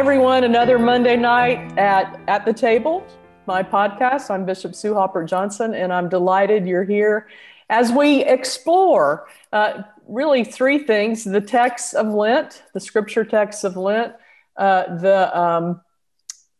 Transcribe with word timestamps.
Everyone. 0.00 0.44
Another 0.44 0.78
Monday 0.78 1.14
night 1.14 1.76
at 1.76 2.18
At 2.26 2.46
the 2.46 2.54
Table, 2.54 3.06
my 3.46 3.62
podcast. 3.62 4.30
I'm 4.30 4.46
Bishop 4.46 4.74
Sue 4.74 4.94
Haupert 4.94 5.28
Johnson, 5.28 5.74
and 5.74 5.92
I'm 5.92 6.08
delighted 6.08 6.66
you're 6.66 6.84
here 6.84 7.28
as 7.68 7.92
we 7.92 8.24
explore 8.24 9.28
uh, 9.52 9.82
really 10.08 10.42
three 10.42 10.78
things 10.78 11.24
the 11.24 11.42
texts 11.42 11.92
of 11.92 12.06
Lent, 12.14 12.62
the 12.72 12.80
scripture 12.80 13.26
texts 13.26 13.62
of 13.62 13.76
Lent, 13.76 14.14
uh, 14.56 14.96
the 14.96 15.38
um, 15.38 15.82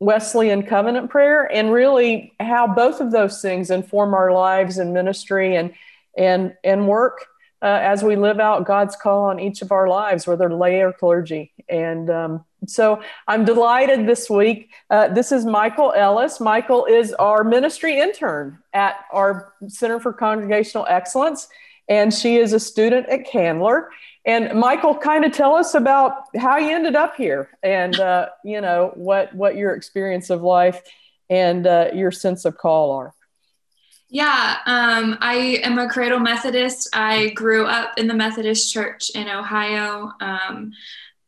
Wesleyan 0.00 0.62
covenant 0.62 1.08
prayer, 1.08 1.50
and 1.50 1.72
really 1.72 2.34
how 2.40 2.66
both 2.66 3.00
of 3.00 3.10
those 3.10 3.40
things 3.40 3.70
inform 3.70 4.12
our 4.12 4.32
lives 4.32 4.76
and 4.76 4.92
ministry 4.92 5.56
and, 5.56 5.72
and, 6.14 6.54
and 6.62 6.86
work. 6.86 7.24
Uh, 7.62 7.78
as 7.82 8.02
we 8.02 8.16
live 8.16 8.38
out 8.38 8.66
God's 8.66 8.96
call 8.96 9.24
on 9.24 9.40
each 9.40 9.62
of 9.62 9.72
our 9.72 9.88
lives, 9.88 10.26
whether 10.26 10.54
lay 10.54 10.80
or 10.80 10.92
clergy. 10.92 11.52
And 11.68 12.08
um, 12.08 12.44
so 12.66 13.02
I'm 13.26 13.44
delighted 13.44 14.06
this 14.06 14.28
week. 14.28 14.70
Uh, 14.90 15.08
this 15.08 15.32
is 15.32 15.44
Michael 15.44 15.92
Ellis. 15.92 16.40
Michael 16.40 16.86
is 16.86 17.12
our 17.14 17.44
ministry 17.44 17.98
intern 17.98 18.58
at 18.72 18.96
our 19.12 19.54
Center 19.68 20.00
for 20.00 20.12
Congregational 20.12 20.86
Excellence, 20.88 21.48
and 21.88 22.12
she 22.12 22.36
is 22.36 22.52
a 22.52 22.60
student 22.60 23.08
at 23.08 23.26
Candler. 23.26 23.88
And 24.26 24.58
Michael, 24.58 24.94
kind 24.94 25.24
of 25.24 25.32
tell 25.32 25.54
us 25.54 25.74
about 25.74 26.24
how 26.36 26.58
you 26.58 26.74
ended 26.74 26.94
up 26.94 27.16
here, 27.16 27.48
and 27.62 27.98
uh, 27.98 28.28
you 28.44 28.60
know 28.60 28.92
what 28.94 29.34
what 29.34 29.56
your 29.56 29.74
experience 29.74 30.28
of 30.28 30.42
life 30.42 30.82
and 31.30 31.66
uh, 31.66 31.90
your 31.94 32.10
sense 32.10 32.44
of 32.44 32.58
call 32.58 32.92
are. 32.92 33.14
Yeah, 34.12 34.56
um, 34.66 35.16
I 35.20 35.60
am 35.62 35.78
a 35.78 35.88
cradle 35.88 36.18
Methodist. 36.18 36.88
I 36.92 37.28
grew 37.30 37.64
up 37.66 37.96
in 37.96 38.08
the 38.08 38.14
Methodist 38.14 38.72
Church 38.72 39.10
in 39.14 39.28
Ohio. 39.28 40.12
Um, 40.20 40.72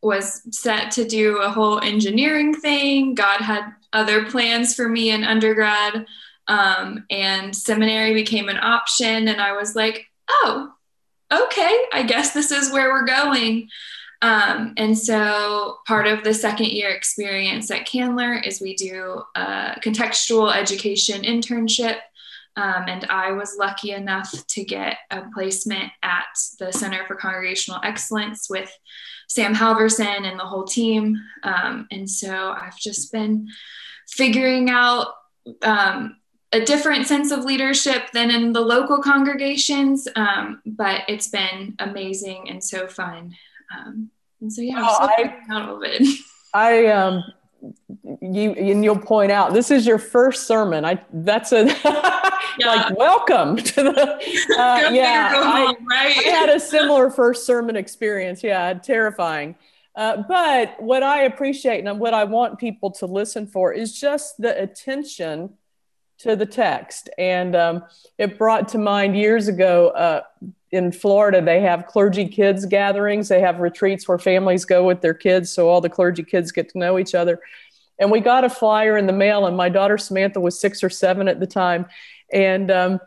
was 0.02 0.42
set 0.50 0.90
to 0.92 1.04
do 1.04 1.38
a 1.38 1.50
whole 1.50 1.80
engineering 1.80 2.54
thing. 2.54 3.14
God 3.14 3.40
had 3.40 3.72
other 3.92 4.26
plans 4.26 4.74
for 4.74 4.88
me 4.88 5.10
in 5.10 5.22
undergrad, 5.24 6.06
um, 6.48 7.04
and 7.10 7.54
seminary 7.54 8.12
became 8.12 8.48
an 8.48 8.58
option. 8.58 9.28
And 9.28 9.40
I 9.40 9.52
was 9.52 9.76
like, 9.76 10.06
oh, 10.28 10.72
okay, 11.32 11.84
I 11.92 12.02
guess 12.02 12.32
this 12.32 12.50
is 12.50 12.72
where 12.72 12.90
we're 12.90 13.06
going. 13.06 13.68
Um, 14.22 14.74
and 14.76 14.96
so, 14.96 15.78
part 15.86 16.06
of 16.06 16.22
the 16.22 16.32
second 16.32 16.68
year 16.68 16.90
experience 16.90 17.70
at 17.72 17.86
Candler 17.86 18.34
is 18.34 18.60
we 18.60 18.74
do 18.76 19.22
a 19.34 19.76
contextual 19.82 20.54
education 20.54 21.22
internship. 21.22 21.96
Um, 22.54 22.84
and 22.86 23.06
I 23.06 23.32
was 23.32 23.56
lucky 23.58 23.92
enough 23.92 24.30
to 24.46 24.62
get 24.62 24.98
a 25.10 25.22
placement 25.34 25.90
at 26.02 26.26
the 26.60 26.72
Center 26.72 27.04
for 27.06 27.16
Congregational 27.16 27.80
Excellence 27.82 28.48
with 28.48 28.70
Sam 29.32 29.54
Halverson 29.54 30.24
and 30.24 30.38
the 30.38 30.44
whole 30.44 30.64
team. 30.64 31.16
Um, 31.42 31.86
and 31.90 32.08
so 32.08 32.54
I've 32.58 32.78
just 32.78 33.10
been 33.12 33.48
figuring 34.08 34.68
out 34.68 35.06
um, 35.62 36.16
a 36.52 36.60
different 36.60 37.06
sense 37.06 37.30
of 37.30 37.44
leadership 37.44 38.10
than 38.12 38.30
in 38.30 38.52
the 38.52 38.60
local 38.60 38.98
congregations, 38.98 40.06
um, 40.16 40.60
but 40.66 41.02
it's 41.08 41.28
been 41.28 41.74
amazing 41.78 42.50
and 42.50 42.62
so 42.62 42.86
fun. 42.86 43.34
Um, 43.74 44.10
and 44.42 44.52
so, 44.52 44.60
yeah, 44.60 44.84
oh, 44.86 45.08
I, 45.18 45.34
out 45.50 45.68
of 45.70 45.82
it. 45.82 46.06
I, 46.54 46.86
um, 46.88 47.24
you 48.20 48.52
and 48.52 48.84
you'll 48.84 48.98
point 48.98 49.30
out 49.30 49.52
this 49.52 49.70
is 49.70 49.86
your 49.86 49.98
first 49.98 50.46
sermon. 50.46 50.84
I 50.84 51.00
that's 51.12 51.52
a 51.52 51.64
yeah. 52.58 52.66
like 52.66 52.96
welcome 52.96 53.56
to 53.56 53.82
the 53.82 54.02
uh, 54.58 54.90
yeah. 54.90 55.32
I, 55.34 55.74
right? 55.88 56.16
I 56.18 56.28
had 56.30 56.48
a 56.48 56.58
similar 56.58 57.10
first 57.10 57.46
sermon 57.46 57.76
experience. 57.76 58.42
Yeah, 58.42 58.74
terrifying. 58.74 59.56
Uh, 59.94 60.22
but 60.26 60.80
what 60.82 61.02
I 61.02 61.24
appreciate 61.24 61.86
and 61.86 62.00
what 62.00 62.14
I 62.14 62.24
want 62.24 62.58
people 62.58 62.90
to 62.92 63.06
listen 63.06 63.46
for 63.46 63.72
is 63.72 63.98
just 63.98 64.38
the 64.38 64.60
attention 64.60 65.50
to 66.18 66.34
the 66.34 66.46
text. 66.46 67.10
And 67.18 67.54
um, 67.54 67.84
it 68.16 68.38
brought 68.38 68.68
to 68.68 68.78
mind 68.78 69.16
years 69.16 69.48
ago 69.48 69.88
uh, 69.88 70.22
in 70.72 70.90
Florida, 70.90 71.42
they 71.42 71.60
have 71.60 71.86
clergy 71.86 72.26
kids 72.26 72.64
gatherings. 72.64 73.28
They 73.28 73.40
have 73.40 73.60
retreats 73.60 74.08
where 74.08 74.18
families 74.18 74.64
go 74.64 74.84
with 74.84 75.02
their 75.02 75.14
kids, 75.14 75.52
so 75.52 75.68
all 75.68 75.82
the 75.82 75.90
clergy 75.90 76.24
kids 76.24 76.50
get 76.50 76.70
to 76.70 76.78
know 76.78 76.98
each 76.98 77.14
other. 77.14 77.40
And 77.98 78.10
we 78.10 78.20
got 78.20 78.42
a 78.42 78.48
flyer 78.48 78.96
in 78.96 79.06
the 79.06 79.12
mail, 79.12 79.46
and 79.46 79.56
my 79.56 79.68
daughter 79.68 79.98
Samantha 79.98 80.40
was 80.40 80.58
six 80.58 80.82
or 80.82 80.88
seven 80.88 81.28
at 81.28 81.40
the 81.40 81.46
time. 81.46 81.86
And 82.32 82.70
um, 82.70 83.00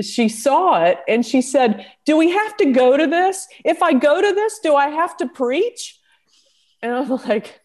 she 0.00 0.30
saw 0.30 0.82
it 0.84 0.98
and 1.06 1.24
she 1.24 1.42
said, 1.42 1.86
Do 2.06 2.16
we 2.16 2.30
have 2.30 2.56
to 2.56 2.72
go 2.72 2.96
to 2.96 3.06
this? 3.06 3.46
If 3.64 3.82
I 3.82 3.92
go 3.92 4.20
to 4.20 4.34
this, 4.34 4.58
do 4.60 4.74
I 4.74 4.88
have 4.88 5.16
to 5.18 5.28
preach? 5.28 6.00
And 6.82 6.92
I 6.92 7.00
was 7.00 7.24
like, 7.28 7.60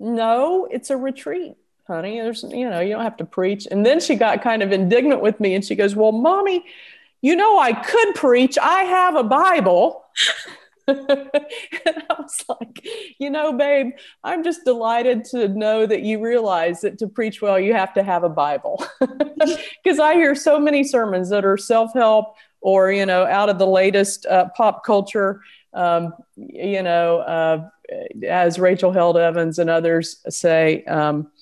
No, 0.00 0.66
it's 0.70 0.90
a 0.90 0.96
retreat, 0.96 1.54
honey. 1.86 2.20
There's, 2.20 2.42
you 2.42 2.68
know, 2.68 2.80
you 2.80 2.90
don't 2.90 3.04
have 3.04 3.16
to 3.18 3.24
preach. 3.24 3.68
And 3.70 3.86
then 3.86 4.00
she 4.00 4.16
got 4.16 4.42
kind 4.42 4.62
of 4.62 4.72
indignant 4.72 5.22
with 5.22 5.38
me 5.38 5.54
and 5.54 5.64
she 5.64 5.76
goes, 5.76 5.94
Well, 5.94 6.12
mommy, 6.12 6.64
you 7.22 7.36
know, 7.36 7.58
I 7.58 7.72
could 7.72 8.14
preach. 8.16 8.58
I 8.60 8.82
have 8.82 9.16
a 9.16 9.22
Bible. 9.22 10.04
and 10.88 10.98
I 12.10 12.16
was 12.18 12.44
like, 12.48 12.84
you 13.18 13.30
know, 13.30 13.52
babe, 13.52 13.92
I'm 14.24 14.42
just 14.42 14.64
delighted 14.64 15.24
to 15.26 15.46
know 15.48 15.86
that 15.86 16.02
you 16.02 16.20
realize 16.20 16.80
that 16.80 16.98
to 16.98 17.06
preach 17.06 17.40
well, 17.40 17.58
you 17.58 17.72
have 17.74 17.94
to 17.94 18.02
have 18.02 18.24
a 18.24 18.28
Bible. 18.28 18.84
Because 19.82 19.98
I 19.98 20.14
hear 20.14 20.36
so 20.36 20.60
many 20.60 20.84
sermons 20.84 21.28
that 21.30 21.44
are 21.44 21.56
self 21.56 21.92
help 21.92 22.36
or, 22.60 22.92
you 22.92 23.04
know, 23.04 23.24
out 23.24 23.48
of 23.48 23.58
the 23.58 23.66
latest 23.66 24.24
uh, 24.26 24.48
pop 24.56 24.84
culture. 24.84 25.40
Um, 25.74 26.14
you 26.36 26.82
know, 26.82 27.18
uh, 27.18 27.68
as 28.24 28.60
Rachel 28.60 28.92
Held 28.92 29.16
Evans 29.16 29.58
and 29.58 29.68
others 29.68 30.18
say, 30.28 30.84
um, 30.84 31.32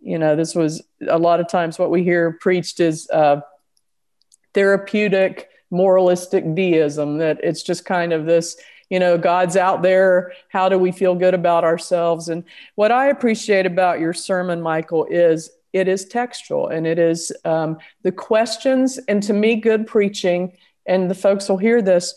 you 0.00 0.18
know, 0.18 0.34
this 0.34 0.54
was 0.56 0.82
a 1.08 1.18
lot 1.18 1.38
of 1.38 1.48
times 1.48 1.78
what 1.78 1.90
we 1.90 2.02
hear 2.02 2.32
preached 2.40 2.80
is 2.80 3.08
uh, 3.10 3.40
therapeutic, 4.56 5.50
moralistic 5.70 6.54
deism, 6.54 7.18
that 7.18 7.38
it's 7.42 7.62
just 7.62 7.84
kind 7.84 8.12
of 8.12 8.24
this 8.24 8.56
you 8.88 9.00
know 9.00 9.18
god's 9.18 9.56
out 9.56 9.82
there 9.82 10.32
how 10.48 10.68
do 10.68 10.78
we 10.78 10.92
feel 10.92 11.14
good 11.14 11.34
about 11.34 11.64
ourselves? 11.64 12.28
And 12.28 12.44
what 12.76 12.92
i 12.92 13.08
appreciate 13.08 13.66
about 13.66 14.00
your 14.00 14.12
sermon 14.12 14.62
michael 14.62 15.06
is 15.10 15.50
it 15.72 15.88
is 15.88 16.06
textual 16.06 16.68
and 16.68 16.86
it 16.86 16.98
is 16.98 17.32
um, 17.44 17.78
the 18.02 18.12
questions 18.12 18.98
and 19.08 19.22
to 19.24 19.32
me 19.32 19.56
good 19.56 19.86
preaching 19.86 20.56
and 20.86 21.10
the 21.10 21.14
folks 21.14 21.48
will 21.48 21.58
hear 21.58 21.82
this 21.82 22.14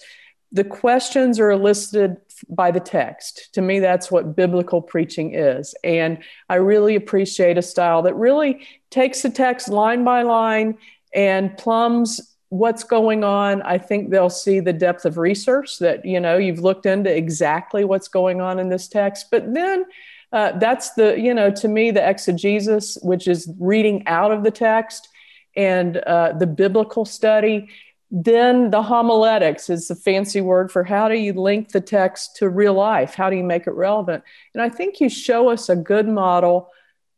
the 0.52 0.64
questions 0.64 1.40
are 1.40 1.52
elicited 1.52 2.18
by 2.50 2.72
the 2.72 2.80
text. 2.80 3.54
To 3.54 3.62
me 3.62 3.80
that's 3.80 4.12
what 4.12 4.36
biblical 4.36 4.82
preaching 4.82 5.34
is. 5.34 5.76
And 5.84 6.20
i 6.50 6.56
really 6.56 6.96
appreciate 6.96 7.58
a 7.58 7.64
style 7.64 8.04
that 8.04 8.16
really 8.16 8.68
takes 8.92 9.24
the 9.24 9.30
text 9.30 9.70
line 9.70 10.04
by 10.04 10.22
line 10.22 10.78
and 11.14 11.58
plumbs 11.58 12.29
what's 12.50 12.84
going 12.84 13.24
on. 13.24 13.62
I 13.62 13.78
think 13.78 14.10
they'll 14.10 14.30
see 14.30 14.60
the 14.60 14.74
depth 14.74 15.06
of 15.06 15.18
research 15.18 15.80
that 15.80 16.04
you 16.06 16.20
know 16.20 16.38
you've 16.38 16.60
looked 16.60 16.86
into 16.86 17.16
exactly 17.16 17.86
what's 17.86 18.08
going 18.08 18.42
on 18.42 18.60
in 18.60 18.70
this 18.70 18.88
text. 18.88 19.28
But 19.32 19.54
then 19.54 19.86
uh, 20.34 20.58
that's 20.58 20.92
the 20.92 21.20
you 21.20 21.34
know 21.34 21.52
to 21.52 21.68
me 21.68 21.92
the 21.92 22.08
exegesis 22.08 22.98
which 23.02 23.28
is 23.28 23.52
reading 23.60 24.06
out 24.08 24.32
of 24.32 24.44
the 24.44 24.52
text 24.52 25.08
and 25.56 25.98
uh, 25.98 26.34
the 26.34 26.48
biblical 26.48 27.06
study. 27.06 27.70
Then 28.12 28.72
the 28.72 28.82
homiletics 28.82 29.70
is 29.70 29.88
the 29.88 29.96
fancy 29.96 30.42
word 30.42 30.72
for 30.72 30.84
how 30.84 31.08
do 31.10 31.16
you 31.16 31.34
link 31.34 31.70
the 31.70 31.82
text 31.82 32.38
to 32.38 32.50
real 32.50 32.74
life? 32.74 33.14
How 33.14 33.30
do 33.30 33.36
you 33.36 33.44
make 33.44 33.68
it 33.68 33.74
relevant? 33.74 34.24
And 34.56 34.64
i 34.64 34.70
think 34.70 35.00
you 35.00 35.10
show 35.10 35.50
us 35.50 35.70
a 35.70 35.76
good 35.76 36.08
model 36.08 36.70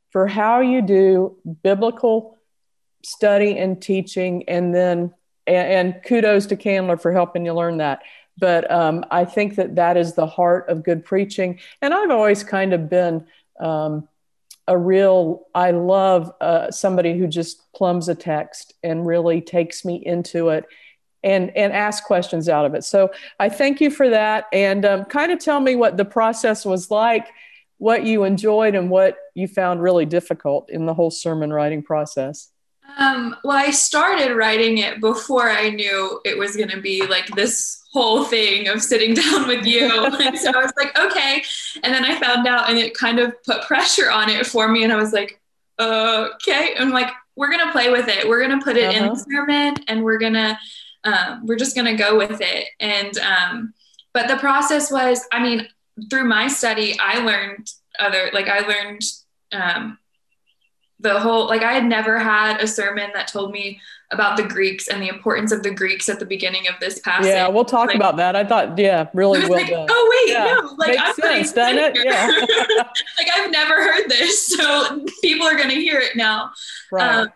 for 0.09 0.27
how 0.27 0.59
you 0.59 0.81
do 0.81 1.37
biblical 1.63 2.37
study 3.03 3.57
and 3.57 3.81
teaching 3.81 4.43
and 4.49 4.75
then 4.75 5.13
and, 5.51 5.93
and 5.93 6.03
kudos 6.03 6.45
to 6.47 6.55
Candler 6.55 6.97
for 6.97 7.11
helping 7.11 7.45
you 7.45 7.53
learn 7.53 7.77
that. 7.77 7.99
But 8.37 8.71
um, 8.71 9.05
I 9.11 9.25
think 9.25 9.55
that 9.55 9.75
that 9.75 9.97
is 9.97 10.13
the 10.13 10.25
heart 10.25 10.69
of 10.69 10.83
good 10.83 11.03
preaching. 11.03 11.59
And 11.81 11.93
I've 11.93 12.11
always 12.11 12.43
kind 12.43 12.73
of 12.73 12.89
been 12.89 13.27
um, 13.59 14.07
a 14.67 14.77
real, 14.77 15.47
I 15.53 15.71
love 15.71 16.31
uh, 16.39 16.71
somebody 16.71 17.17
who 17.17 17.27
just 17.27 17.71
plumbs 17.73 18.09
a 18.09 18.15
text 18.15 18.73
and 18.83 19.05
really 19.05 19.41
takes 19.41 19.85
me 19.85 19.95
into 19.95 20.49
it 20.49 20.65
and 21.23 21.55
and 21.55 21.71
ask 21.71 22.03
questions 22.05 22.49
out 22.49 22.65
of 22.65 22.73
it. 22.73 22.83
So 22.83 23.11
I 23.39 23.49
thank 23.49 23.81
you 23.81 23.91
for 23.91 24.09
that, 24.09 24.45
and 24.51 24.85
um, 24.85 25.05
kind 25.05 25.31
of 25.31 25.39
tell 25.39 25.59
me 25.59 25.75
what 25.75 25.97
the 25.97 26.05
process 26.05 26.65
was 26.65 26.89
like, 26.89 27.27
what 27.77 28.03
you 28.03 28.23
enjoyed, 28.23 28.75
and 28.75 28.89
what 28.89 29.17
you 29.35 29.47
found 29.47 29.83
really 29.83 30.05
difficult 30.05 30.69
in 30.69 30.85
the 30.85 30.93
whole 30.93 31.11
sermon 31.11 31.53
writing 31.53 31.83
process. 31.83 32.50
Um, 32.97 33.35
well, 33.43 33.57
I 33.57 33.71
started 33.71 34.35
writing 34.35 34.79
it 34.79 34.99
before 34.99 35.49
I 35.49 35.69
knew 35.69 36.19
it 36.25 36.37
was 36.37 36.55
going 36.55 36.69
to 36.69 36.81
be 36.81 37.05
like 37.05 37.27
this 37.35 37.83
whole 37.91 38.23
thing 38.23 38.67
of 38.67 38.81
sitting 38.81 39.13
down 39.15 39.47
with 39.47 39.65
you. 39.65 39.89
and 39.89 40.37
so 40.37 40.51
I 40.51 40.63
was 40.63 40.73
like, 40.77 40.97
okay. 40.97 41.43
And 41.83 41.93
then 41.93 42.05
I 42.05 42.19
found 42.19 42.47
out 42.47 42.69
and 42.69 42.77
it 42.77 42.93
kind 42.93 43.19
of 43.19 43.41
put 43.43 43.63
pressure 43.63 44.09
on 44.09 44.29
it 44.29 44.45
for 44.45 44.67
me. 44.67 44.83
And 44.83 44.93
I 44.93 44.97
was 44.97 45.13
like, 45.13 45.39
okay. 45.79 46.75
I'm 46.77 46.91
like, 46.91 47.11
we're 47.35 47.51
going 47.51 47.65
to 47.65 47.71
play 47.71 47.89
with 47.89 48.07
it. 48.07 48.27
We're 48.27 48.45
going 48.45 48.59
to 48.59 48.63
put 48.63 48.77
it 48.77 48.95
uh-huh. 48.95 49.05
in 49.05 49.09
the 49.09 49.15
sermon 49.15 49.75
and 49.87 50.03
we're 50.03 50.19
going 50.19 50.33
to, 50.33 50.57
um, 51.03 51.45
we're 51.45 51.57
just 51.57 51.75
going 51.75 51.85
to 51.85 52.01
go 52.01 52.17
with 52.17 52.39
it. 52.41 52.67
And, 52.79 53.17
um, 53.19 53.73
but 54.13 54.27
the 54.27 54.37
process 54.37 54.91
was, 54.91 55.25
I 55.31 55.41
mean, 55.41 55.67
through 56.09 56.25
my 56.25 56.47
study, 56.47 56.97
I 56.99 57.19
learned 57.19 57.71
other 57.99 58.29
like 58.33 58.47
I 58.47 58.59
learned 58.67 59.01
um, 59.51 59.97
the 61.01 61.19
whole 61.19 61.47
like 61.47 61.63
I 61.63 61.73
had 61.73 61.85
never 61.85 62.19
had 62.19 62.61
a 62.61 62.67
sermon 62.67 63.09
that 63.13 63.27
told 63.27 63.51
me 63.51 63.79
about 64.11 64.37
the 64.37 64.43
Greeks 64.43 64.87
and 64.87 65.01
the 65.01 65.07
importance 65.07 65.51
of 65.51 65.63
the 65.63 65.71
Greeks 65.71 66.09
at 66.09 66.19
the 66.19 66.25
beginning 66.25 66.67
of 66.67 66.75
this 66.79 66.99
passage. 66.99 67.27
Yeah, 67.27 67.47
we'll 67.47 67.65
talk 67.65 67.87
like, 67.87 67.95
about 67.95 68.17
that. 68.17 68.35
I 68.35 68.43
thought, 68.43 68.77
yeah, 68.77 69.09
really 69.13 69.39
well 69.39 69.51
like, 69.51 69.69
done. 69.69 69.87
Oh 69.89 70.23
wait, 70.25 70.33
yeah. 70.33 70.53
no, 70.53 70.75
like 70.77 70.89
Makes 70.89 71.01
I'm 71.03 71.13
sense, 71.15 71.53
doesn't 71.53 71.77
it? 71.77 72.05
Yeah. 72.05 72.27
like 73.17 73.27
I've 73.35 73.51
never 73.51 73.75
heard 73.75 74.09
this, 74.09 74.47
so 74.55 75.05
people 75.21 75.47
are 75.47 75.57
gonna 75.57 75.73
hear 75.73 75.99
it 75.99 76.15
now. 76.15 76.51
Right. 76.91 77.21
Um, 77.21 77.29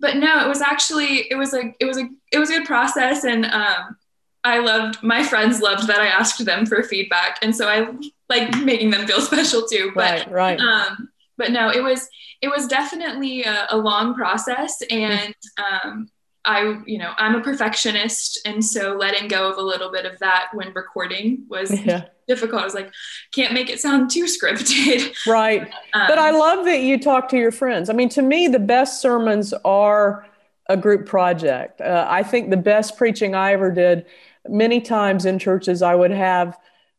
but 0.00 0.16
no, 0.16 0.44
it 0.44 0.48
was 0.48 0.60
actually 0.60 1.30
it 1.30 1.36
was 1.36 1.52
like 1.52 1.76
it 1.78 1.84
was 1.84 1.98
a 1.98 2.08
it 2.32 2.38
was 2.38 2.50
a 2.50 2.54
good 2.58 2.66
process, 2.66 3.24
and 3.24 3.46
um, 3.46 3.96
I 4.42 4.58
loved 4.58 5.02
my 5.02 5.22
friends 5.22 5.60
loved 5.60 5.86
that 5.86 6.00
I 6.00 6.06
asked 6.06 6.44
them 6.44 6.66
for 6.66 6.82
feedback, 6.82 7.38
and 7.42 7.54
so 7.54 7.68
I 7.68 7.86
like 8.28 8.58
making 8.62 8.90
them 8.90 9.06
feel 9.06 9.20
special 9.20 9.62
too. 9.68 9.92
But 9.94 10.30
right, 10.30 10.58
right. 10.58 10.60
Um, 10.60 11.11
but 11.42 11.50
no, 11.50 11.70
it 11.70 11.82
was 11.82 12.08
it 12.40 12.48
was 12.48 12.68
definitely 12.68 13.42
a, 13.42 13.66
a 13.70 13.76
long 13.76 14.14
process, 14.14 14.80
and 14.90 15.34
um, 15.58 16.08
I 16.44 16.78
you 16.86 16.98
know 16.98 17.12
I'm 17.18 17.34
a 17.34 17.40
perfectionist, 17.40 18.40
and 18.46 18.64
so 18.64 18.94
letting 18.94 19.26
go 19.26 19.50
of 19.50 19.58
a 19.58 19.60
little 19.60 19.90
bit 19.90 20.06
of 20.06 20.20
that 20.20 20.50
when 20.54 20.72
recording 20.72 21.44
was 21.48 21.72
yeah. 21.84 22.04
difficult. 22.28 22.62
I 22.62 22.64
was 22.64 22.74
like, 22.74 22.92
can't 23.32 23.52
make 23.52 23.70
it 23.70 23.80
sound 23.80 24.10
too 24.10 24.26
scripted. 24.26 25.12
Right. 25.26 25.62
Um, 25.94 26.06
but 26.06 26.18
I 26.18 26.30
love 26.30 26.64
that 26.64 26.80
you 26.80 26.98
talk 26.98 27.28
to 27.30 27.36
your 27.36 27.52
friends. 27.52 27.90
I 27.90 27.92
mean, 27.92 28.08
to 28.10 28.22
me, 28.22 28.46
the 28.46 28.60
best 28.60 29.00
sermons 29.02 29.52
are 29.64 30.26
a 30.68 30.76
group 30.76 31.06
project. 31.06 31.80
Uh, 31.80 32.06
I 32.08 32.22
think 32.22 32.50
the 32.50 32.56
best 32.56 32.96
preaching 32.96 33.34
I 33.34 33.52
ever 33.52 33.72
did, 33.72 34.06
many 34.48 34.80
times 34.80 35.26
in 35.26 35.40
churches, 35.40 35.82
I 35.82 35.96
would 35.96 36.12
have 36.12 36.56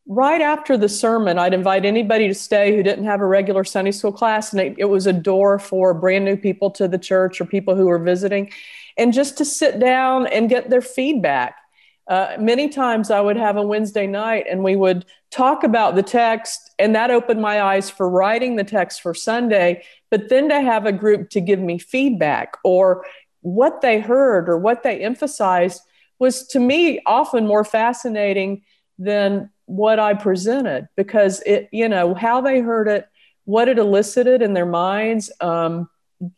right 0.07 0.41
after 0.41 0.77
the 0.77 0.89
sermon, 0.89 1.39
I'd 1.39 1.53
invite 1.53 1.85
anybody 1.85 2.27
to 2.27 2.33
stay 2.33 2.75
who 2.75 2.83
didn't 2.83 3.05
have 3.05 3.21
a 3.21 3.25
regular 3.25 3.63
Sunday 3.63 3.91
school 3.91 4.11
class. 4.11 4.51
And 4.51 4.61
it, 4.61 4.75
it 4.77 4.85
was 4.85 5.07
a 5.07 5.13
door 5.13 5.59
for 5.59 5.93
brand 5.93 6.25
new 6.25 6.35
people 6.35 6.71
to 6.71 6.87
the 6.87 6.97
church 6.97 7.39
or 7.39 7.45
people 7.45 7.75
who 7.75 7.85
were 7.85 7.99
visiting, 7.99 8.51
and 8.97 9.13
just 9.13 9.37
to 9.37 9.45
sit 9.45 9.79
down 9.79 10.27
and 10.27 10.49
get 10.49 10.69
their 10.69 10.81
feedback. 10.81 11.55
Uh, 12.05 12.35
many 12.37 12.67
times 12.67 13.09
I 13.09 13.21
would 13.21 13.37
have 13.37 13.55
a 13.55 13.61
Wednesday 13.61 14.05
night 14.05 14.45
and 14.49 14.61
we 14.61 14.75
would 14.75 15.05
talk 15.31 15.63
about 15.63 15.95
the 15.95 16.03
text, 16.03 16.71
and 16.77 16.93
that 16.95 17.09
opened 17.09 17.41
my 17.41 17.61
eyes 17.61 17.89
for 17.89 18.09
writing 18.09 18.57
the 18.57 18.63
text 18.65 19.01
for 19.01 19.13
Sunday. 19.13 19.83
But 20.11 20.27
then 20.27 20.49
to 20.49 20.59
have 20.59 20.85
a 20.85 20.91
group 20.91 21.29
to 21.29 21.41
give 21.41 21.59
me 21.59 21.79
feedback 21.79 22.57
or 22.63 23.05
what 23.39 23.81
they 23.81 23.99
heard 23.99 24.49
or 24.49 24.57
what 24.57 24.83
they 24.83 24.99
emphasized 24.99 25.81
was 26.19 26.45
to 26.47 26.59
me 26.59 27.01
often 27.05 27.47
more 27.47 27.63
fascinating 27.63 28.63
than 28.99 29.49
what 29.73 29.99
I 29.99 30.13
presented 30.13 30.87
because 30.95 31.41
it, 31.45 31.67
you 31.71 31.89
know, 31.89 32.13
how 32.13 32.41
they 32.41 32.59
heard 32.59 32.87
it, 32.87 33.07
what 33.45 33.67
it 33.67 33.79
elicited 33.79 34.41
in 34.41 34.53
their 34.53 34.67
minds. 34.67 35.31
Um, 35.41 35.89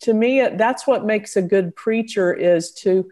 to 0.02 0.14
me, 0.14 0.48
that's 0.54 0.88
what 0.88 1.06
makes 1.06 1.36
a 1.36 1.42
good 1.42 1.76
preacher 1.76 2.34
is 2.34 2.74
to 2.76 3.10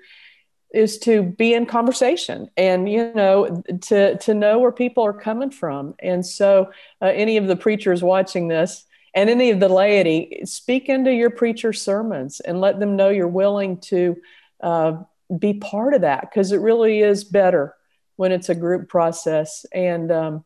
is 0.73 0.97
to 0.97 1.21
be 1.21 1.53
in 1.53 1.67
conversation 1.67 2.49
and 2.57 2.89
you 2.89 3.13
know 3.13 3.61
to 3.79 4.17
to 4.17 4.33
know 4.33 4.57
where 4.57 4.71
people 4.71 5.03
are 5.03 5.13
coming 5.13 5.51
from 5.51 5.93
and 5.99 6.25
so 6.25 6.71
uh, 6.99 7.05
any 7.05 7.37
of 7.37 7.45
the 7.45 7.55
preachers 7.55 8.01
watching 8.01 8.47
this 8.47 8.83
and 9.13 9.29
any 9.29 9.51
of 9.51 9.59
the 9.59 9.69
laity 9.69 10.41
speak 10.45 10.89
into 10.89 11.13
your 11.13 11.29
preacher's 11.29 11.79
sermons 11.79 12.39
and 12.39 12.59
let 12.59 12.79
them 12.79 12.95
know 12.95 13.09
you're 13.09 13.27
willing 13.27 13.77
to 13.77 14.17
uh, 14.63 14.93
be 15.37 15.53
part 15.53 15.93
of 15.93 16.01
that 16.01 16.21
because 16.21 16.51
it 16.51 16.59
really 16.59 17.01
is 17.01 17.23
better 17.23 17.75
when 18.15 18.31
it's 18.31 18.50
a 18.50 18.56
group 18.56 18.89
process 18.89 19.65
and 19.74 20.12
um, 20.12 20.45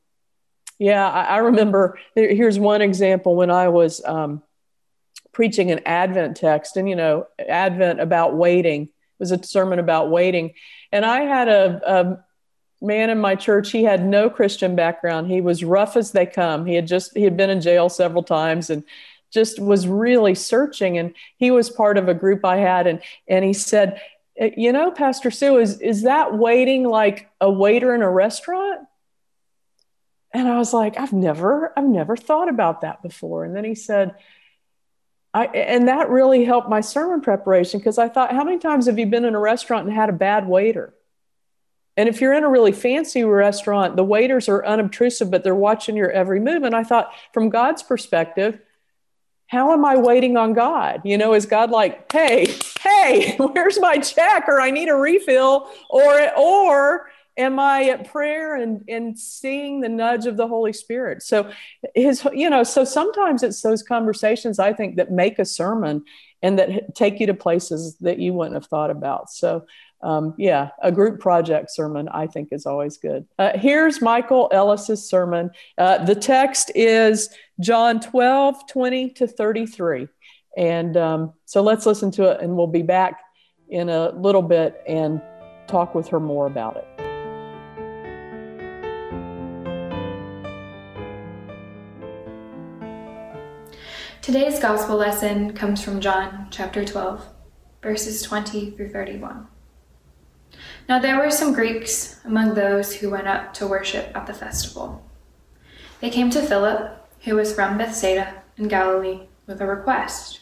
yeah 0.80 1.10
I, 1.10 1.24
I, 1.24 1.38
remember 1.38 2.00
here's 2.16 2.60
one 2.60 2.82
example 2.82 3.36
when 3.36 3.52
i 3.52 3.68
was 3.68 4.04
um, 4.06 4.44
preaching 5.32 5.72
an 5.72 5.82
advent 5.86 6.38
text 6.38 6.78
and 6.78 6.88
you 6.90 6.96
know 6.96 7.28
advent 7.48 8.00
about 8.00 8.36
waiting 8.36 8.90
was 9.20 9.32
a 9.32 9.44
sermon 9.44 9.80
about 9.80 10.10
waiting. 10.10 10.54
And 10.92 11.06
I 11.06 11.22
had 11.22 11.48
a, 11.48 11.82
a 11.86 12.26
man 12.86 13.10
in 13.10 13.20
my 13.20 13.36
church, 13.36 13.72
he 13.72 13.84
had 13.84 14.06
no 14.06 14.30
Christian 14.30 14.76
background. 14.76 15.30
He 15.30 15.42
was 15.42 15.64
rough 15.64 15.98
as 15.98 16.12
they 16.12 16.26
come. 16.26 16.66
He 16.66 16.76
had 16.76 16.88
just, 16.88 17.16
he 17.16 17.24
had 17.24 17.38
been 17.38 17.50
in 17.50 17.62
jail 17.62 17.90
several 17.90 18.24
times 18.24 18.70
and 18.70 18.84
just 19.32 19.60
was 19.60 19.88
really 19.88 20.36
searching. 20.36 20.98
And 20.98 21.16
he 21.38 21.52
was 21.52 21.70
part 21.70 21.98
of 21.98 22.08
a 22.08 22.14
group 22.14 22.46
I 22.46 22.58
had. 22.58 22.88
And, 22.88 23.02
and 23.28 23.44
he 23.44 23.54
said, 23.54 24.02
Uh, 24.40 24.50
you 24.56 24.72
know, 24.72 24.92
Pastor 24.92 25.32
Sue, 25.32 25.58
is, 25.58 25.80
is 25.80 26.04
that 26.04 26.38
waiting 26.38 26.84
like 26.84 27.30
a 27.42 27.52
waiter 27.52 27.94
in 27.96 28.02
a 28.02 28.10
restaurant? 28.10 28.82
And 30.34 30.48
I 30.48 30.58
was 30.58 30.74
like, 30.74 31.00
I've 31.00 31.14
never, 31.14 31.74
I've 31.78 31.86
never 31.86 32.16
thought 32.16 32.50
about 32.50 32.82
that 32.82 33.02
before. 33.02 33.46
And 33.46 33.56
then 33.56 33.64
he 33.64 33.76
said, 33.76 34.16
I, 35.34 35.46
and 35.46 35.88
that 35.88 36.10
really 36.10 36.46
helped 36.46 36.70
my 36.70 36.82
sermon 36.82 37.22
preparation 37.22 37.80
because 37.80 37.98
I 37.98 38.10
thought, 38.10 38.32
how 38.32 38.44
many 38.44 38.60
times 38.60 38.88
have 38.88 39.00
you 39.00 39.06
been 39.06 39.26
in 39.26 39.36
a 39.36 39.40
restaurant 39.40 39.88
and 39.88 39.96
had 39.96 40.10
a 40.10 40.14
bad 40.14 40.48
waiter? 40.48 40.94
And 41.96 42.08
if 42.08 42.22
you're 42.22 42.34
in 42.34 42.44
a 42.44 42.50
really 42.50 42.72
fancy 42.72 43.24
restaurant, 43.24 43.96
the 43.96 44.04
waiters 44.04 44.48
are 44.48 44.66
unobtrusive, 44.66 45.32
but 45.32 45.44
they're 45.44 45.56
watching 45.56 45.96
your 45.96 46.12
every 46.12 46.40
move. 46.40 46.64
And 46.64 46.76
I 46.76 46.84
thought, 46.84 47.12
from 47.34 47.50
God's 47.50 47.82
perspective, 47.82 48.60
how 49.48 49.72
am 49.72 49.86
I 49.86 49.96
waiting 49.96 50.36
on 50.38 50.54
God? 50.54 51.02
You 51.04 51.18
know, 51.18 51.34
is 51.34 51.46
God 51.46 51.72
like, 51.72 52.12
hey, 52.12 52.54
hey, 52.82 53.36
where's 53.38 53.80
my 53.80 53.98
check? 53.98 54.46
Or 54.48 54.62
I 54.62 54.72
need 54.72 54.90
a 54.90 54.96
refill? 54.96 55.70
Or, 55.90 56.38
or 56.38 57.10
am 57.38 57.60
I 57.60 57.86
at 57.86 58.12
prayer 58.12 58.56
and, 58.56 58.84
and 58.90 59.18
seeing 59.18 59.82
the 59.82 59.90
nudge 59.90 60.26
of 60.26 60.36
the 60.36 60.48
Holy 60.48 60.74
Spirit? 60.74 61.24
So 61.24 61.52
his, 61.96 62.28
you 62.34 62.50
know, 62.50 62.64
so 62.64 62.84
sometimes 62.84 63.42
it's 63.42 63.62
those 63.62 63.84
conversations 63.84 64.60
I 64.60 64.74
think 64.74 64.98
that 64.98 65.12
make 65.12 65.40
a 65.40 65.46
sermon 65.46 66.04
and 66.42 66.60
that 66.60 66.96
take 66.96 67.20
you 67.20 67.28
to 67.28 67.34
places 67.34 67.96
that 68.02 68.20
you 68.20 68.34
wouldn't 68.34 68.56
have 68.56 68.66
thought 68.66 68.92
about. 68.92 69.30
So 69.30 69.66
um, 70.02 70.36
yeah, 70.38 70.70
a 70.82 70.92
group 70.92 71.20
project 71.20 71.72
sermon 71.72 72.08
I 72.10 72.28
think 72.28 72.50
is 72.52 72.66
always 72.66 72.98
good. 72.98 73.26
Uh, 73.40 73.58
here's 73.58 74.02
Michael 74.02 74.50
Ellis's 74.52 75.08
sermon. 75.10 75.50
Uh, 75.78 76.06
the 76.06 76.16
text 76.16 76.72
is 76.76 77.30
John 77.60 78.00
12, 78.00 78.68
20 78.68 79.10
to 79.12 79.28
33. 79.28 80.08
And 80.56 80.98
um, 80.98 81.34
so 81.46 81.62
let's 81.62 81.86
listen 81.86 82.12
to 82.12 82.32
it 82.32 82.42
and 82.42 82.56
we'll 82.56 82.68
be 82.68 82.84
back 82.84 83.20
in 83.70 83.90
a 83.90 84.10
little 84.12 84.42
bit 84.42 84.82
and 84.88 85.22
talk 85.68 85.96
with 85.96 86.08
her 86.10 86.20
more 86.20 86.48
about 86.48 86.78
it. 86.78 86.97
Today's 94.28 94.60
gospel 94.60 94.98
lesson 94.98 95.54
comes 95.54 95.82
from 95.82 96.02
John 96.02 96.48
chapter 96.52 96.84
12, 96.84 97.26
verses 97.82 98.22
20 98.22 98.72
through 98.72 98.90
31. 98.90 99.48
Now 100.90 101.00
there 101.00 101.18
were 101.18 101.32
some 101.32 101.54
Greeks 101.54 102.20
among 102.26 102.54
those 102.54 102.94
who 102.94 103.10
went 103.10 103.30
up 103.30 103.54
to 103.54 103.66
worship 103.66 104.14
at 104.14 104.28
the 104.28 104.34
festival. 104.34 105.10
They 106.02 106.10
came 106.10 106.30
to 106.32 106.42
Philip, 106.42 107.08
who 107.22 107.36
was 107.36 107.56
from 107.56 107.78
Bethsaida 107.78 108.44
in 108.58 108.68
Galilee, 108.68 109.28
with 109.46 109.62
a 109.62 109.66
request. 109.66 110.42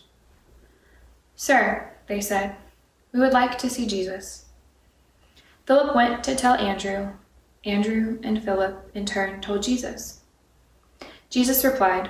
Sir, 1.36 1.94
they 2.08 2.22
said, 2.22 2.56
we 3.12 3.20
would 3.20 3.34
like 3.34 3.56
to 3.60 3.70
see 3.70 3.86
Jesus. 3.86 4.46
Philip 5.68 5.96
went 5.96 6.24
to 6.24 6.34
tell 6.34 6.56
Andrew. 6.56 7.10
Andrew 7.64 8.18
and 8.24 8.44
Philip 8.44 8.90
in 8.96 9.06
turn 9.06 9.42
told 9.42 9.62
Jesus. 9.62 10.22
Jesus 11.30 11.64
replied, 11.64 12.10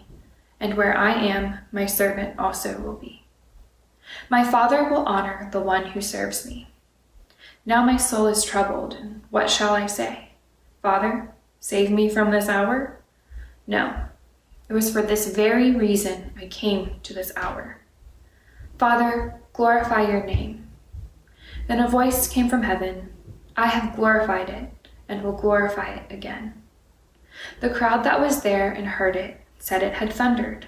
and 0.61 0.75
where 0.75 0.95
I 0.95 1.11
am, 1.13 1.57
my 1.71 1.85
servant 1.85 2.39
also 2.39 2.79
will 2.79 2.95
be. 2.95 3.23
My 4.29 4.43
Father 4.43 4.85
will 4.85 5.05
honor 5.05 5.49
the 5.51 5.59
one 5.59 5.87
who 5.87 6.01
serves 6.01 6.45
me. 6.45 6.69
Now 7.65 7.83
my 7.83 7.97
soul 7.97 8.27
is 8.27 8.43
troubled, 8.43 8.93
and 8.93 9.23
what 9.29 9.49
shall 9.49 9.73
I 9.73 9.87
say? 9.87 10.29
Father, 10.81 11.33
save 11.59 11.91
me 11.91 12.09
from 12.09 12.31
this 12.31 12.47
hour? 12.47 13.01
No, 13.65 14.05
it 14.69 14.73
was 14.73 14.91
for 14.91 15.01
this 15.01 15.35
very 15.35 15.71
reason 15.71 16.31
I 16.39 16.45
came 16.45 16.99
to 17.03 17.13
this 17.13 17.31
hour. 17.35 17.81
Father, 18.77 19.41
glorify 19.53 20.07
your 20.07 20.23
name. 20.23 20.67
Then 21.67 21.79
a 21.79 21.89
voice 21.89 22.27
came 22.27 22.49
from 22.49 22.63
heaven 22.63 23.09
I 23.55 23.67
have 23.67 23.95
glorified 23.95 24.49
it, 24.49 24.69
and 25.09 25.21
will 25.21 25.33
glorify 25.33 25.93
it 25.95 26.11
again. 26.11 26.61
The 27.59 27.69
crowd 27.69 28.03
that 28.05 28.21
was 28.21 28.43
there 28.43 28.71
and 28.71 28.87
heard 28.87 29.15
it 29.15 29.40
said 29.61 29.83
it 29.83 29.93
had 29.93 30.11
thundered. 30.11 30.65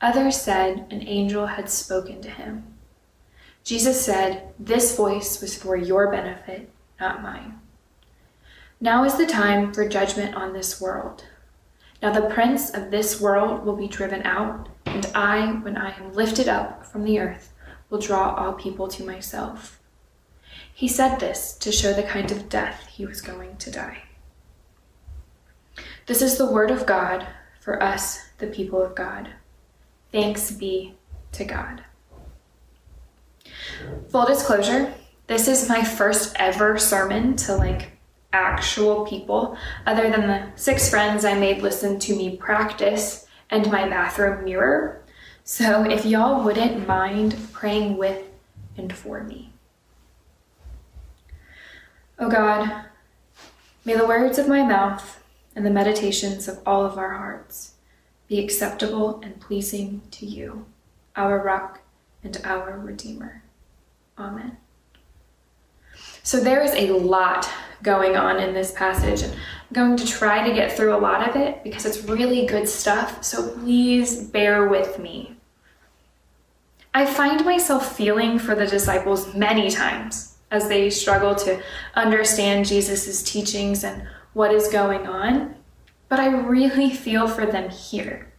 Others 0.00 0.40
said 0.40 0.86
an 0.90 1.06
angel 1.06 1.46
had 1.46 1.68
spoken 1.68 2.22
to 2.22 2.30
him. 2.30 2.64
Jesus 3.62 4.02
said, 4.04 4.54
This 4.58 4.96
voice 4.96 5.40
was 5.40 5.56
for 5.56 5.76
your 5.76 6.10
benefit, 6.10 6.70
not 6.98 7.22
mine. 7.22 7.60
Now 8.80 9.04
is 9.04 9.16
the 9.16 9.26
time 9.26 9.72
for 9.72 9.86
judgment 9.86 10.34
on 10.34 10.54
this 10.54 10.80
world. 10.80 11.24
Now 12.02 12.12
the 12.12 12.34
prince 12.34 12.70
of 12.70 12.90
this 12.90 13.20
world 13.20 13.66
will 13.66 13.76
be 13.76 13.88
driven 13.88 14.22
out, 14.22 14.70
and 14.86 15.06
I, 15.14 15.52
when 15.52 15.76
I 15.76 15.96
am 15.96 16.14
lifted 16.14 16.48
up 16.48 16.86
from 16.86 17.04
the 17.04 17.18
earth, 17.18 17.52
will 17.90 17.98
draw 17.98 18.34
all 18.34 18.54
people 18.54 18.88
to 18.88 19.04
myself. 19.04 19.78
He 20.72 20.88
said 20.88 21.18
this 21.18 21.52
to 21.58 21.70
show 21.70 21.92
the 21.92 22.02
kind 22.02 22.30
of 22.30 22.48
death 22.48 22.86
he 22.86 23.04
was 23.04 23.20
going 23.20 23.56
to 23.58 23.70
die. 23.70 24.04
This 26.06 26.22
is 26.22 26.38
the 26.38 26.50
word 26.50 26.70
of 26.70 26.86
God 26.86 27.26
for 27.66 27.82
us, 27.82 28.20
the 28.38 28.46
people 28.46 28.80
of 28.80 28.94
God. 28.94 29.28
Thanks 30.12 30.52
be 30.52 30.94
to 31.32 31.44
God. 31.44 31.82
Full 34.08 34.24
disclosure, 34.24 34.94
this 35.26 35.48
is 35.48 35.68
my 35.68 35.82
first 35.82 36.36
ever 36.38 36.78
sermon 36.78 37.34
to 37.38 37.56
like 37.56 37.90
actual 38.32 39.04
people, 39.04 39.58
other 39.84 40.08
than 40.08 40.28
the 40.28 40.46
six 40.54 40.88
friends 40.88 41.24
I 41.24 41.34
made 41.34 41.60
listen 41.60 41.98
to 41.98 42.14
me 42.14 42.36
practice 42.36 43.26
and 43.50 43.68
my 43.72 43.88
bathroom 43.88 44.44
mirror. 44.44 45.02
So 45.42 45.82
if 45.90 46.06
y'all 46.06 46.44
wouldn't 46.44 46.86
mind 46.86 47.36
praying 47.52 47.96
with 47.96 48.22
and 48.76 48.94
for 48.94 49.24
me. 49.24 49.52
Oh 52.20 52.30
God, 52.30 52.84
may 53.84 53.96
the 53.96 54.06
words 54.06 54.38
of 54.38 54.46
my 54.46 54.62
mouth 54.62 55.20
and 55.56 55.64
the 55.64 55.70
meditations 55.70 56.46
of 56.46 56.60
all 56.66 56.84
of 56.84 56.98
our 56.98 57.14
hearts 57.14 57.72
be 58.28 58.38
acceptable 58.38 59.20
and 59.22 59.40
pleasing 59.40 60.02
to 60.10 60.26
you, 60.26 60.66
our 61.16 61.42
rock 61.42 61.80
and 62.22 62.38
our 62.44 62.78
redeemer. 62.78 63.42
Amen. 64.18 64.58
So 66.22 66.40
there 66.40 66.62
is 66.62 66.74
a 66.74 66.92
lot 66.92 67.48
going 67.82 68.16
on 68.16 68.38
in 68.40 68.52
this 68.52 68.72
passage. 68.72 69.22
And 69.22 69.32
I'm 69.32 69.72
going 69.72 69.96
to 69.96 70.06
try 70.06 70.46
to 70.46 70.54
get 70.54 70.72
through 70.72 70.94
a 70.94 70.98
lot 70.98 71.28
of 71.28 71.36
it 71.36 71.62
because 71.64 71.86
it's 71.86 72.04
really 72.04 72.46
good 72.46 72.68
stuff. 72.68 73.22
So 73.24 73.50
please 73.50 74.24
bear 74.24 74.68
with 74.68 74.98
me. 74.98 75.36
I 76.92 77.06
find 77.06 77.44
myself 77.44 77.96
feeling 77.96 78.38
for 78.38 78.54
the 78.54 78.66
disciples 78.66 79.34
many 79.34 79.70
times 79.70 80.36
as 80.50 80.68
they 80.68 80.90
struggle 80.90 81.34
to 81.34 81.62
understand 81.94 82.66
Jesus' 82.66 83.22
teachings 83.22 83.84
and 83.84 84.06
what 84.36 84.52
is 84.52 84.68
going 84.68 85.06
on, 85.06 85.54
but 86.10 86.20
I 86.20 86.26
really 86.26 86.90
feel 87.04 87.26
for 87.26 87.46
them 87.46 87.70
here. 87.70 88.34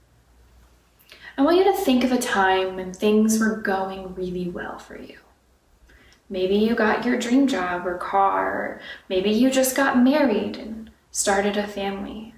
I 1.36 1.42
want 1.42 1.58
you 1.58 1.64
to 1.64 1.74
think 1.74 2.04
of 2.04 2.12
a 2.12 2.20
time 2.20 2.76
when 2.76 2.94
things 2.94 3.40
were 3.40 3.58
going 3.58 4.14
really 4.14 4.48
well 4.48 4.78
for 4.78 4.96
you. 4.96 5.18
Maybe 6.30 6.56
you 6.56 6.76
got 6.76 7.04
your 7.04 7.18
dream 7.18 7.48
job 7.48 7.88
or 7.88 7.98
car. 7.98 8.80
Maybe 9.10 9.32
you 9.32 9.50
just 9.50 9.76
got 9.76 10.04
married 10.04 10.58
and 10.58 10.92
started 11.10 11.58
a 11.58 11.66
family. 11.66 12.36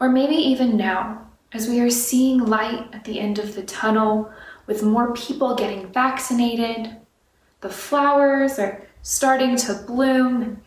Or 0.00 0.08
maybe 0.08 0.36
even 0.36 0.74
now, 0.74 1.26
as 1.52 1.68
we 1.68 1.78
are 1.80 1.90
seeing 1.90 2.38
light 2.38 2.88
at 2.94 3.04
the 3.04 3.20
end 3.20 3.38
of 3.38 3.54
the 3.54 3.64
tunnel 3.64 4.32
with 4.66 4.82
more 4.82 5.12
people 5.12 5.54
getting 5.54 5.92
vaccinated, 5.92 6.96
the 7.60 7.68
flowers 7.68 8.58
are 8.58 8.80
starting 9.02 9.56
to 9.56 9.74
bloom, 9.74 10.62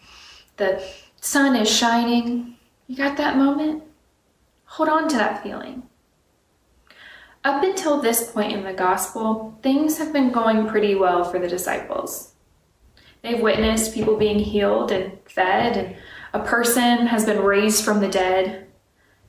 the 0.58 0.84
sun 1.25 1.55
is 1.55 1.70
shining. 1.70 2.55
You 2.88 2.96
got 2.96 3.17
that 3.17 3.38
moment? 3.38 3.84
Hold 4.65 4.89
on 4.89 5.08
to 5.10 5.17
that 5.17 5.41
feeling. 5.41 5.84
Up 7.44 7.63
until 7.63 8.00
this 8.00 8.32
point 8.32 8.53
in 8.53 8.63
the 8.63 8.74
gospel, 8.74 9.58
things 9.63 9.98
have 9.98 10.13
been 10.13 10.32
going 10.32 10.67
pretty 10.67 10.94
well 10.96 11.24
for 11.24 11.39
the 11.39 11.48
disciples. 11.48 12.34
They've 13.22 13.41
witnessed 13.41 13.94
people 13.94 14.17
being 14.17 14.38
healed 14.38 14.91
and 14.91 15.17
fed, 15.25 15.77
and 15.77 15.96
a 16.34 16.46
person 16.46 17.08
has 17.08 17.25
been 17.25 17.41
raised 17.41 17.84
from 17.84 18.01
the 18.01 18.08
dead. 18.08 18.67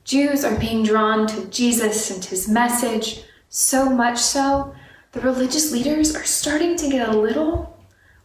Jews 0.03 0.45
are 0.45 0.59
being 0.59 0.83
drawn 0.83 1.25
to 1.27 1.47
Jesus 1.47 2.11
and 2.11 2.23
his 2.23 2.47
message, 2.47 3.23
so 3.49 3.89
much 3.89 4.19
so, 4.19 4.73
the 5.13 5.21
religious 5.21 5.71
leaders 5.71 6.15
are 6.15 6.23
starting 6.23 6.75
to 6.75 6.89
get 6.89 7.09
a 7.09 7.17
little 7.17 7.75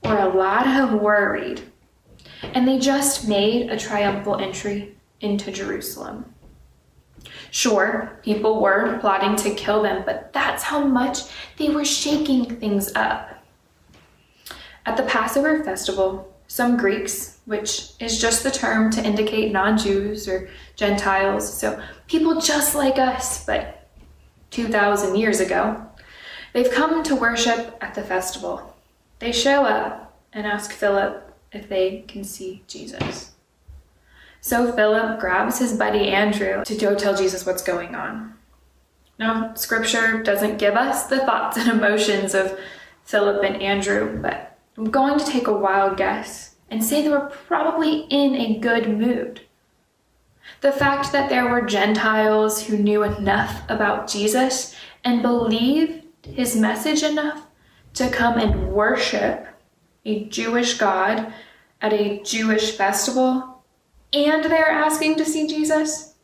or 0.02 0.18
a 0.18 0.28
lot 0.28 0.66
of 0.66 1.00
worried. 1.00 1.71
And 2.42 2.66
they 2.66 2.78
just 2.78 3.28
made 3.28 3.70
a 3.70 3.78
triumphal 3.78 4.36
entry 4.36 4.96
into 5.20 5.52
Jerusalem. 5.52 6.34
Sure, 7.50 8.18
people 8.22 8.60
were 8.60 8.98
plotting 9.00 9.36
to 9.36 9.54
kill 9.54 9.82
them, 9.82 10.02
but 10.04 10.32
that's 10.32 10.62
how 10.62 10.84
much 10.84 11.20
they 11.58 11.68
were 11.68 11.84
shaking 11.84 12.44
things 12.56 12.92
up. 12.94 13.28
At 14.84 14.96
the 14.96 15.04
Passover 15.04 15.62
festival, 15.62 16.32
some 16.48 16.76
Greeks, 16.76 17.38
which 17.44 17.92
is 18.00 18.20
just 18.20 18.42
the 18.42 18.50
term 18.50 18.90
to 18.90 19.04
indicate 19.04 19.52
non 19.52 19.78
Jews 19.78 20.28
or 20.28 20.50
Gentiles, 20.76 21.52
so 21.52 21.80
people 22.08 22.40
just 22.40 22.74
like 22.74 22.98
us, 22.98 23.46
but 23.46 23.88
2,000 24.50 25.16
years 25.16 25.40
ago, 25.40 25.86
they've 26.52 26.70
come 26.70 27.02
to 27.04 27.16
worship 27.16 27.76
at 27.80 27.94
the 27.94 28.02
festival. 28.02 28.76
They 29.18 29.32
show 29.32 29.64
up 29.64 30.20
and 30.32 30.46
ask 30.46 30.72
Philip 30.72 31.31
if 31.52 31.68
they 31.68 32.04
can 32.08 32.24
see 32.24 32.62
Jesus. 32.66 33.32
So 34.40 34.72
Philip 34.72 35.20
grabs 35.20 35.58
his 35.58 35.74
buddy 35.74 36.08
Andrew 36.08 36.64
to 36.64 36.74
go 36.74 36.94
tell 36.94 37.14
Jesus 37.14 37.46
what's 37.46 37.62
going 37.62 37.94
on. 37.94 38.34
Now, 39.18 39.54
scripture 39.54 40.22
doesn't 40.22 40.58
give 40.58 40.74
us 40.74 41.06
the 41.06 41.20
thoughts 41.20 41.56
and 41.56 41.68
emotions 41.78 42.34
of 42.34 42.58
Philip 43.04 43.44
and 43.44 43.62
Andrew, 43.62 44.20
but 44.20 44.58
I'm 44.76 44.90
going 44.90 45.18
to 45.18 45.24
take 45.24 45.46
a 45.46 45.52
wild 45.52 45.96
guess 45.96 46.56
and 46.70 46.82
say 46.82 47.02
they 47.02 47.08
were 47.08 47.30
probably 47.46 48.00
in 48.10 48.34
a 48.34 48.58
good 48.58 48.98
mood. 48.98 49.42
The 50.60 50.72
fact 50.72 51.12
that 51.12 51.28
there 51.28 51.48
were 51.48 51.62
Gentiles 51.62 52.66
who 52.66 52.78
knew 52.78 53.02
enough 53.02 53.62
about 53.68 54.08
Jesus 54.08 54.74
and 55.04 55.22
believed 55.22 56.04
his 56.24 56.56
message 56.56 57.02
enough 57.02 57.46
to 57.94 58.08
come 58.08 58.38
and 58.38 58.72
worship 58.72 59.46
a 60.04 60.24
Jewish 60.24 60.78
God 60.78 61.32
at 61.80 61.92
a 61.92 62.22
Jewish 62.22 62.76
festival 62.76 63.52
and 64.12 64.44
they're 64.44 64.70
asking 64.70 65.16
to 65.16 65.24
see 65.24 65.46
Jesus, 65.46 66.14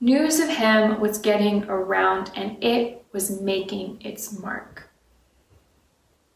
news 0.00 0.40
of 0.40 0.48
him 0.48 1.00
was 1.00 1.18
getting 1.18 1.64
around 1.64 2.30
and 2.34 2.62
it 2.62 3.04
was 3.12 3.40
making 3.40 3.98
its 4.02 4.38
mark. 4.38 4.90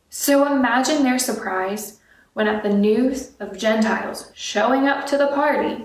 So 0.09 0.47
imagine 0.47 1.03
their 1.03 1.19
surprise 1.19 2.01
when, 2.33 2.49
at 2.49 2.63
the 2.63 2.73
news 2.73 3.33
of 3.41 3.59
Gentiles 3.59 4.31
showing 4.35 4.89
up 4.89 5.07
to 5.07 5.19
the 5.19 5.29
party, 5.29 5.85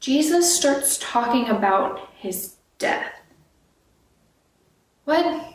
Jesus 0.00 0.54
starts 0.54 0.98
talking 1.00 1.48
about 1.48 2.10
his 2.16 2.56
death. 2.78 3.12
What? 5.04 5.54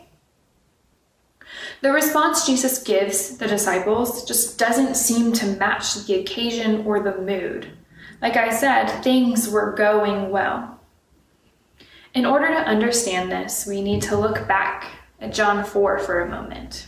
The 1.84 1.92
response 1.92 2.46
Jesus 2.46 2.82
gives 2.82 3.36
the 3.36 3.46
disciples 3.46 4.24
just 4.24 4.58
doesn't 4.58 4.96
seem 4.96 5.34
to 5.34 5.44
match 5.44 6.06
the 6.06 6.14
occasion 6.14 6.86
or 6.86 7.00
the 7.00 7.18
mood. 7.18 7.76
Like 8.22 8.38
I 8.38 8.54
said, 8.54 8.86
things 9.02 9.50
were 9.50 9.74
going 9.74 10.30
well. 10.30 10.80
In 12.14 12.24
order 12.24 12.48
to 12.48 12.54
understand 12.54 13.30
this, 13.30 13.66
we 13.66 13.82
need 13.82 14.00
to 14.04 14.16
look 14.16 14.48
back 14.48 14.92
at 15.20 15.34
John 15.34 15.62
4 15.62 15.98
for 15.98 16.22
a 16.22 16.30
moment. 16.30 16.86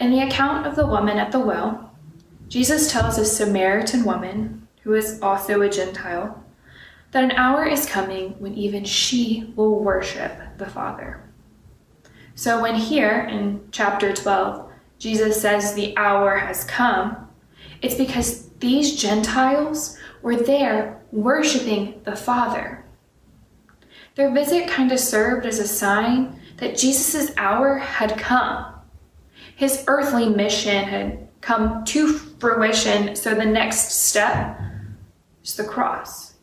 In 0.00 0.10
the 0.10 0.26
account 0.26 0.66
of 0.66 0.74
the 0.74 0.88
woman 0.88 1.16
at 1.16 1.30
the 1.30 1.38
well, 1.38 1.94
Jesus 2.48 2.90
tells 2.90 3.18
a 3.18 3.24
Samaritan 3.24 4.02
woman, 4.02 4.66
who 4.82 4.94
is 4.94 5.22
also 5.22 5.62
a 5.62 5.70
Gentile, 5.70 6.44
that 7.12 7.22
an 7.22 7.30
hour 7.30 7.64
is 7.64 7.86
coming 7.86 8.30
when 8.40 8.54
even 8.54 8.82
she 8.82 9.52
will 9.54 9.78
worship 9.78 10.32
the 10.58 10.66
Father. 10.66 11.29
So, 12.40 12.62
when 12.62 12.74
here 12.74 13.28
in 13.30 13.68
chapter 13.70 14.14
12, 14.14 14.66
Jesus 14.98 15.38
says 15.38 15.74
the 15.74 15.94
hour 15.98 16.38
has 16.38 16.64
come, 16.64 17.28
it's 17.82 17.96
because 17.96 18.48
these 18.60 18.98
Gentiles 18.98 19.98
were 20.22 20.36
there 20.36 21.02
worshiping 21.12 22.00
the 22.04 22.16
Father. 22.16 22.82
Their 24.14 24.32
visit 24.32 24.70
kind 24.70 24.90
of 24.90 24.98
served 24.98 25.44
as 25.44 25.58
a 25.58 25.68
sign 25.68 26.40
that 26.56 26.78
Jesus' 26.78 27.30
hour 27.36 27.76
had 27.76 28.16
come. 28.16 28.72
His 29.54 29.84
earthly 29.86 30.30
mission 30.30 30.84
had 30.84 31.28
come 31.42 31.84
to 31.84 32.10
fruition, 32.10 33.16
so 33.16 33.34
the 33.34 33.44
next 33.44 33.90
step 33.90 34.58
is 35.44 35.56
the 35.56 35.64
cross. 35.64 36.36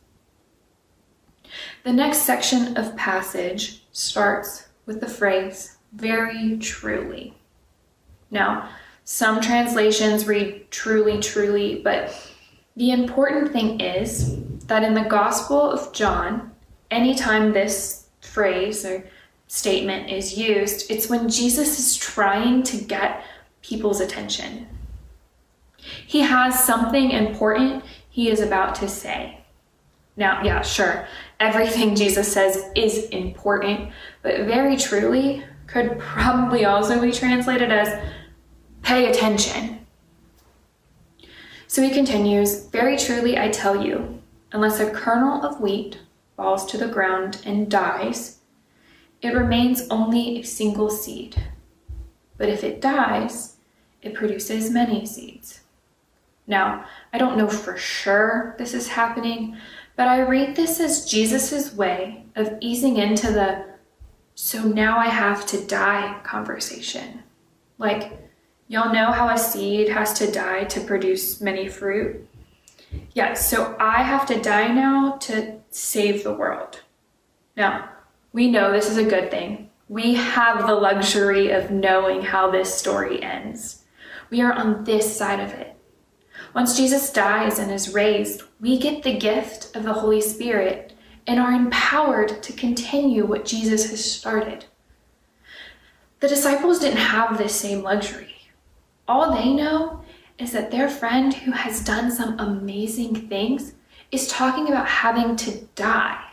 The 1.83 1.93
next 1.93 2.19
section 2.19 2.77
of 2.77 2.95
passage 2.95 3.81
starts 3.91 4.67
with 4.85 4.99
the 4.99 5.09
phrase, 5.09 5.76
very 5.97 6.57
truly. 6.59 7.33
Now, 8.29 8.69
some 9.03 9.41
translations 9.41 10.27
read 10.27 10.69
truly, 10.69 11.19
truly, 11.19 11.81
but 11.83 12.13
the 12.75 12.91
important 12.91 13.51
thing 13.51 13.79
is 13.79 14.37
that 14.67 14.83
in 14.83 14.93
the 14.93 15.09
Gospel 15.09 15.59
of 15.59 15.91
John, 15.93 16.51
anytime 16.91 17.51
this 17.51 18.07
phrase 18.21 18.85
or 18.85 19.03
statement 19.47 20.09
is 20.09 20.37
used, 20.37 20.91
it's 20.91 21.09
when 21.09 21.29
Jesus 21.29 21.79
is 21.79 21.95
trying 21.95 22.63
to 22.63 22.77
get 22.77 23.23
people's 23.61 24.01
attention. 24.01 24.67
He 25.77 26.19
has 26.21 26.63
something 26.63 27.11
important 27.11 27.83
he 28.09 28.29
is 28.29 28.41
about 28.41 28.75
to 28.75 28.89
say. 28.89 29.39
Now, 30.17 30.43
yeah, 30.43 30.61
sure, 30.61 31.07
everything 31.39 31.95
Jesus 31.95 32.31
says 32.31 32.69
is 32.75 33.05
important, 33.09 33.91
but 34.21 34.41
very 34.41 34.75
truly 34.75 35.43
could 35.67 35.99
probably 35.99 36.65
also 36.65 36.99
be 36.99 37.11
translated 37.11 37.71
as 37.71 38.01
pay 38.81 39.11
attention. 39.11 39.85
So 41.67 41.81
he 41.81 41.91
continues, 41.91 42.65
Very 42.67 42.97
truly 42.97 43.37
I 43.37 43.49
tell 43.49 43.85
you, 43.85 44.21
unless 44.51 44.79
a 44.79 44.89
kernel 44.89 45.43
of 45.43 45.59
wheat 45.59 45.99
falls 46.37 46.65
to 46.67 46.77
the 46.77 46.87
ground 46.87 47.41
and 47.45 47.69
dies, 47.69 48.39
it 49.21 49.33
remains 49.33 49.87
only 49.89 50.39
a 50.39 50.43
single 50.43 50.89
seed. 50.89 51.43
But 52.37 52.49
if 52.49 52.63
it 52.63 52.79
dies, 52.79 53.57
it 54.01 54.13
produces 54.13 54.69
many 54.69 55.05
seeds. 55.05 55.61
Now, 56.45 56.85
I 57.11 57.17
don't 57.17 57.37
know 57.37 57.49
for 57.49 57.75
sure 57.75 58.55
this 58.57 58.73
is 58.73 58.87
happening, 58.87 59.57
but 59.97 60.07
I 60.07 60.21
read 60.21 60.55
this 60.55 60.79
as 60.79 61.05
Jesus' 61.05 61.73
way 61.73 62.23
of 62.35 62.57
easing 62.61 62.97
into 62.97 63.31
the 63.31 63.65
so 64.39 64.61
now 64.61 64.99
I 64.99 65.07
have 65.07 65.47
to 65.47 65.65
die 65.65 66.19
conversation. 66.21 67.23
Like, 67.79 68.29
y'all 68.67 68.93
know 68.93 69.11
how 69.11 69.29
a 69.29 69.37
seed 69.37 69.89
has 69.89 70.13
to 70.19 70.31
die 70.31 70.65
to 70.65 70.79
produce 70.79 71.41
many 71.41 71.67
fruit? 71.67 72.29
Yeah, 73.13 73.33
so 73.33 73.75
I 73.79 74.03
have 74.03 74.27
to 74.27 74.39
die 74.39 74.67
now 74.67 75.17
to 75.21 75.57
save 75.71 76.23
the 76.23 76.35
world. 76.35 76.81
Now, 77.55 77.89
we 78.31 78.51
know 78.51 78.71
this 78.71 78.91
is 78.91 78.97
a 78.97 79.09
good 79.09 79.31
thing. 79.31 79.71
We 79.89 80.13
have 80.13 80.67
the 80.67 80.75
luxury 80.75 81.49
of 81.49 81.71
knowing 81.71 82.21
how 82.21 82.51
this 82.51 82.71
story 82.71 83.23
ends. 83.23 83.85
We 84.29 84.41
are 84.41 84.53
on 84.53 84.83
this 84.83 85.17
side 85.17 85.39
of 85.39 85.49
it. 85.53 85.75
Once 86.53 86.77
Jesus 86.77 87.11
dies 87.11 87.57
and 87.57 87.71
is 87.71 87.91
raised, 87.91 88.43
we 88.61 88.77
get 88.77 89.01
the 89.01 89.17
gift 89.17 89.75
of 89.75 89.81
the 89.81 89.93
Holy 89.93 90.21
Spirit 90.21 90.93
and 91.27 91.39
are 91.39 91.51
empowered 91.51 92.41
to 92.41 92.53
continue 92.53 93.25
what 93.25 93.45
Jesus 93.45 93.89
has 93.89 94.03
started. 94.03 94.65
The 96.21 96.27
disciples 96.27 96.79
didn't 96.79 96.97
have 96.97 97.37
this 97.37 97.53
same 97.53 97.83
luxury. 97.83 98.33
All 99.07 99.35
they 99.35 99.53
know 99.53 100.03
is 100.39 100.51
that 100.53 100.71
their 100.71 100.89
friend 100.89 101.33
who 101.33 101.51
has 101.51 101.83
done 101.83 102.11
some 102.11 102.39
amazing 102.39 103.27
things 103.27 103.73
is 104.11 104.27
talking 104.27 104.67
about 104.67 104.87
having 104.87 105.35
to 105.35 105.65
die. 105.75 106.23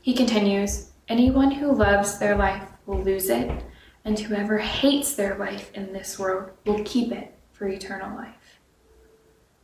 He 0.00 0.14
continues 0.14 0.88
Anyone 1.08 1.52
who 1.52 1.72
loves 1.72 2.18
their 2.18 2.36
life 2.36 2.68
will 2.84 3.02
lose 3.02 3.30
it, 3.30 3.50
and 4.04 4.18
whoever 4.18 4.58
hates 4.58 5.14
their 5.14 5.36
life 5.38 5.70
in 5.72 5.94
this 5.94 6.18
world 6.18 6.50
will 6.66 6.84
keep 6.84 7.12
it 7.12 7.34
for 7.52 7.66
eternal 7.66 8.14
life. 8.14 8.60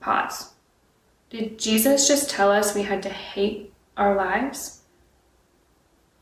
Pause. 0.00 0.53
Did 1.34 1.58
Jesus 1.58 2.06
just 2.06 2.30
tell 2.30 2.52
us 2.52 2.76
we 2.76 2.82
had 2.82 3.02
to 3.02 3.08
hate 3.08 3.72
our 3.96 4.14
lives? 4.14 4.82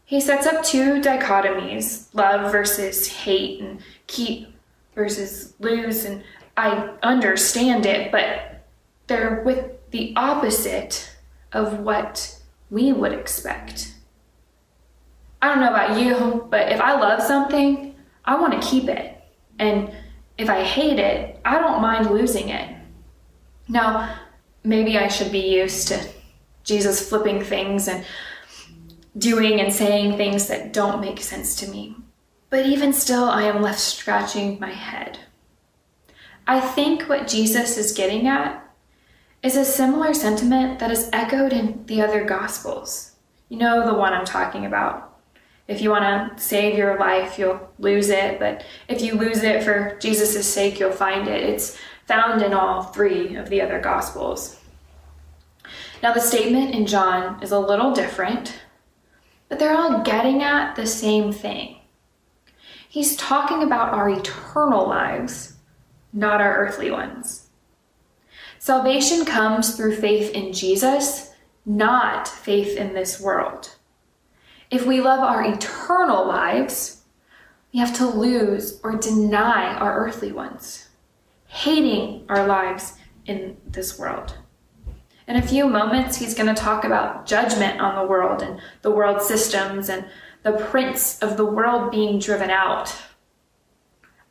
He 0.07 0.23
sets 0.23 0.47
up 0.47 0.65
two 0.65 1.03
dichotomies 1.03 2.09
love 2.15 2.51
versus 2.51 3.07
hate, 3.09 3.61
and 3.61 3.81
keep 4.07 4.49
versus 4.95 5.53
lose. 5.59 6.07
And 6.07 6.25
I 6.57 6.95
understand 7.03 7.85
it, 7.85 8.11
but 8.11 8.65
they're 9.07 9.43
with 9.45 9.91
the 9.91 10.15
opposite 10.17 11.15
of 11.53 11.81
what 11.81 12.41
we 12.71 12.95
would 12.95 13.13
expect. 13.13 13.95
I 15.43 15.49
don't 15.49 15.61
know 15.61 15.75
about 15.75 16.01
you, 16.01 16.47
but 16.49 16.73
if 16.73 16.81
I 16.81 16.99
love 16.99 17.23
something, 17.23 17.95
I 18.25 18.41
want 18.41 18.55
to 18.55 18.67
keep 18.67 18.89
it. 18.89 19.23
And 19.59 19.93
if 20.39 20.49
I 20.49 20.63
hate 20.63 20.99
it, 20.99 21.39
I 21.45 21.59
don't 21.59 21.83
mind 21.83 22.11
losing 22.11 22.49
it. 22.49 22.75
Now, 23.69 24.22
maybe 24.65 24.99
I 24.99 25.09
should 25.09 25.33
be 25.33 25.55
used 25.55 25.89
to 25.89 26.09
Jesus 26.65 27.09
flipping 27.09 27.43
things 27.43 27.89
and 27.89 28.05
doing 29.19 29.61
and 29.61 29.73
saying 29.73 30.17
things 30.17 30.49
that 30.49 30.73
don't 30.73 31.01
make 31.01 31.21
sense 31.21 31.57
to 31.57 31.69
me. 31.69 31.97
But 32.51 32.67
even 32.67 32.93
still, 32.93 33.25
I 33.25 33.45
am 33.45 33.63
left 33.63 33.81
scratching 33.81 34.61
my 34.61 34.71
head. 34.71 35.19
I 36.47 36.61
think 36.61 37.09
what 37.09 37.27
Jesus 37.27 37.77
is 37.79 37.93
getting 37.93 38.27
at 38.27 38.63
is 39.43 39.57
a 39.57 39.65
similar 39.65 40.15
sentiment 40.15 40.79
that 40.79 40.91
is 40.91 41.09
echoed 41.13 41.53
in 41.53 41.85
the 41.87 42.01
other 42.01 42.25
Gospels. 42.25 43.13
You 43.49 43.59
know 43.59 43.87
the 43.87 43.95
one 43.95 44.13
I'm 44.13 44.25
talking 44.25 44.67
about. 44.67 45.19
If 45.69 45.81
you 45.81 45.91
want 45.91 46.37
to 46.37 46.43
save 46.43 46.77
your 46.77 46.99
life, 46.99 47.39
you'll 47.39 47.71
lose 47.79 48.09
it, 48.09 48.39
but 48.39 48.65
if 48.89 49.01
you 49.01 49.15
lose 49.15 49.43
it 49.43 49.63
for 49.63 49.97
Jesus' 50.01 50.47
sake, 50.47 50.79
you'll 50.79 50.93
find 50.93 51.29
it. 51.29 51.43
It's 51.43 51.79
found 52.13 52.43
in 52.43 52.53
all 52.53 52.83
three 52.83 53.37
of 53.37 53.49
the 53.49 53.63
other 53.63 53.81
Gospels. 53.81 54.61
Now, 56.03 56.13
the 56.13 56.21
statement 56.21 56.75
in 56.75 56.85
John 56.85 57.43
is 57.43 57.53
a 57.53 57.59
little 57.59 57.95
different, 57.95 58.61
but 59.49 59.59
they're 59.59 59.75
all 59.75 60.03
getting 60.03 60.43
at 60.43 60.77
the 60.77 60.87
same 60.87 61.33
thing. 61.33 61.79
He's 62.87 63.17
talking 63.17 63.63
about 63.63 63.95
our 63.95 64.11
eternal 64.11 64.87
lives, 64.87 65.55
not 66.13 66.43
our 66.43 66.55
earthly 66.55 66.91
ones. 66.91 67.49
Salvation 68.59 69.25
comes 69.25 69.75
through 69.75 69.97
faith 69.97 70.33
in 70.33 70.53
Jesus, 70.53 71.31
not 71.65 72.29
faith 72.29 72.77
in 72.77 72.93
this 72.93 73.21
world. 73.21 73.75
If 74.71 74.85
we 74.85 75.01
love 75.01 75.21
our 75.21 75.43
eternal 75.43 76.27
lives, 76.27 77.05
we 77.73 77.81
have 77.81 77.97
to 77.97 78.07
lose 78.07 78.81
or 78.83 78.97
deny 78.97 79.75
our 79.77 79.97
earthly 79.97 80.33
ones 80.33 80.89
hating 81.53 82.25
our 82.31 82.47
lives 82.47 82.95
in 83.27 83.59
this 83.67 83.99
world. 83.99 84.35
In 85.29 85.37
a 85.37 85.47
few 85.47 85.69
moments, 85.69 86.17
he's 86.17 86.35
going 86.35 86.53
to 86.53 86.61
talk 86.61 86.85
about 86.85 87.27
judgment 87.27 87.79
on 87.79 87.95
the 87.95 88.11
world 88.11 88.41
and 88.41 88.59
the 88.81 88.91
world 88.91 89.21
systems 89.21 89.91
and 89.91 90.07
the 90.45 90.53
prince 90.53 91.19
of 91.21 91.37
the 91.37 91.45
world 91.45 91.91
being 91.91 92.19
driven 92.19 92.49
out. 92.49 92.97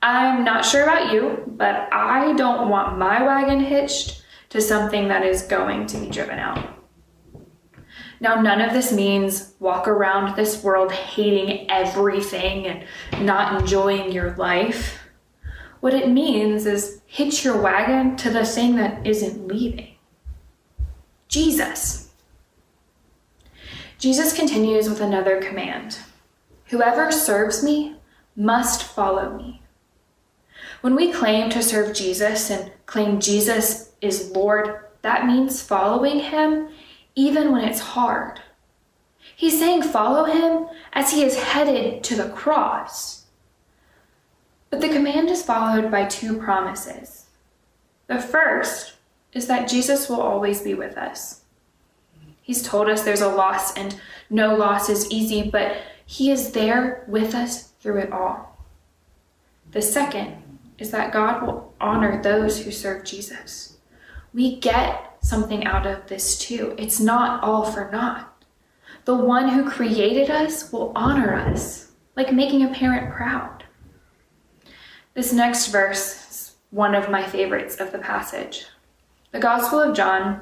I'm 0.02 0.44
not 0.44 0.66
sure 0.66 0.82
about 0.82 1.14
you, 1.14 1.44
but 1.46 1.94
I 1.94 2.34
don't 2.34 2.70
want 2.70 2.98
my 2.98 3.22
wagon 3.22 3.60
hitched 3.60 4.24
to 4.50 4.60
something 4.60 5.08
that 5.10 5.24
is 5.24 5.44
going 5.44 5.86
to 5.88 6.00
be 6.00 6.10
driven 6.10 6.40
out. 6.40 6.76
Now, 8.20 8.42
none 8.42 8.62
of 8.62 8.74
this 8.74 8.92
means 8.92 9.54
walk 9.60 9.88
around 9.88 10.36
this 10.36 10.64
world 10.64 10.92
hating 10.92 11.70
everything 11.70 12.66
and 12.66 13.26
not 13.26 13.62
enjoying 13.62 14.12
your 14.12 14.36
life. 14.38 14.98
What 15.82 15.94
it 15.94 16.10
means 16.10 16.66
is 16.66 17.02
hitch 17.06 17.44
your 17.44 17.62
wagon 17.62 18.16
to 18.18 18.30
the 18.30 18.46
thing 18.46 18.76
that 18.78 19.06
isn't 19.06 19.48
leaving 19.48 19.96
Jesus. 21.28 22.12
Jesus 23.98 24.34
continues 24.34 24.90
with 24.90 25.02
another 25.02 25.42
command 25.42 26.00
Whoever 26.68 27.12
serves 27.12 27.64
me 27.64 27.98
must 28.36 28.84
follow 28.84 29.38
me. 29.38 29.62
When 30.80 30.96
we 30.96 31.12
claim 31.12 31.50
to 31.50 31.62
serve 31.62 31.96
Jesus 31.96 32.50
and 32.50 32.72
claim 32.86 33.20
Jesus 33.20 33.92
is 34.02 34.32
Lord, 34.32 34.86
that 35.02 35.26
means 35.26 35.62
following 35.62 36.20
him 36.20 36.70
even 37.16 37.52
when 37.52 37.64
it's 37.64 37.80
hard. 37.80 38.40
He's 39.36 39.60
saying 39.60 39.84
follow 39.84 40.26
him 40.26 40.68
as 40.94 41.12
he 41.12 41.24
is 41.24 41.36
headed 41.36 42.04
to 42.06 42.16
the 42.16 42.30
cross. 42.30 43.21
But 44.72 44.82
the 44.82 44.90
command 44.90 45.30
is 45.30 45.44
followed 45.44 45.92
by 45.92 46.06
two 46.06 46.40
promises. 46.40 47.28
The 48.08 48.20
first 48.20 48.94
is 49.34 49.46
that 49.48 49.70
Jesus 49.70 50.10
will 50.10 50.22
always 50.22 50.62
be 50.62 50.74
with 50.74 50.98
us. 50.98 51.42
He's 52.42 52.64
told 52.64 52.90
us 52.90 53.04
there's 53.04 53.22
a 53.22 53.28
loss 53.28 53.78
and 53.78 54.00
no 54.30 54.56
loss 54.56 54.90
is 54.90 55.12
easy, 55.12 55.50
but 55.52 55.78
He 56.06 56.32
is 56.32 56.52
there 56.52 57.04
with 57.08 57.36
us 57.36 57.74
through 57.80 57.98
it 58.00 58.12
all. 58.12 58.58
The 59.72 59.82
second 59.82 60.42
is 60.78 60.90
that 60.92 61.14
God 61.14 61.46
will 61.46 61.74
honor 61.80 62.22
those 62.22 62.64
who 62.64 62.72
serve 62.72 63.06
Jesus. 63.06 63.78
We 64.34 64.60
get 64.60 65.18
something 65.22 65.66
out 65.66 65.86
of 65.86 66.08
this 66.08 66.38
too. 66.40 66.76
It's 66.78 67.00
not 67.00 67.44
all 67.44 67.66
for 67.66 67.92
naught. 67.92 68.28
The 69.06 69.16
one 69.16 69.50
who 69.50 69.70
created 69.70 70.30
us 70.30 70.72
will 70.72 70.92
honor 70.96 71.36
us, 71.36 71.92
like 72.16 72.34
making 72.34 72.64
a 72.64 72.74
parent 72.74 73.14
proud. 73.14 73.61
This 75.14 75.34
next 75.34 75.68
verse 75.68 76.30
is 76.30 76.56
one 76.70 76.96
of 76.96 77.10
my 77.10 77.24
favorites 77.28 77.82
of 77.82 77.92
the 77.92 77.98
passage. 77.98 78.66
The 79.32 79.40
Gospel 79.40 79.80
of 79.80 79.96
John 79.96 80.42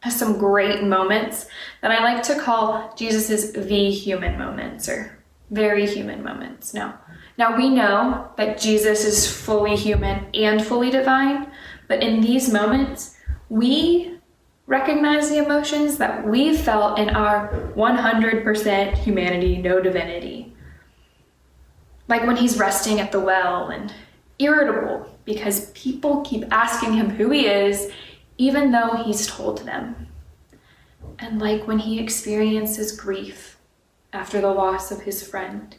has 0.00 0.16
some 0.16 0.38
great 0.38 0.84
moments 0.84 1.46
that 1.82 1.90
I 1.90 2.02
like 2.02 2.22
to 2.24 2.38
call 2.38 2.94
Jesus's 2.96 3.52
the 3.52 3.90
human 3.90 4.38
moments 4.38 4.88
or 4.88 5.18
very 5.50 5.86
human 5.86 6.22
moments. 6.22 6.74
Now, 6.74 7.00
now 7.38 7.56
we 7.56 7.68
know 7.68 8.28
that 8.36 8.60
Jesus 8.60 9.04
is 9.04 9.28
fully 9.28 9.74
human 9.74 10.26
and 10.32 10.64
fully 10.64 10.90
divine, 10.90 11.50
but 11.88 12.02
in 12.02 12.20
these 12.20 12.52
moments, 12.52 13.16
we 13.48 14.20
recognize 14.66 15.28
the 15.28 15.44
emotions 15.44 15.98
that 15.98 16.26
we 16.26 16.56
felt 16.56 16.98
in 16.98 17.10
our 17.10 17.72
100% 17.76 18.94
humanity, 18.94 19.58
no 19.58 19.80
divinity. 19.80 20.54
Like 22.06 22.26
when 22.26 22.36
he's 22.36 22.58
resting 22.58 23.00
at 23.00 23.10
the 23.10 23.20
well 23.20 23.68
and 23.68 23.92
irritable 24.38 25.08
because 25.24 25.70
people 25.70 26.22
keep 26.22 26.44
asking 26.50 26.94
him 26.94 27.10
who 27.10 27.30
he 27.30 27.46
is, 27.46 27.90
even 28.38 28.72
though 28.72 29.02
he's 29.04 29.26
told 29.26 29.58
them. 29.58 30.08
And 31.18 31.40
like 31.40 31.66
when 31.66 31.78
he 31.78 32.00
experiences 32.00 32.92
grief 32.92 33.58
after 34.12 34.40
the 34.40 34.50
loss 34.50 34.90
of 34.90 35.02
his 35.02 35.26
friend. 35.26 35.76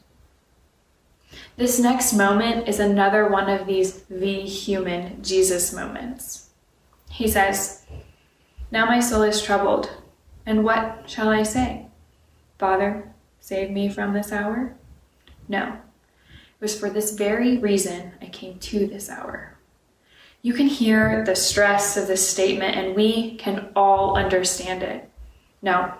This 1.57 1.79
next 1.79 2.13
moment 2.13 2.67
is 2.67 2.79
another 2.79 3.27
one 3.27 3.49
of 3.49 3.67
these 3.67 4.03
the 4.03 4.41
human 4.41 5.21
Jesus 5.23 5.73
moments. 5.73 6.49
He 7.09 7.27
says, 7.27 7.85
Now 8.71 8.85
my 8.85 8.99
soul 8.99 9.23
is 9.23 9.41
troubled, 9.41 9.89
and 10.45 10.63
what 10.63 11.09
shall 11.09 11.29
I 11.29 11.43
say? 11.43 11.87
Father, 12.57 13.13
save 13.39 13.71
me 13.71 13.89
from 13.89 14.13
this 14.13 14.31
hour? 14.31 14.75
No, 15.47 15.77
it 16.59 16.61
was 16.61 16.79
for 16.79 16.89
this 16.89 17.11
very 17.11 17.57
reason 17.57 18.13
I 18.21 18.27
came 18.27 18.59
to 18.59 18.87
this 18.87 19.09
hour. 19.09 19.57
You 20.41 20.53
can 20.53 20.67
hear 20.67 21.23
the 21.25 21.35
stress 21.35 21.97
of 21.97 22.07
this 22.07 22.27
statement, 22.27 22.75
and 22.75 22.95
we 22.95 23.35
can 23.35 23.71
all 23.75 24.15
understand 24.15 24.83
it. 24.83 25.09
Now, 25.61 25.97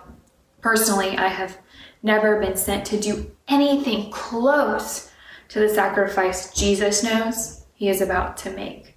personally, 0.60 1.18
I 1.18 1.28
have 1.28 1.58
never 2.02 2.40
been 2.40 2.56
sent 2.56 2.86
to 2.86 3.00
do 3.00 3.30
anything 3.48 4.10
close 4.10 5.10
to 5.48 5.58
the 5.58 5.68
sacrifice 5.68 6.54
Jesus 6.54 7.02
knows 7.02 7.64
he 7.74 7.88
is 7.88 8.00
about 8.00 8.36
to 8.38 8.50
make. 8.50 8.96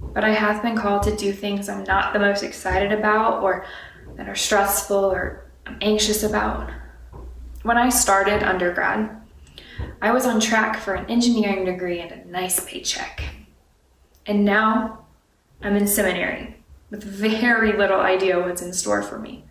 But 0.00 0.24
I 0.24 0.30
have 0.30 0.62
been 0.62 0.76
called 0.76 1.02
to 1.04 1.16
do 1.16 1.32
things 1.32 1.68
I'm 1.68 1.84
not 1.84 2.12
the 2.12 2.18
most 2.18 2.42
excited 2.42 2.92
about 2.92 3.42
or 3.42 3.66
that 4.16 4.28
are 4.28 4.34
stressful 4.34 4.96
or 4.96 5.46
I'm 5.66 5.78
anxious 5.80 6.22
about. 6.22 6.70
When 7.62 7.76
I 7.76 7.88
started 7.88 8.42
undergrad, 8.42 9.20
I 10.00 10.12
was 10.12 10.26
on 10.26 10.40
track 10.40 10.78
for 10.78 10.94
an 10.94 11.06
engineering 11.10 11.64
degree 11.64 12.00
and 12.00 12.12
a 12.12 12.28
nice 12.28 12.64
paycheck. 12.64 13.22
And 14.26 14.44
now 14.44 15.06
I'm 15.62 15.76
in 15.76 15.86
seminary 15.86 16.56
with 16.90 17.02
very 17.02 17.72
little 17.72 18.00
idea 18.00 18.38
what's 18.38 18.62
in 18.62 18.72
store 18.72 19.02
for 19.02 19.18
me. 19.18 19.44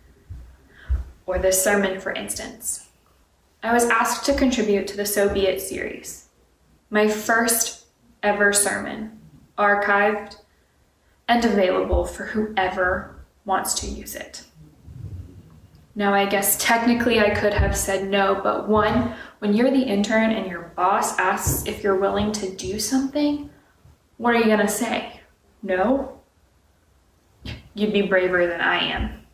Or 1.26 1.38
this 1.38 1.62
sermon, 1.62 2.00
for 2.00 2.12
instance. 2.12 2.88
I 3.62 3.72
was 3.72 3.86
asked 3.86 4.24
to 4.26 4.34
contribute 4.34 4.86
to 4.88 4.96
the 4.96 5.06
So 5.06 5.28
Be 5.28 5.46
It 5.46 5.60
series, 5.60 6.28
my 6.90 7.08
first 7.08 7.86
ever 8.22 8.52
sermon, 8.52 9.18
archived 9.58 10.36
and 11.28 11.44
available 11.44 12.04
for 12.04 12.26
whoever 12.26 13.24
wants 13.44 13.74
to 13.74 13.86
use 13.86 14.14
it. 14.14 14.44
Now, 15.96 16.12
I 16.12 16.26
guess 16.26 16.56
technically 16.58 17.20
I 17.20 17.30
could 17.30 17.54
have 17.54 17.76
said 17.76 18.08
no, 18.08 18.38
but 18.42 18.68
one, 18.68 19.14
when 19.38 19.54
you're 19.54 19.70
the 19.70 19.82
intern 19.82 20.30
and 20.30 20.46
your 20.46 20.72
boss 20.76 21.18
asks 21.18 21.66
if 21.66 21.82
you're 21.82 21.98
willing 21.98 22.32
to 22.32 22.54
do 22.54 22.78
something, 22.78 23.50
what 24.18 24.34
are 24.34 24.38
you 24.38 24.44
going 24.44 24.58
to 24.58 24.68
say? 24.68 25.20
No? 25.62 26.20
You'd 27.74 27.94
be 27.94 28.02
braver 28.02 28.46
than 28.46 28.60
I 28.60 28.78
am. 28.78 29.26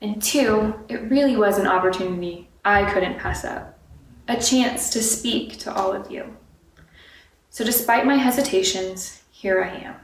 And 0.00 0.20
two, 0.20 0.74
it 0.88 1.08
really 1.08 1.36
was 1.36 1.58
an 1.58 1.68
opportunity 1.68 2.48
I 2.64 2.90
couldn't 2.92 3.18
pass 3.18 3.44
up 3.44 3.78
a 4.28 4.40
chance 4.40 4.90
to 4.90 5.02
speak 5.02 5.58
to 5.58 5.74
all 5.74 5.92
of 5.92 6.10
you. 6.10 6.36
So, 7.50 7.64
despite 7.64 8.06
my 8.06 8.16
hesitations, 8.16 9.22
here 9.30 9.62
I 9.62 9.84
am. 9.84 9.96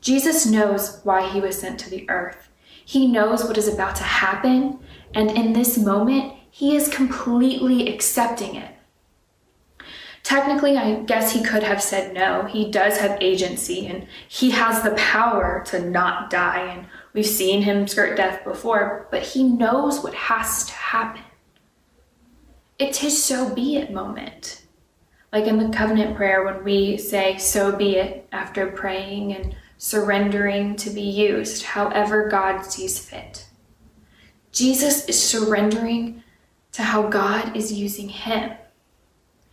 Jesus 0.00 0.46
knows 0.46 1.00
why 1.02 1.28
he 1.30 1.40
was 1.40 1.58
sent 1.58 1.80
to 1.80 1.90
the 1.90 2.08
earth. 2.08 2.48
He 2.84 3.06
knows 3.06 3.44
what 3.44 3.58
is 3.58 3.68
about 3.68 3.96
to 3.96 4.02
happen, 4.02 4.78
and 5.14 5.30
in 5.30 5.52
this 5.52 5.78
moment, 5.78 6.34
he 6.50 6.76
is 6.76 6.88
completely 6.88 7.88
accepting 7.92 8.54
it. 8.56 8.74
Technically, 10.24 10.78
I 10.78 11.00
guess 11.00 11.32
he 11.32 11.42
could 11.42 11.62
have 11.62 11.82
said 11.82 12.14
no. 12.14 12.44
He 12.44 12.70
does 12.70 12.96
have 12.98 13.18
agency 13.20 13.86
and 13.86 14.06
he 14.26 14.50
has 14.52 14.82
the 14.82 14.92
power 14.92 15.62
to 15.66 15.90
not 15.90 16.30
die. 16.30 16.60
And 16.60 16.86
we've 17.12 17.26
seen 17.26 17.60
him 17.60 17.86
skirt 17.86 18.16
death 18.16 18.42
before, 18.42 19.06
but 19.10 19.22
he 19.22 19.42
knows 19.42 20.02
what 20.02 20.14
has 20.14 20.64
to 20.64 20.72
happen. 20.72 21.22
It's 22.78 22.98
his 22.98 23.22
so 23.22 23.54
be 23.54 23.76
it 23.76 23.92
moment. 23.92 24.62
Like 25.30 25.44
in 25.46 25.58
the 25.58 25.76
covenant 25.76 26.16
prayer, 26.16 26.44
when 26.44 26.64
we 26.64 26.96
say 26.96 27.36
so 27.36 27.76
be 27.76 27.96
it 27.96 28.26
after 28.32 28.68
praying 28.68 29.34
and 29.34 29.54
surrendering 29.84 30.74
to 30.74 30.88
be 30.88 31.02
used 31.02 31.62
however 31.62 32.26
God 32.26 32.62
sees 32.62 32.98
fit. 32.98 33.44
Jesus 34.50 35.04
is 35.04 35.22
surrendering 35.22 36.24
to 36.72 36.82
how 36.82 37.06
God 37.08 37.54
is 37.54 37.70
using 37.70 38.08
him. 38.08 38.52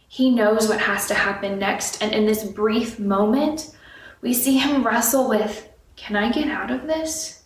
He 0.08 0.30
knows 0.30 0.70
what 0.70 0.80
has 0.80 1.06
to 1.08 1.16
happen 1.16 1.60
next, 1.60 2.02
and 2.02 2.14
in 2.14 2.26
this 2.26 2.46
brief 2.46 2.98
moment, 2.98 3.76
we 4.22 4.34
see 4.34 4.58
him 4.58 4.88
wrestle 4.88 5.28
with 5.28 5.68
can 5.98 6.16
I 6.16 6.32
get 6.32 6.48
out 6.48 6.72
of 6.72 6.88
this? 6.88 7.44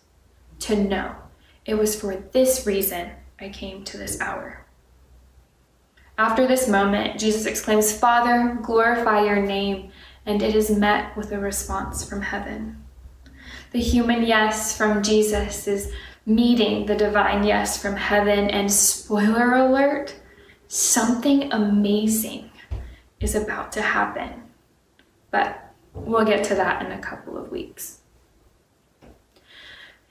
To 0.60 0.76
know 0.76 1.16
it 1.64 1.74
was 1.74 2.00
for 2.00 2.14
this 2.14 2.68
reason 2.68 3.10
I 3.40 3.48
came 3.48 3.82
to 3.82 3.96
this 3.96 4.20
hour. 4.20 4.64
After 6.18 6.46
this 6.46 6.68
moment, 6.68 7.18
Jesus 7.18 7.46
exclaims, 7.46 7.92
Father, 7.92 8.60
glorify 8.62 9.24
your 9.24 9.42
name 9.42 9.90
and 10.26 10.42
it 10.42 10.54
is 10.56 10.70
met 10.70 11.16
with 11.16 11.32
a 11.32 11.38
response 11.38 12.06
from 12.06 12.20
heaven. 12.20 12.84
The 13.70 13.80
human 13.80 14.24
yes 14.24 14.76
from 14.76 15.02
Jesus 15.02 15.66
is 15.68 15.92
meeting 16.26 16.86
the 16.86 16.96
divine 16.96 17.44
yes 17.44 17.80
from 17.80 17.96
heaven, 17.96 18.50
and 18.50 18.70
spoiler 18.70 19.54
alert, 19.54 20.16
something 20.66 21.52
amazing 21.52 22.50
is 23.20 23.36
about 23.36 23.70
to 23.72 23.82
happen. 23.82 24.42
But 25.30 25.72
we'll 25.94 26.24
get 26.24 26.44
to 26.44 26.54
that 26.56 26.84
in 26.84 26.92
a 26.92 26.98
couple 26.98 27.38
of 27.38 27.50
weeks. 27.52 28.00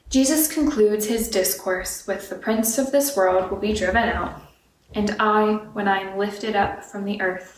Jesus 0.09 0.51
concludes 0.51 1.07
his 1.07 1.29
discourse 1.29 2.07
with 2.07 2.29
The 2.29 2.35
prince 2.35 2.77
of 2.77 2.91
this 2.91 3.17
world 3.17 3.51
will 3.51 3.57
be 3.57 3.73
driven 3.73 4.03
out, 4.03 4.41
and 4.93 5.15
I, 5.19 5.55
when 5.73 5.89
I 5.89 5.99
am 5.99 6.17
lifted 6.17 6.55
up 6.55 6.85
from 6.85 7.03
the 7.03 7.21
earth, 7.21 7.54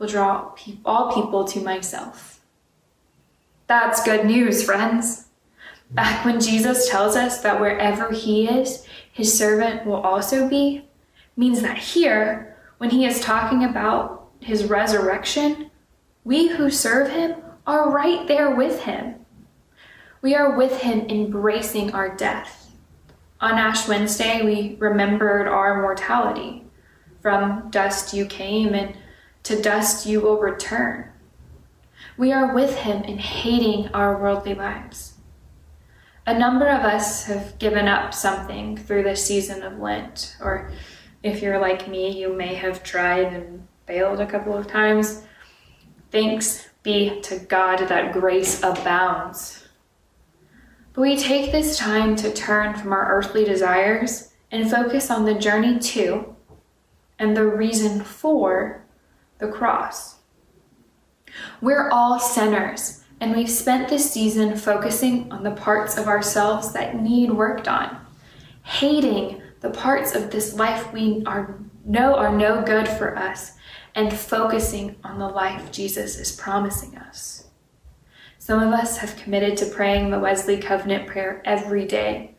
will 0.00 0.08
draw 0.08 0.52
all 0.84 1.12
people 1.12 1.44
to 1.44 1.60
myself. 1.60 2.40
That's 3.68 4.02
good 4.02 4.26
news, 4.26 4.64
friends. 4.64 5.28
Back 5.90 6.24
when 6.24 6.40
Jesus 6.40 6.88
tells 6.88 7.14
us 7.14 7.42
that 7.42 7.60
wherever 7.60 8.10
he 8.10 8.48
is, 8.48 8.86
his 9.12 9.36
servant 9.36 9.84
will 9.84 10.00
also 10.00 10.48
be, 10.48 10.86
means 11.36 11.62
that 11.62 11.78
here, 11.78 12.56
when 12.78 12.90
he 12.90 13.04
is 13.04 13.20
talking 13.20 13.62
about 13.62 14.30
his 14.40 14.64
resurrection, 14.64 15.70
we 16.24 16.48
who 16.48 16.70
serve 16.70 17.10
him 17.10 17.36
are 17.66 17.90
right 17.90 18.26
there 18.26 18.54
with 18.54 18.82
him. 18.82 19.16
We 20.22 20.34
are 20.34 20.56
with 20.56 20.80
him 20.80 21.00
embracing 21.08 21.92
our 21.92 22.16
death. 22.16 22.70
On 23.40 23.52
Ash 23.52 23.86
Wednesday, 23.86 24.42
we 24.44 24.76
remembered 24.78 25.46
our 25.46 25.82
mortality. 25.82 26.64
From 27.20 27.68
dust 27.70 28.14
you 28.14 28.24
came, 28.26 28.74
and 28.74 28.96
to 29.42 29.60
dust 29.60 30.06
you 30.06 30.20
will 30.20 30.38
return. 30.38 31.10
We 32.16 32.32
are 32.32 32.54
with 32.54 32.76
him 32.76 33.02
in 33.04 33.18
hating 33.18 33.88
our 33.88 34.20
worldly 34.20 34.54
lives. 34.54 35.14
A 36.26 36.38
number 36.38 36.68
of 36.68 36.82
us 36.82 37.24
have 37.24 37.58
given 37.58 37.88
up 37.88 38.12
something 38.12 38.76
through 38.76 39.04
the 39.04 39.16
season 39.16 39.62
of 39.62 39.78
Lent, 39.78 40.36
or 40.40 40.70
if 41.22 41.42
you're 41.42 41.58
like 41.58 41.88
me, 41.88 42.20
you 42.20 42.32
may 42.32 42.54
have 42.54 42.82
tried 42.82 43.32
and 43.32 43.66
failed 43.86 44.20
a 44.20 44.26
couple 44.26 44.56
of 44.56 44.66
times. 44.66 45.24
Thanks 46.10 46.68
be 46.82 47.20
to 47.22 47.38
God 47.38 47.78
that 47.88 48.12
grace 48.12 48.62
abounds. 48.62 49.68
But 50.92 51.02
we 51.02 51.16
take 51.16 51.52
this 51.52 51.78
time 51.78 52.16
to 52.16 52.32
turn 52.32 52.74
from 52.74 52.92
our 52.92 53.12
earthly 53.12 53.44
desires 53.44 54.32
and 54.50 54.70
focus 54.70 55.10
on 55.10 55.24
the 55.24 55.34
journey 55.34 55.78
to 55.78 56.34
and 57.18 57.36
the 57.36 57.46
reason 57.46 58.02
for 58.02 58.79
the 59.40 59.48
cross. 59.48 60.16
We're 61.60 61.90
all 61.90 62.20
sinners, 62.20 63.02
and 63.20 63.34
we've 63.34 63.50
spent 63.50 63.88
this 63.88 64.10
season 64.10 64.56
focusing 64.56 65.30
on 65.32 65.42
the 65.42 65.50
parts 65.50 65.96
of 65.96 66.06
ourselves 66.06 66.72
that 66.72 67.00
need 67.00 67.32
worked 67.32 67.66
on, 67.66 67.96
hating 68.62 69.42
the 69.60 69.70
parts 69.70 70.14
of 70.14 70.30
this 70.30 70.54
life 70.54 70.92
we 70.92 71.22
are 71.26 71.58
know 71.84 72.14
are 72.14 72.34
no 72.34 72.62
good 72.62 72.86
for 72.86 73.16
us, 73.16 73.52
and 73.94 74.12
focusing 74.12 74.96
on 75.02 75.18
the 75.18 75.28
life 75.28 75.72
Jesus 75.72 76.18
is 76.18 76.36
promising 76.36 76.96
us. 76.96 77.48
Some 78.38 78.62
of 78.62 78.72
us 78.72 78.98
have 78.98 79.16
committed 79.16 79.56
to 79.58 79.66
praying 79.66 80.10
the 80.10 80.18
Wesley 80.18 80.58
Covenant 80.58 81.06
prayer 81.06 81.42
every 81.44 81.86
day, 81.86 82.34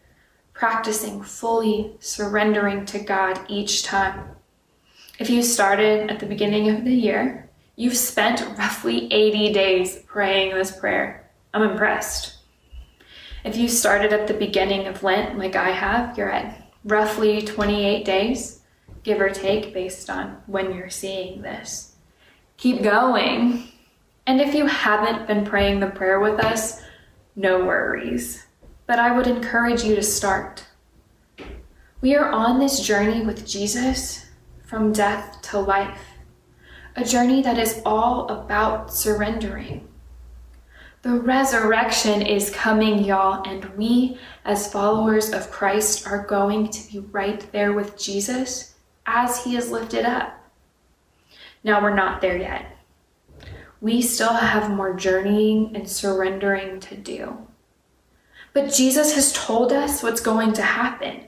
practicing 0.53 1.23
fully 1.23 1.95
surrendering 1.99 2.85
to 2.85 2.99
God 2.99 3.39
each 3.47 3.83
time 3.83 4.35
if 5.21 5.29
you 5.29 5.43
started 5.43 6.09
at 6.09 6.19
the 6.19 6.25
beginning 6.25 6.67
of 6.71 6.83
the 6.83 6.91
year, 6.91 7.47
you've 7.75 7.95
spent 7.95 8.41
roughly 8.57 9.05
80 9.13 9.53
days 9.53 9.99
praying 10.07 10.55
this 10.55 10.75
prayer. 10.75 11.29
I'm 11.53 11.61
impressed. 11.61 12.37
If 13.45 13.55
you 13.55 13.67
started 13.67 14.13
at 14.13 14.25
the 14.25 14.33
beginning 14.33 14.87
of 14.87 15.03
Lent, 15.03 15.37
like 15.37 15.55
I 15.55 15.69
have, 15.69 16.17
you're 16.17 16.31
at 16.31 16.67
roughly 16.85 17.43
28 17.43 18.03
days, 18.03 18.61
give 19.03 19.21
or 19.21 19.29
take, 19.29 19.75
based 19.75 20.09
on 20.09 20.41
when 20.47 20.73
you're 20.73 20.89
seeing 20.89 21.43
this. 21.43 21.93
Keep 22.57 22.81
going. 22.81 23.67
And 24.25 24.41
if 24.41 24.55
you 24.55 24.65
haven't 24.65 25.27
been 25.27 25.45
praying 25.45 25.81
the 25.81 25.91
prayer 25.91 26.19
with 26.19 26.39
us, 26.43 26.81
no 27.35 27.63
worries. 27.63 28.47
But 28.87 28.97
I 28.97 29.15
would 29.15 29.27
encourage 29.27 29.83
you 29.83 29.95
to 29.95 30.01
start. 30.01 30.65
We 32.01 32.15
are 32.15 32.31
on 32.31 32.57
this 32.57 32.79
journey 32.79 33.23
with 33.23 33.47
Jesus 33.47 34.25
from 34.71 34.93
death 34.93 35.41
to 35.41 35.59
life, 35.59 35.99
a 36.95 37.03
journey 37.03 37.41
that 37.41 37.57
is 37.57 37.81
all 37.85 38.29
about 38.29 38.93
surrendering. 38.93 39.85
The 41.01 41.19
resurrection 41.19 42.21
is 42.21 42.51
coming, 42.51 43.03
y'all, 43.03 43.43
and 43.45 43.65
we, 43.75 44.17
as 44.45 44.71
followers 44.71 45.33
of 45.33 45.51
Christ, 45.51 46.07
are 46.07 46.25
going 46.25 46.69
to 46.69 46.89
be 46.89 46.99
right 46.99 47.51
there 47.51 47.73
with 47.73 47.99
Jesus 47.99 48.75
as 49.05 49.43
he 49.43 49.57
is 49.57 49.71
lifted 49.71 50.05
up. 50.05 50.41
Now, 51.65 51.81
we're 51.81 51.93
not 51.93 52.21
there 52.21 52.37
yet. 52.37 52.77
We 53.81 54.01
still 54.01 54.33
have 54.33 54.71
more 54.71 54.93
journeying 54.93 55.75
and 55.75 55.89
surrendering 55.89 56.79
to 56.79 56.95
do. 56.95 57.45
But 58.53 58.71
Jesus 58.71 59.15
has 59.15 59.33
told 59.33 59.73
us 59.73 60.01
what's 60.01 60.21
going 60.21 60.53
to 60.53 60.61
happen. 60.61 61.25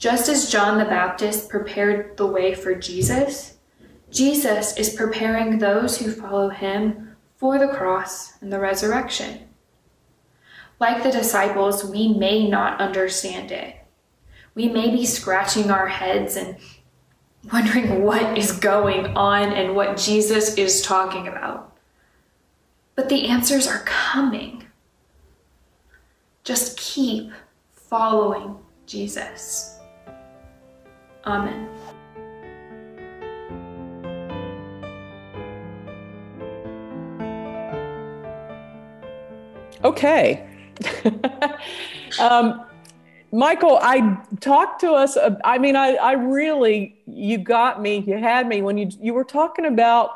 Just 0.00 0.30
as 0.30 0.50
John 0.50 0.78
the 0.78 0.86
Baptist 0.86 1.50
prepared 1.50 2.16
the 2.16 2.26
way 2.26 2.54
for 2.54 2.74
Jesus, 2.74 3.58
Jesus 4.10 4.74
is 4.78 4.94
preparing 4.94 5.58
those 5.58 5.98
who 5.98 6.10
follow 6.10 6.48
him 6.48 7.14
for 7.36 7.58
the 7.58 7.68
cross 7.68 8.32
and 8.40 8.50
the 8.50 8.58
resurrection. 8.58 9.40
Like 10.80 11.02
the 11.02 11.12
disciples, 11.12 11.84
we 11.84 12.08
may 12.14 12.48
not 12.48 12.80
understand 12.80 13.52
it. 13.52 13.76
We 14.54 14.70
may 14.70 14.88
be 14.90 15.04
scratching 15.04 15.70
our 15.70 15.88
heads 15.88 16.34
and 16.36 16.56
wondering 17.52 18.02
what 18.02 18.38
is 18.38 18.52
going 18.52 19.14
on 19.18 19.52
and 19.52 19.76
what 19.76 19.98
Jesus 19.98 20.56
is 20.56 20.80
talking 20.80 21.28
about. 21.28 21.76
But 22.94 23.10
the 23.10 23.26
answers 23.26 23.66
are 23.66 23.84
coming. 23.84 24.64
Just 26.42 26.78
keep 26.78 27.32
following 27.74 28.56
Jesus. 28.86 29.79
Amen. 31.24 31.68
Okay. 39.84 40.46
um, 42.20 42.66
Michael, 43.32 43.78
I 43.80 44.18
talked 44.40 44.80
to 44.80 44.92
us. 44.92 45.16
Uh, 45.16 45.36
I 45.44 45.58
mean, 45.58 45.76
I, 45.76 45.94
I 45.94 46.12
really, 46.12 47.00
you 47.06 47.38
got 47.38 47.80
me, 47.80 47.98
you 48.06 48.18
had 48.18 48.48
me 48.48 48.62
when 48.62 48.76
you, 48.76 48.90
you 49.00 49.14
were 49.14 49.24
talking 49.24 49.66
about, 49.66 50.10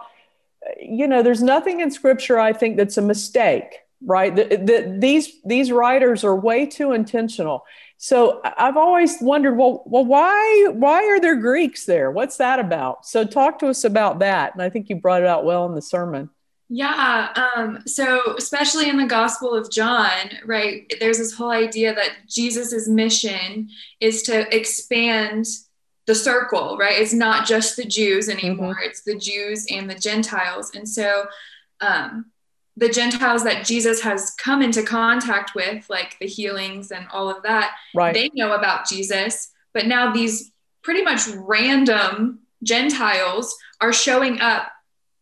you 0.81 1.07
know, 1.07 1.23
there's 1.23 1.43
nothing 1.43 1.81
in 1.81 1.90
scripture, 1.90 2.38
I 2.38 2.53
think, 2.53 2.77
that's 2.77 2.97
a 2.97 3.03
mistake, 3.03 3.81
right? 4.05 4.35
That, 4.35 4.67
that 4.67 5.01
these, 5.01 5.40
these 5.45 5.73
writers 5.73 6.25
are 6.25 6.37
way 6.37 6.67
too 6.67 6.93
intentional. 6.93 7.64
So 7.97 8.40
I've 8.45 8.77
always 8.77 9.17
wondered, 9.21 9.57
well, 9.57 9.83
well, 9.87 10.05
why, 10.05 10.69
why 10.73 11.05
are 11.05 11.21
there 11.21 11.37
Greeks 11.37 11.87
there? 11.87 12.11
What's 12.11 12.37
that 12.37 12.59
about? 12.59 13.07
So 13.07 13.25
talk 13.25 13.59
to 13.61 13.69
us 13.69 13.85
about 13.85 14.19
that. 14.19 14.53
And 14.53 14.62
I 14.62 14.69
think 14.69 14.88
you 14.88 14.97
brought 14.97 15.23
it 15.23 15.29
out 15.29 15.45
well 15.45 15.67
in 15.67 15.75
the 15.75 15.83
sermon. 15.83 16.31
Yeah. 16.69 17.29
Um, 17.57 17.83
so, 17.87 18.35
especially 18.37 18.88
in 18.88 18.97
the 18.97 19.07
Gospel 19.07 19.55
of 19.55 19.71
John, 19.71 20.31
right, 20.45 20.93
there's 20.99 21.19
this 21.19 21.33
whole 21.33 21.51
idea 21.51 21.95
that 21.95 22.11
Jesus's 22.29 22.88
mission 22.88 23.69
is 24.01 24.23
to 24.25 24.55
expand 24.55 25.47
the 26.07 26.14
circle, 26.14 26.77
right? 26.79 26.99
It's 26.99 27.14
not 27.14 27.47
just 27.47 27.77
the 27.77 27.85
Jews 27.85 28.29
anymore, 28.29 28.75
mm-hmm. 28.75 28.88
it's 28.88 29.03
the 29.03 29.17
Jews 29.17 29.67
and 29.71 29.88
the 29.88 29.95
Gentiles. 29.95 30.73
And 30.75 30.88
so, 30.88 31.27
um, 31.81 32.27
the 32.76 32.88
Gentiles 32.88 33.44
that 33.44 33.64
Jesus 33.64 34.00
has 34.02 34.32
come 34.32 34.60
into 34.60 34.82
contact 34.82 35.54
with, 35.54 35.88
like 35.88 36.16
the 36.18 36.26
healings 36.26 36.90
and 36.90 37.06
all 37.12 37.30
of 37.30 37.42
that, 37.44 37.74
right. 37.94 38.12
they 38.12 38.30
know 38.34 38.52
about 38.52 38.88
Jesus. 38.88 39.52
But 39.72 39.87
now 39.87 40.12
these 40.12 40.50
pretty 40.82 41.02
much 41.02 41.26
random 41.28 42.40
Gentiles 42.62 43.56
are 43.80 43.92
showing 43.92 44.40
up 44.40 44.70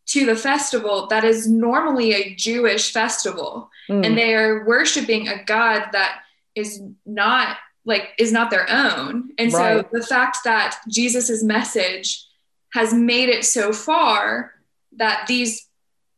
to 0.06 0.26
the 0.26 0.36
festival 0.36 1.06
that 1.08 1.24
is 1.24 1.48
normally 1.48 2.12
a 2.12 2.34
Jewish 2.34 2.92
festival 2.92 3.70
mm. 3.88 4.04
and 4.04 4.16
they 4.16 4.34
are 4.34 4.64
worshiping 4.66 5.28
a 5.28 5.44
God 5.44 5.86
that 5.92 6.22
is 6.54 6.82
not 7.06 7.56
like 7.84 8.10
is 8.18 8.32
not 8.32 8.50
their 8.50 8.68
own. 8.70 9.30
And 9.38 9.52
right. 9.52 9.80
so 9.80 9.88
the 9.92 10.04
fact 10.04 10.38
that 10.44 10.78
Jesus's 10.88 11.42
message 11.42 12.24
has 12.72 12.92
made 12.94 13.28
it 13.28 13.44
so 13.44 13.72
far 13.72 14.52
that 14.96 15.26
these 15.26 15.66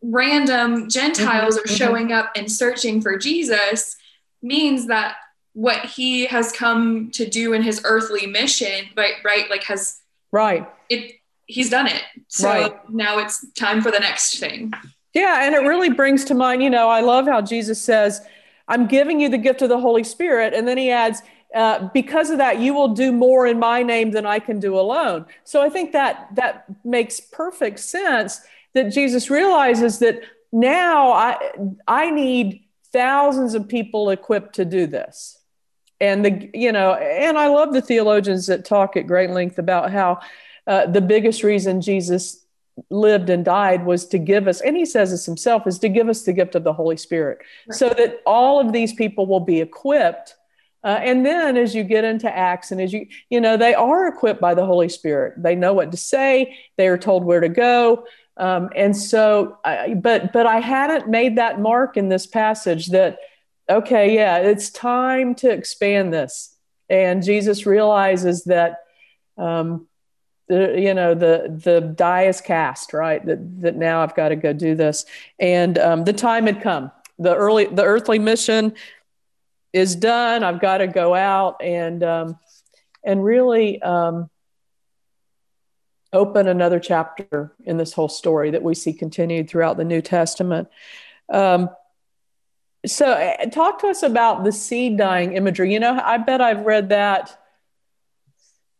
random 0.04 0.88
Gentiles 0.88 1.56
mm-hmm, 1.56 1.64
are 1.64 1.66
mm-hmm. 1.66 1.74
showing 1.74 2.12
up 2.12 2.32
and 2.36 2.50
searching 2.50 3.00
for 3.00 3.16
Jesus 3.18 3.96
means 4.42 4.86
that 4.86 5.16
what 5.54 5.84
he 5.86 6.26
has 6.26 6.52
come 6.52 7.10
to 7.12 7.28
do 7.28 7.52
in 7.52 7.62
his 7.62 7.80
earthly 7.84 8.26
mission, 8.26 8.86
right, 8.96 9.14
right, 9.24 9.48
like 9.48 9.64
has 9.64 10.00
right 10.32 10.68
it 10.88 11.12
he's 11.46 11.70
done 11.70 11.86
it. 11.86 12.02
So 12.28 12.48
right. 12.48 12.90
now 12.90 13.18
it's 13.18 13.50
time 13.52 13.82
for 13.82 13.90
the 13.90 14.00
next 14.00 14.38
thing. 14.38 14.72
Yeah, 15.12 15.44
and 15.44 15.54
it 15.54 15.58
really 15.58 15.90
brings 15.90 16.24
to 16.26 16.34
mind, 16.34 16.62
you 16.62 16.70
know, 16.70 16.88
I 16.88 17.00
love 17.00 17.26
how 17.26 17.40
Jesus 17.40 17.80
says, 17.80 18.20
I'm 18.66 18.86
giving 18.86 19.20
you 19.20 19.28
the 19.28 19.38
gift 19.38 19.62
of 19.62 19.68
the 19.68 19.78
Holy 19.78 20.02
Spirit. 20.02 20.54
And 20.54 20.66
then 20.66 20.78
he 20.78 20.90
adds, 20.90 21.22
uh, 21.54 21.88
because 21.94 22.30
of 22.30 22.38
that, 22.38 22.58
you 22.58 22.74
will 22.74 22.88
do 22.88 23.12
more 23.12 23.46
in 23.46 23.58
my 23.58 23.82
name 23.82 24.10
than 24.10 24.26
I 24.26 24.40
can 24.40 24.58
do 24.58 24.78
alone. 24.78 25.26
So 25.44 25.62
I 25.62 25.68
think 25.68 25.92
that 25.92 26.28
that 26.34 26.64
makes 26.84 27.20
perfect 27.20 27.78
sense 27.78 28.40
that 28.74 28.92
Jesus 28.92 29.30
realizes 29.30 30.00
that 30.00 30.20
now 30.52 31.12
I, 31.12 31.38
I 31.88 32.10
need 32.10 32.64
thousands 32.92 33.54
of 33.54 33.68
people 33.68 34.10
equipped 34.10 34.54
to 34.56 34.64
do 34.64 34.86
this. 34.86 35.38
And 36.00 36.24
the, 36.24 36.50
you 36.52 36.72
know, 36.72 36.94
and 36.94 37.38
I 37.38 37.48
love 37.48 37.72
the 37.72 37.80
theologians 37.80 38.46
that 38.46 38.64
talk 38.64 38.96
at 38.96 39.06
great 39.06 39.30
length 39.30 39.58
about 39.58 39.90
how 39.90 40.20
uh, 40.66 40.86
the 40.86 41.00
biggest 41.00 41.42
reason 41.42 41.80
Jesus 41.80 42.44
lived 42.90 43.30
and 43.30 43.44
died 43.44 43.84
was 43.84 44.06
to 44.06 44.18
give 44.18 44.48
us, 44.48 44.60
and 44.60 44.76
he 44.76 44.84
says 44.84 45.10
this 45.10 45.26
himself, 45.26 45.66
is 45.66 45.78
to 45.78 45.88
give 45.88 46.08
us 46.08 46.22
the 46.22 46.32
gift 46.32 46.54
of 46.54 46.64
the 46.64 46.72
Holy 46.72 46.96
Spirit 46.96 47.38
right. 47.68 47.76
so 47.76 47.88
that 47.90 48.20
all 48.26 48.60
of 48.60 48.72
these 48.72 48.92
people 48.92 49.26
will 49.26 49.40
be 49.40 49.60
equipped. 49.60 50.34
Uh, 50.82 50.98
and 51.00 51.24
then 51.24 51.56
as 51.56 51.74
you 51.74 51.82
get 51.82 52.04
into 52.04 52.28
Acts 52.28 52.70
and 52.70 52.80
as 52.80 52.92
you, 52.92 53.06
you 53.30 53.40
know, 53.40 53.56
they 53.56 53.74
are 53.74 54.06
equipped 54.08 54.40
by 54.40 54.54
the 54.54 54.66
Holy 54.66 54.88
Spirit. 54.88 55.34
They 55.42 55.54
know 55.54 55.72
what 55.72 55.90
to 55.92 55.96
say, 55.96 56.56
they 56.76 56.88
are 56.88 56.98
told 56.98 57.24
where 57.24 57.40
to 57.40 57.48
go. 57.48 58.06
Um, 58.36 58.70
and 58.74 58.96
so, 58.96 59.58
I, 59.64 59.94
but, 59.94 60.32
but 60.32 60.46
I 60.46 60.60
hadn't 60.60 61.08
made 61.08 61.36
that 61.36 61.60
mark 61.60 61.96
in 61.96 62.08
this 62.08 62.26
passage 62.26 62.88
that, 62.88 63.18
okay, 63.70 64.14
yeah, 64.14 64.38
it's 64.38 64.70
time 64.70 65.34
to 65.36 65.50
expand 65.50 66.12
this. 66.12 66.56
And 66.90 67.22
Jesus 67.22 67.64
realizes 67.66 68.44
that 68.44 68.80
um, 69.36 69.86
the 70.48 70.74
you 70.78 70.94
know 70.94 71.14
the 71.14 71.58
the 71.64 71.80
die 71.80 72.24
is 72.24 72.40
cast 72.40 72.92
right? 72.92 73.24
That 73.24 73.60
that 73.62 73.76
now 73.76 74.02
i've 74.02 74.14
got 74.14 74.28
to 74.28 74.36
go 74.36 74.52
do 74.52 74.74
this. 74.74 75.06
And 75.38 75.78
um, 75.78 76.04
the 76.04 76.12
time 76.12 76.46
had 76.46 76.62
come. 76.62 76.90
The 77.18 77.34
early 77.34 77.66
the 77.66 77.84
earthly 77.84 78.18
mission 78.18 78.74
is 79.72 79.96
done. 79.96 80.44
I've 80.44 80.60
got 80.60 80.78
to 80.78 80.86
go 80.86 81.14
out. 81.14 81.62
And 81.62 82.02
um, 82.02 82.38
and 83.04 83.24
really 83.24 83.80
um, 83.82 84.30
open 86.14 86.48
another 86.48 86.80
chapter 86.80 87.52
in 87.64 87.76
this 87.76 87.92
whole 87.92 88.08
story 88.08 88.50
that 88.50 88.62
we 88.62 88.74
see 88.74 88.92
continued 88.92 89.50
throughout 89.50 89.76
the 89.76 89.84
new 89.84 90.00
testament. 90.00 90.68
Um, 91.28 91.68
so 92.86 93.12
uh, 93.12 93.46
talk 93.46 93.80
to 93.80 93.88
us 93.88 94.02
about 94.02 94.44
the 94.44 94.52
seed 94.52 94.96
dying 94.96 95.34
imagery. 95.34 95.72
You 95.72 95.80
know 95.80 95.98
i 96.02 96.18
bet 96.18 96.40
i've 96.40 96.66
read 96.66 96.90
that 96.90 97.38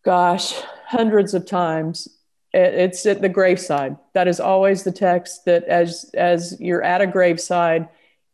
gosh 0.05 0.53
hundreds 0.87 1.35
of 1.35 1.47
times. 1.47 2.09
It's 2.53 3.05
at 3.05 3.21
the 3.21 3.29
graveside. 3.29 3.97
That 4.13 4.29
is 4.29 4.39
always 4.39 4.85
the 4.85 4.93
text 4.93 5.45
that 5.47 5.65
as 5.65 6.11
as 6.15 6.57
you're 6.61 6.83
at 6.83 7.01
a 7.01 7.07
graveside 7.07 7.89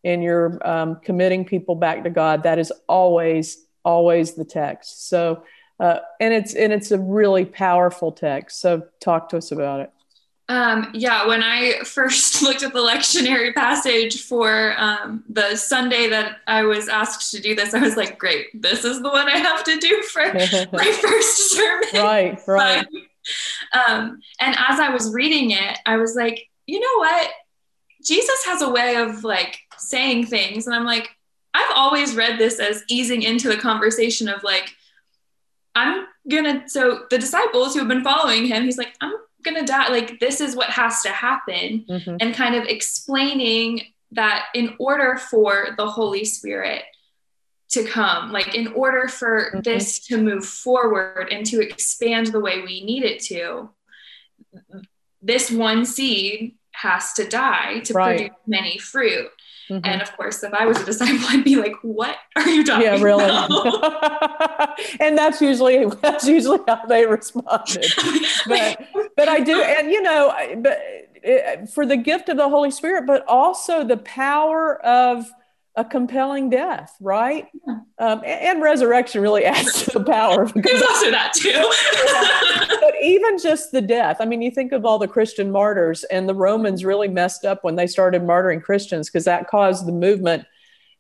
and 0.05 0.23
you're 0.23 0.59
um, 0.67 0.97
committing 1.03 1.45
people 1.45 1.75
back 1.75 2.05
to 2.05 2.11
god 2.11 2.43
that 2.43 2.59
is 2.59 2.73
always 2.89 3.65
always 3.85 4.35
the 4.35 4.45
text. 4.45 5.09
So 5.09 5.45
uh, 5.81 5.99
and 6.21 6.33
it's 6.33 6.55
and 6.55 6.73
it's 6.73 6.93
a 6.93 6.99
really 6.99 7.45
powerful 7.45 8.13
text 8.13 8.61
so 8.61 8.87
talk 9.01 9.29
to 9.29 9.37
us 9.37 9.51
about 9.51 9.81
it 9.81 9.91
um, 10.51 10.91
yeah, 10.95 11.29
when 11.29 11.45
I 11.45 11.79
first 11.85 12.43
looked 12.43 12.65
at 12.65 12.73
the 12.73 12.81
lectionary 12.81 13.55
passage 13.55 14.25
for 14.25 14.75
um, 14.79 15.23
the 15.29 15.55
Sunday 15.55 16.09
that 16.09 16.39
I 16.49 16.65
was 16.65 16.89
asked 16.89 17.31
to 17.31 17.41
do 17.41 17.55
this, 17.55 17.73
I 17.73 17.79
was 17.79 17.97
like, 17.97 18.19
great, 18.19 18.49
this 18.61 18.85
is 18.85 19.01
the 19.01 19.11
one 19.11 19.29
I 19.29 19.39
have 19.39 19.63
to 19.63 19.79
do 19.79 20.03
for 20.03 20.25
my 20.73 20.93
first 21.01 21.53
sermon. 21.53 21.89
Right, 21.95 22.41
right. 22.49 22.85
um, 23.73 24.21
and 24.41 24.57
as 24.69 24.81
I 24.81 24.91
was 24.91 25.15
reading 25.15 25.53
it, 25.53 25.79
I 25.87 25.99
was 25.99 26.17
like, 26.17 26.49
you 26.67 26.81
know 26.81 26.97
what? 26.97 27.31
Jesus 28.05 28.45
has 28.47 28.61
a 28.61 28.71
way 28.71 28.97
of 28.97 29.23
like 29.23 29.57
saying 29.79 30.27
things. 30.27 30.67
And 30.67 30.75
I'm 30.75 30.85
like, 30.85 31.11
I've 31.55 31.73
always 31.77 32.17
read 32.17 32.41
this 32.41 32.59
as 32.59 32.83
easing 32.89 33.23
into 33.23 33.49
the 33.49 33.57
conversation 33.57 34.29
of 34.29 34.43
like, 34.43 34.75
I'm 35.75 36.07
gonna, 36.29 36.69
so 36.69 37.05
the 37.11 37.19
disciples 37.19 37.75
who 37.75 37.81
have 37.81 37.89
been 37.89 38.05
following 38.05 38.47
him, 38.47 38.65
he's 38.65 38.79
like, 38.79 38.95
I'm 39.01 39.13
gonna 39.45 39.65
die. 39.65 39.89
Like, 39.89 40.21
this 40.21 40.41
is 40.41 40.57
what 40.57 40.69
has 40.71 41.03
to 41.03 41.11
happen. 41.11 41.85
Mm-hmm. 41.89 42.17
And 42.21 42.35
kind 42.35 42.55
of 42.55 42.65
explaining 42.65 43.83
that 44.13 44.47
in 44.55 44.75
order 44.79 45.17
for 45.17 45.69
the 45.77 45.87
Holy 45.87 46.25
Spirit 46.25 46.83
to 47.71 47.85
come, 47.85 48.33
like, 48.33 48.55
in 48.55 48.69
order 48.69 49.07
for 49.07 49.51
mm-hmm. 49.51 49.61
this 49.61 50.01
to 50.07 50.17
move 50.17 50.45
forward 50.45 51.29
and 51.31 51.47
to 51.47 51.61
expand 51.61 52.29
the 52.29 52.41
way 52.41 52.63
we 52.63 52.85
need 52.85 53.05
it 53.05 53.21
to, 53.21 53.71
this 55.23 55.51
one 55.51 55.85
seed 55.85 56.57
has 56.73 57.13
to 57.13 57.29
die 57.29 57.81
to 57.81 57.93
right. 57.93 58.17
produce 58.17 58.37
many 58.47 58.79
fruit. 58.79 59.31
Mm-hmm. 59.71 59.87
And 59.87 60.03
of 60.03 60.17
course, 60.17 60.43
if 60.43 60.53
I 60.53 60.67
was 60.67 60.81
a 60.81 60.85
disciple, 60.85 61.25
I'd 61.29 61.45
be 61.45 61.55
like, 61.55 61.75
"What 61.83 62.17
are 62.35 62.49
you 62.49 62.65
talking 62.65 62.89
about? 62.89 62.99
yeah, 62.99 63.05
really. 63.05 63.25
and 65.01 65.17
that's 65.17 65.41
usually 65.41 65.87
that's 66.03 66.27
usually 66.27 66.59
how 66.67 66.85
they 66.87 67.07
responded. 67.07 67.87
But 68.47 68.81
but 69.17 69.29
I 69.29 69.41
do, 69.41 69.63
and 69.63 69.91
you 69.91 70.03
know, 70.03 70.35
but 70.59 70.81
it, 71.23 71.69
for 71.69 71.87
the 71.87 71.97
gift 71.97 72.29
of 72.29 72.37
the 72.37 72.49
Holy 72.49 72.71
Spirit, 72.71 73.07
but 73.07 73.25
also 73.29 73.85
the 73.85 73.99
power 73.99 74.85
of 74.85 75.31
a 75.81 75.85
compelling 75.85 76.51
death, 76.51 76.95
right? 77.01 77.49
Yeah. 77.67 77.79
Um, 77.99 78.19
and, 78.19 78.27
and, 78.27 78.63
resurrection 78.63 79.23
really 79.23 79.45
adds 79.47 79.85
to 79.85 79.99
the 79.99 80.05
power. 80.05 80.47
There's 80.55 80.83
also 80.83 81.11
that 81.11 81.33
too. 81.33 82.79
but 82.81 82.95
even 83.03 83.39
just 83.39 83.73
the 83.73 83.81
death. 83.81 84.19
I 84.21 84.27
mean, 84.27 84.43
you 84.43 84.51
think 84.51 84.73
of 84.73 84.85
all 84.85 84.99
the 84.99 85.09
Christian 85.09 85.51
martyrs, 85.51 86.05
and 86.05 86.29
the 86.29 86.35
Romans 86.35 86.85
really 86.85 87.09
messed 87.09 87.47
up 87.47 87.65
when 87.65 87.77
they 87.77 87.87
started 87.87 88.23
martyring 88.23 88.63
Christians 88.63 89.09
because 89.09 89.25
that 89.25 89.49
caused 89.49 89.87
the 89.87 89.93
movement. 89.93 90.45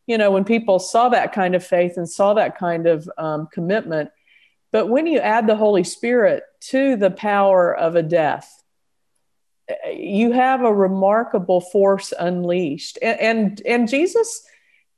You 0.07 0.17
know, 0.17 0.31
when 0.31 0.45
people 0.45 0.79
saw 0.79 1.11
that 1.11 1.35
kind 1.35 1.55
of 1.55 1.65
faith 1.65 1.99
and 1.99 2.09
saw 2.09 2.33
that 2.35 2.57
kind 2.57 2.87
of 2.87 3.09
um, 3.19 3.49
commitment. 3.53 4.11
But 4.73 4.87
when 4.87 5.07
you 5.07 5.19
add 5.19 5.47
the 5.47 5.57
Holy 5.57 5.85
Spirit 5.85 6.45
to 6.69 6.97
the 6.97 7.11
power 7.11 7.77
of 7.77 7.97
a 7.97 8.03
death, 8.03 8.51
you 9.93 10.33
have 10.33 10.63
a 10.63 10.73
remarkable 10.73 11.61
force 11.61 12.15
unleashed. 12.19 12.99
And, 13.03 13.21
and, 13.21 13.63
and 13.67 13.89
Jesus 13.89 14.43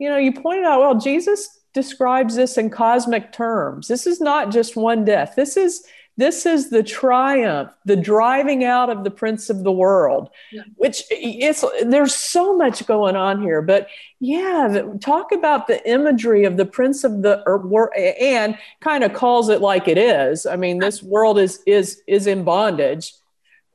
you 0.02 0.08
know, 0.08 0.16
you 0.16 0.32
pointed 0.32 0.64
out, 0.64 0.80
well, 0.80 0.98
Jesus 0.98 1.60
describes 1.72 2.34
this 2.34 2.58
in 2.58 2.70
cosmic 2.70 3.30
terms. 3.30 3.86
This 3.86 4.04
is 4.04 4.20
not 4.20 4.50
just 4.50 4.74
one 4.74 5.04
death. 5.04 5.34
This 5.36 5.56
is 5.56 5.84
this 6.16 6.44
is 6.44 6.70
the 6.70 6.82
triumph, 6.82 7.70
the 7.84 7.94
driving 7.94 8.64
out 8.64 8.90
of 8.90 9.04
the 9.04 9.12
prince 9.12 9.48
of 9.48 9.62
the 9.62 9.70
world, 9.70 10.28
yeah. 10.50 10.64
which 10.74 11.04
it's 11.08 11.64
there's 11.84 12.16
so 12.16 12.56
much 12.56 12.84
going 12.84 13.14
on 13.14 13.40
here. 13.42 13.62
But 13.62 13.86
yeah, 14.18 14.82
talk 15.00 15.30
about 15.30 15.68
the 15.68 15.88
imagery 15.88 16.44
of 16.46 16.56
the 16.56 16.66
prince 16.66 17.04
of 17.04 17.22
the 17.22 17.40
world 17.46 17.92
and 17.96 18.58
kind 18.80 19.04
of 19.04 19.14
calls 19.14 19.50
it 19.50 19.60
like 19.60 19.86
it 19.86 19.98
is. 19.98 20.46
I 20.46 20.56
mean, 20.56 20.80
this 20.80 21.00
world 21.00 21.38
is 21.38 21.62
is 21.64 22.02
is 22.08 22.26
in 22.26 22.42
bondage. 22.42 23.14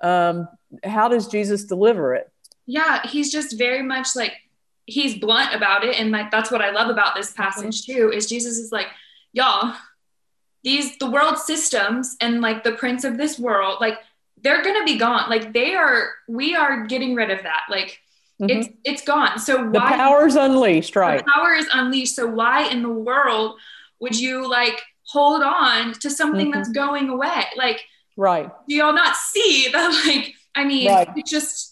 Um, 0.02 0.50
how 0.84 1.08
does 1.08 1.30
Jesus 1.30 1.64
deliver 1.64 2.16
it? 2.16 2.30
Yeah, 2.66 3.08
he's 3.08 3.32
just 3.32 3.58
very 3.58 3.82
much 3.82 4.10
like 4.14 4.34
he's 4.88 5.20
blunt 5.20 5.54
about 5.54 5.84
it. 5.84 6.00
And 6.00 6.10
like 6.12 6.32
that's 6.32 6.52
what 6.52 6.62
i 6.62 6.72
love 6.72 6.90
about 6.90 7.16
this 7.16 7.32
passage 7.32 7.86
too 7.86 8.12
is 8.12 8.28
jesus 8.28 8.58
is 8.58 8.72
like 8.72 8.88
y'all 9.34 9.76
these 10.64 10.98
the 10.98 11.10
world 11.10 11.38
systems 11.38 12.18
and 12.20 12.42
like 12.42 12.64
the 12.64 12.72
prince 12.72 13.04
of 13.04 13.18
this 13.18 13.38
world 13.38 13.78
like 13.80 14.00
they're 14.42 14.64
gonna 14.64 14.86
be 14.86 14.98
gone. 14.98 15.30
Like 15.30 15.54
they 15.54 15.76
are 15.76 16.10
we 16.28 16.56
are 16.56 16.86
getting 16.86 17.16
rid 17.16 17.32
of 17.32 17.44
that. 17.44 17.64
Like 17.70 18.00
mm-hmm. 18.42 18.50
it's 18.50 18.70
it's 18.84 19.02
gone. 19.02 19.40
So 19.40 19.58
why 19.58 19.72
the 19.72 19.80
power's 19.80 20.36
unleashed 20.36 20.96
right. 20.96 21.24
the 21.26 21.32
power 21.32 21.54
is 21.54 21.68
unleashed. 21.74 22.16
So 22.16 22.28
why 22.28 22.70
in 22.70 22.82
the 22.82 22.90
world 22.90 23.60
would 24.00 24.18
you 24.20 24.50
like 24.50 24.82
hold 25.04 25.42
on 25.42 25.94
to 25.94 26.10
something 26.10 26.48
mm-hmm. 26.48 26.60
that's 26.60 26.70
going 26.70 27.10
away? 27.10 27.46
Like 27.56 27.82
right. 28.16 28.50
do 28.68 28.76
y'all 28.76 28.94
not 28.94 29.16
see 29.16 29.70
that 29.72 30.04
like 30.08 30.34
i 30.56 30.64
mean 30.64 30.92
right. 30.92 31.08
it's 31.16 31.30
just 31.30 31.67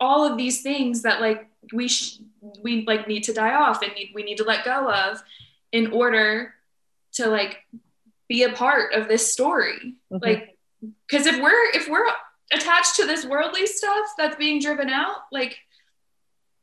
all 0.00 0.24
of 0.24 0.36
these 0.36 0.62
things 0.62 1.02
that 1.02 1.20
like 1.20 1.48
we 1.72 1.88
sh- 1.88 2.18
we 2.62 2.84
like 2.86 3.08
need 3.08 3.24
to 3.24 3.32
die 3.32 3.54
off 3.54 3.82
and 3.82 3.92
need, 3.94 4.12
we 4.14 4.22
need 4.22 4.36
to 4.36 4.44
let 4.44 4.64
go 4.64 4.90
of 4.90 5.22
in 5.72 5.92
order 5.92 6.54
to 7.12 7.26
like 7.26 7.64
be 8.28 8.42
a 8.44 8.52
part 8.52 8.92
of 8.92 9.08
this 9.08 9.32
story. 9.32 9.94
Mm-hmm. 10.12 10.24
like 10.24 10.56
because 11.08 11.26
if 11.26 11.40
we're 11.40 11.70
if 11.74 11.88
we're 11.88 12.04
attached 12.52 12.96
to 12.96 13.06
this 13.06 13.26
worldly 13.26 13.66
stuff 13.66 14.06
that's 14.16 14.36
being 14.36 14.60
driven 14.60 14.88
out 14.88 15.16
like 15.32 15.58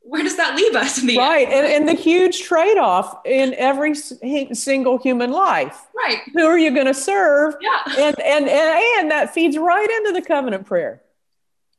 where 0.00 0.22
does 0.22 0.36
that 0.36 0.56
leave 0.56 0.74
us 0.74 1.02
right 1.16 1.48
and, 1.48 1.66
and 1.66 1.88
the 1.88 2.00
huge 2.00 2.42
trade-off 2.42 3.18
in 3.24 3.54
every 3.54 3.94
single 3.94 4.98
human 4.98 5.32
life. 5.32 5.86
Right. 5.94 6.20
Who 6.32 6.46
are 6.46 6.58
you 6.58 6.72
going 6.72 6.86
to 6.86 6.94
serve? 6.94 7.56
Yeah. 7.60 7.82
And, 7.98 8.20
and 8.20 8.48
and 8.48 8.82
and 8.98 9.10
that 9.10 9.34
feeds 9.34 9.58
right 9.58 9.90
into 9.90 10.12
the 10.12 10.24
covenant 10.26 10.66
prayer 10.66 11.02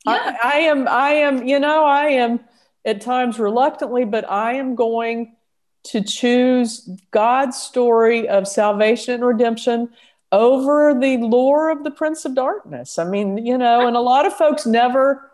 yeah. 0.06 0.38
I, 0.44 0.52
I 0.54 0.58
am 0.60 0.88
i 0.88 1.10
am 1.10 1.48
you 1.48 1.60
know 1.60 1.86
i 1.86 2.08
am 2.08 2.40
at 2.88 3.02
times 3.02 3.38
reluctantly, 3.38 4.06
but 4.06 4.28
I 4.32 4.54
am 4.54 4.74
going 4.74 5.36
to 5.84 6.02
choose 6.02 6.90
God's 7.12 7.58
story 7.58 8.28
of 8.30 8.48
salvation 8.48 9.16
and 9.16 9.26
redemption 9.26 9.90
over 10.32 10.98
the 10.98 11.18
lore 11.18 11.70
of 11.70 11.84
the 11.84 11.92
Prince 11.92 12.24
of 12.26 12.34
Darkness. 12.34 12.98
I 12.98 13.04
mean, 13.04 13.46
you 13.46 13.58
know, 13.58 13.88
and 13.88 13.96
a 13.96 14.02
lot 14.02 14.26
of 14.26 14.34
folks 14.34 14.66
never, 14.66 15.32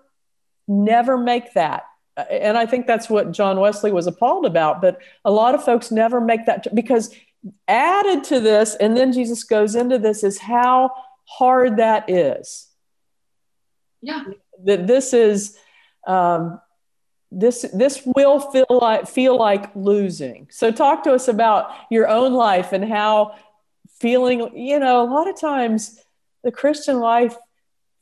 never 0.67 1.17
make 1.17 1.53
that. 1.53 1.83
And 2.29 2.57
I 2.57 2.65
think 2.65 2.87
that's 2.87 3.09
what 3.09 3.31
John 3.31 3.59
Wesley 3.59 3.91
was 3.91 4.07
appalled 4.07 4.45
about. 4.45 4.81
But 4.81 4.97
a 5.23 5.31
lot 5.31 5.55
of 5.55 5.63
folks 5.63 5.91
never 5.91 6.19
make 6.19 6.45
that 6.47 6.73
because 6.75 7.15
added 7.67 8.23
to 8.25 8.39
this, 8.39 8.75
and 8.75 8.97
then 8.97 9.13
Jesus 9.13 9.43
goes 9.43 9.75
into 9.75 9.99
this, 9.99 10.23
is 10.23 10.39
how 10.39 10.91
hard 11.25 11.77
that 11.77 12.09
is. 12.09 12.67
Yeah. 14.01 14.23
That 14.65 14.87
this 14.87 15.13
is, 15.13 15.57
um, 16.07 16.59
this 17.33 17.65
this 17.73 18.03
will 18.15 18.39
feel 18.39 18.65
like 18.69 19.07
feel 19.07 19.37
like 19.37 19.75
losing 19.75 20.47
so 20.51 20.71
talk 20.71 21.03
to 21.03 21.11
us 21.11 21.27
about 21.27 21.71
your 21.89 22.07
own 22.07 22.33
life 22.33 22.71
and 22.73 22.87
how 22.87 23.35
feeling 23.99 24.55
you 24.55 24.79
know 24.79 25.01
a 25.01 25.09
lot 25.09 25.27
of 25.27 25.39
times 25.39 25.99
the 26.43 26.51
christian 26.51 26.99
life 26.99 27.35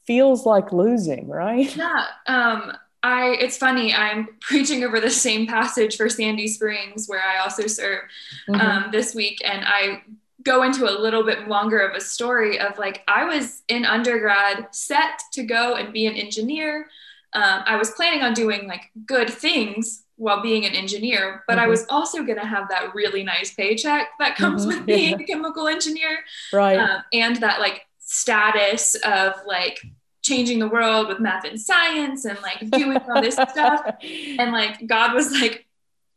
feels 0.05 0.45
like 0.45 0.73
losing 0.73 1.29
right 1.29 1.75
yeah 1.77 2.05
um 2.27 2.73
i 3.03 3.29
it's 3.39 3.57
funny 3.57 3.93
i'm 3.93 4.27
preaching 4.41 4.83
over 4.83 4.99
the 4.99 5.09
same 5.09 5.47
passage 5.47 5.95
for 5.95 6.09
sandy 6.09 6.47
springs 6.47 7.07
where 7.07 7.21
i 7.23 7.37
also 7.37 7.67
serve 7.67 8.01
mm-hmm. 8.49 8.59
um, 8.59 8.91
this 8.91 9.15
week 9.15 9.39
and 9.45 9.63
i 9.65 10.01
go 10.43 10.63
into 10.63 10.89
a 10.89 10.93
little 10.99 11.23
bit 11.23 11.47
longer 11.47 11.79
of 11.79 11.95
a 11.95 12.01
story 12.01 12.59
of 12.59 12.77
like 12.77 13.03
i 13.07 13.23
was 13.23 13.63
in 13.67 13.85
undergrad 13.85 14.67
set 14.71 15.21
to 15.31 15.43
go 15.43 15.75
and 15.75 15.93
be 15.93 16.05
an 16.05 16.13
engineer 16.13 16.87
um, 17.33 17.63
I 17.65 17.77
was 17.77 17.91
planning 17.91 18.23
on 18.23 18.33
doing 18.33 18.67
like 18.67 18.91
good 19.05 19.29
things 19.29 20.03
while 20.17 20.41
being 20.41 20.65
an 20.65 20.73
engineer, 20.73 21.43
but 21.47 21.53
mm-hmm. 21.53 21.65
I 21.65 21.67
was 21.67 21.85
also 21.89 22.23
going 22.23 22.39
to 22.39 22.45
have 22.45 22.69
that 22.69 22.93
really 22.93 23.23
nice 23.23 23.53
paycheck 23.53 24.09
that 24.19 24.35
comes 24.35 24.65
mm-hmm. 24.65 24.77
with 24.77 24.85
being 24.85 25.11
yeah. 25.11 25.17
a 25.23 25.23
chemical 25.23 25.67
engineer. 25.67 26.19
Right. 26.51 26.77
Um, 26.77 27.03
and 27.13 27.37
that 27.37 27.59
like 27.59 27.87
status 27.99 28.95
of 28.95 29.33
like 29.47 29.79
changing 30.21 30.59
the 30.59 30.67
world 30.67 31.07
with 31.07 31.19
math 31.19 31.45
and 31.45 31.59
science 31.59 32.25
and 32.25 32.37
like 32.41 32.69
doing 32.69 32.97
all 33.09 33.21
this 33.21 33.35
stuff. 33.35 33.95
And 34.37 34.51
like 34.51 34.85
God 34.85 35.13
was 35.13 35.31
like, 35.31 35.65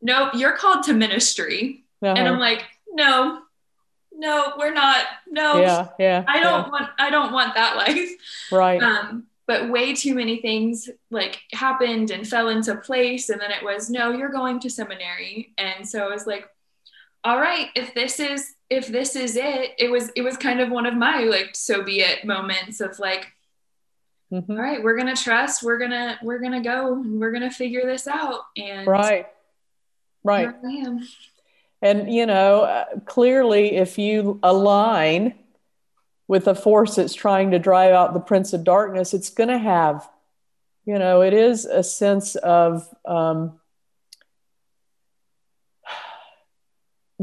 nope, 0.02 0.32
you're 0.34 0.56
called 0.56 0.84
to 0.84 0.92
ministry. 0.92 1.84
Uh-huh. 2.02 2.14
And 2.16 2.28
I'm 2.28 2.38
like, 2.38 2.64
no, 2.90 3.40
no, 4.24 4.54
we're 4.58 4.72
not. 4.72 5.04
No, 5.28 5.60
yeah, 5.60 5.88
yeah. 5.98 6.24
I 6.26 6.40
don't 6.40 6.64
yeah. 6.64 6.70
want. 6.70 6.90
I 6.98 7.10
don't 7.10 7.32
want 7.32 7.54
that 7.54 7.76
life. 7.88 8.10
Right. 8.50 8.82
Um, 8.82 9.26
but 9.46 9.68
way 9.68 9.94
too 9.94 10.14
many 10.14 10.40
things 10.40 10.88
like 11.10 11.42
happened 11.52 12.10
and 12.10 12.26
fell 12.26 12.48
into 12.48 12.74
place 12.76 13.28
and 13.28 13.38
then 13.38 13.50
it 13.50 13.62
was 13.62 13.90
no 13.90 14.10
you're 14.10 14.30
going 14.30 14.58
to 14.58 14.70
seminary 14.70 15.52
and 15.58 15.86
so 15.86 16.02
i 16.02 16.08
was 16.08 16.26
like 16.26 16.48
all 17.24 17.38
right 17.38 17.68
if 17.76 17.92
this 17.92 18.18
is 18.18 18.54
if 18.70 18.86
this 18.86 19.14
is 19.14 19.36
it 19.36 19.72
it 19.78 19.90
was 19.90 20.10
it 20.16 20.22
was 20.22 20.38
kind 20.38 20.60
of 20.60 20.70
one 20.70 20.86
of 20.86 20.94
my 20.94 21.24
like 21.24 21.50
so 21.52 21.82
be 21.82 22.00
it 22.00 22.24
moments 22.24 22.80
of 22.80 22.98
like 22.98 23.32
mm-hmm. 24.32 24.50
all 24.50 24.58
right 24.58 24.82
we're 24.82 24.96
gonna 24.96 25.14
trust 25.14 25.62
we're 25.62 25.78
gonna 25.78 26.18
we're 26.22 26.38
gonna 26.38 26.62
go 26.62 27.02
we're 27.06 27.32
gonna 27.32 27.50
figure 27.50 27.84
this 27.84 28.08
out 28.08 28.40
and 28.56 28.86
right 28.86 29.26
right 30.22 30.54
and 31.84 32.12
you 32.12 32.26
know 32.26 32.62
uh, 32.62 32.84
clearly 33.06 33.76
if 33.76 33.98
you 33.98 34.40
align 34.42 35.34
with 36.26 36.48
a 36.48 36.54
force 36.54 36.96
that's 36.96 37.14
trying 37.14 37.50
to 37.50 37.58
drive 37.58 37.92
out 37.92 38.14
the 38.14 38.20
prince 38.20 38.52
of 38.52 38.64
darkness, 38.64 39.12
it's 39.12 39.30
going 39.30 39.50
to 39.50 39.58
have, 39.58 40.08
you 40.86 40.98
know, 40.98 41.20
it 41.20 41.34
is 41.34 41.66
a 41.66 41.82
sense 41.82 42.34
of 42.36 42.88
um, 43.04 43.60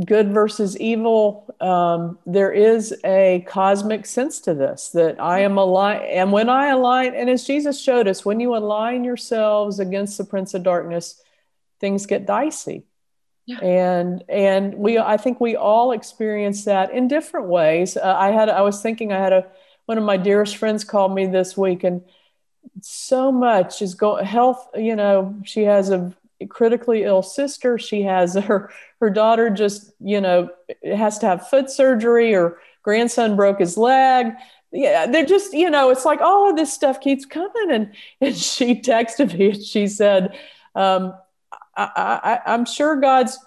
good 0.05 0.31
versus 0.31 0.77
evil. 0.77 1.53
Um, 1.59 2.19
there 2.25 2.51
is 2.51 2.95
a 3.03 3.43
cosmic 3.47 4.05
sense 4.05 4.39
to 4.41 4.53
this 4.53 4.89
that 4.89 5.19
I 5.19 5.39
am 5.39 5.57
aligned. 5.57 6.03
And 6.03 6.31
when 6.31 6.49
I 6.49 6.67
align, 6.67 7.15
and 7.15 7.29
as 7.29 7.43
Jesus 7.43 7.81
showed 7.81 8.07
us, 8.07 8.23
when 8.23 8.39
you 8.39 8.55
align 8.55 9.03
yourselves 9.03 9.79
against 9.79 10.17
the 10.17 10.25
prince 10.25 10.53
of 10.53 10.63
darkness, 10.63 11.19
things 11.79 12.05
get 12.05 12.27
dicey. 12.27 12.83
Yeah. 13.45 13.59
And 13.59 14.23
and 14.29 14.75
we 14.75 14.97
I 14.99 15.17
think 15.17 15.41
we 15.41 15.55
all 15.55 15.91
experience 15.91 16.65
that 16.65 16.91
in 16.91 17.07
different 17.07 17.47
ways. 17.47 17.97
Uh, 17.97 18.15
I 18.17 18.31
had 18.31 18.49
I 18.49 18.61
was 18.61 18.81
thinking 18.81 19.11
I 19.11 19.17
had 19.19 19.33
a 19.33 19.47
one 19.85 19.97
of 19.97 20.03
my 20.03 20.17
dearest 20.17 20.57
friends 20.57 20.83
called 20.83 21.13
me 21.13 21.25
this 21.25 21.57
week 21.57 21.83
and 21.83 22.01
so 22.81 23.31
much 23.31 23.81
is 23.81 23.95
going 23.95 24.25
health 24.25 24.67
you 24.75 24.95
know 24.95 25.35
she 25.45 25.63
has 25.63 25.89
a 25.89 26.13
critically 26.49 27.03
ill 27.03 27.21
sister 27.21 27.77
she 27.77 28.03
has 28.03 28.35
her 28.49 28.71
her 28.99 29.09
daughter 29.09 29.49
just 29.49 29.91
you 29.99 30.21
know 30.21 30.49
has 30.83 31.19
to 31.19 31.25
have 31.25 31.47
foot 31.49 31.69
surgery 31.69 32.33
or 32.35 32.59
grandson 32.83 33.35
broke 33.35 33.59
his 33.59 33.77
leg 33.77 34.33
yeah 34.71 35.05
they're 35.05 35.25
just 35.25 35.53
you 35.53 35.69
know 35.69 35.89
it's 35.89 36.05
like 36.05 36.21
all 36.21 36.49
of 36.49 36.55
this 36.55 36.71
stuff 36.73 36.99
keeps 37.01 37.25
coming 37.25 37.71
and 37.71 37.93
and 38.21 38.35
she 38.37 38.75
texted 38.75 39.37
me 39.37 39.51
and 39.51 39.63
she 39.63 39.87
said 39.87 40.37
um, 40.75 41.13
I, 41.75 42.39
I, 42.45 42.53
i'm 42.53 42.65
sure 42.65 42.95
god's 42.97 43.37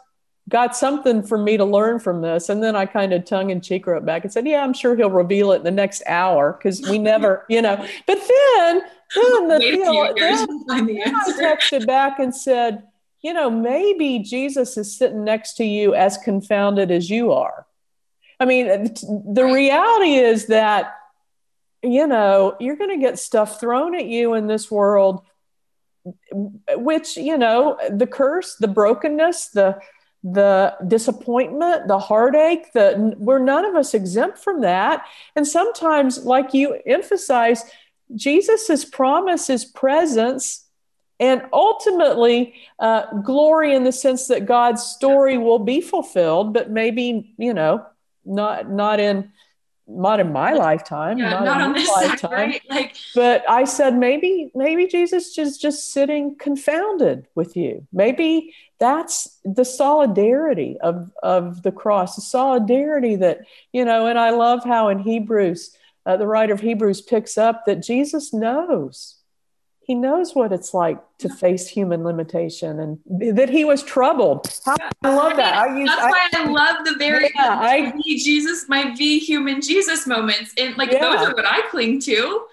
got 0.48 0.76
something 0.76 1.22
for 1.22 1.38
me 1.38 1.56
to 1.56 1.64
learn 1.64 1.98
from 1.98 2.20
this. 2.20 2.48
And 2.48 2.62
then 2.62 2.76
I 2.76 2.86
kind 2.86 3.12
of 3.12 3.24
tongue 3.24 3.50
in 3.50 3.60
cheek 3.60 3.86
wrote 3.86 4.04
back 4.04 4.24
and 4.24 4.32
said, 4.32 4.46
Yeah, 4.46 4.62
I'm 4.62 4.74
sure 4.74 4.96
he'll 4.96 5.10
reveal 5.10 5.52
it 5.52 5.56
in 5.56 5.62
the 5.62 5.70
next 5.70 6.02
hour 6.06 6.52
because 6.52 6.82
we 6.82 6.98
never, 6.98 7.46
you 7.48 7.62
know. 7.62 7.76
But 8.06 8.18
then, 8.28 8.82
then, 9.14 9.48
the, 9.48 9.58
know, 9.78 10.14
then, 10.16 10.46
the 10.46 11.02
then 11.02 11.14
I 11.14 11.32
texted 11.40 11.86
back 11.86 12.18
and 12.18 12.34
said, 12.34 12.82
You 13.22 13.32
know, 13.32 13.50
maybe 13.50 14.18
Jesus 14.18 14.76
is 14.76 14.96
sitting 14.96 15.24
next 15.24 15.54
to 15.54 15.64
you 15.64 15.94
as 15.94 16.18
confounded 16.18 16.90
as 16.90 17.08
you 17.08 17.32
are. 17.32 17.66
I 18.38 18.44
mean, 18.44 18.68
uh, 18.68 18.88
the 19.32 19.44
reality 19.44 20.16
is 20.16 20.46
that, 20.46 20.94
you 21.82 22.06
know, 22.06 22.56
you're 22.60 22.76
going 22.76 22.90
to 22.90 23.02
get 23.02 23.18
stuff 23.18 23.60
thrown 23.60 23.94
at 23.94 24.06
you 24.06 24.34
in 24.34 24.46
this 24.46 24.70
world 24.70 25.22
which 26.32 27.16
you 27.16 27.38
know 27.38 27.78
the 27.90 28.06
curse 28.06 28.56
the 28.56 28.68
brokenness 28.68 29.48
the 29.48 29.78
the 30.24 30.74
disappointment, 30.86 31.86
the 31.86 31.98
heartache, 31.98 32.72
the 32.72 33.14
we're 33.18 33.38
none 33.38 33.66
of 33.66 33.74
us 33.74 33.92
exempt 33.92 34.38
from 34.38 34.62
that. 34.62 35.06
And 35.36 35.46
sometimes, 35.46 36.24
like 36.24 36.54
you 36.54 36.80
emphasize, 36.86 37.62
Jesus' 38.14 38.86
promise 38.86 39.50
is 39.50 39.66
presence 39.66 40.64
and 41.20 41.42
ultimately 41.52 42.54
uh, 42.78 43.20
glory 43.20 43.74
in 43.74 43.84
the 43.84 43.92
sense 43.92 44.26
that 44.28 44.46
God's 44.46 44.82
story 44.82 45.36
will 45.36 45.58
be 45.58 45.82
fulfilled, 45.82 46.54
but 46.54 46.70
maybe, 46.70 47.34
you 47.36 47.52
know, 47.52 47.84
not 48.24 48.70
not 48.70 49.00
in 49.00 49.30
not 49.86 50.20
in 50.20 50.32
my 50.32 50.52
lifetime, 50.52 51.18
yeah, 51.18 51.30
not, 51.30 51.44
not 51.44 51.60
on 51.60 51.72
this 51.72 51.88
lifetime. 51.96 52.30
right? 52.30 52.62
Like, 52.68 52.96
but 53.14 53.48
I 53.48 53.64
said 53.64 53.96
maybe 53.96 54.50
maybe 54.54 54.86
Jesus 54.86 55.36
is 55.36 55.58
just 55.58 55.92
sitting 55.92 56.36
confounded 56.36 57.26
with 57.34 57.56
you. 57.56 57.86
Maybe 57.92 58.54
that's 58.78 59.38
the 59.44 59.64
solidarity 59.64 60.78
of 60.80 61.10
of 61.22 61.62
the 61.62 61.72
cross, 61.72 62.16
the 62.16 62.22
solidarity 62.22 63.16
that 63.16 63.40
you 63.72 63.84
know. 63.84 64.06
And 64.06 64.18
I 64.18 64.30
love 64.30 64.64
how 64.64 64.88
in 64.88 64.98
Hebrews, 65.00 65.76
uh, 66.06 66.16
the 66.16 66.26
writer 66.26 66.54
of 66.54 66.60
Hebrews 66.60 67.02
picks 67.02 67.36
up 67.36 67.66
that 67.66 67.82
Jesus 67.82 68.32
knows 68.32 69.16
he 69.84 69.94
knows 69.94 70.34
what 70.34 70.50
it's 70.52 70.72
like 70.72 70.98
to 71.18 71.28
face 71.28 71.68
human 71.68 72.04
limitation 72.04 72.80
and 72.80 73.36
that 73.36 73.50
he 73.50 73.64
was 73.64 73.82
troubled. 73.82 74.50
How, 74.64 74.76
I 75.02 75.14
love 75.14 75.36
that. 75.36 75.54
I 75.54 75.78
use, 75.78 75.88
That's 75.88 76.02
I, 76.02 76.10
why 76.10 76.28
I 76.32 76.44
love 76.46 76.86
the 76.86 76.94
very 76.98 77.30
yeah, 77.34 77.58
I, 77.60 77.92
Jesus, 78.02 78.66
my 78.66 78.94
V 78.96 79.18
human 79.18 79.60
Jesus 79.60 80.06
moments. 80.06 80.54
And 80.56 80.76
like 80.78 80.90
yeah. 80.90 81.00
those 81.00 81.28
are 81.28 81.34
what 81.34 81.44
I 81.46 81.68
cling 81.70 82.00
to, 82.02 82.46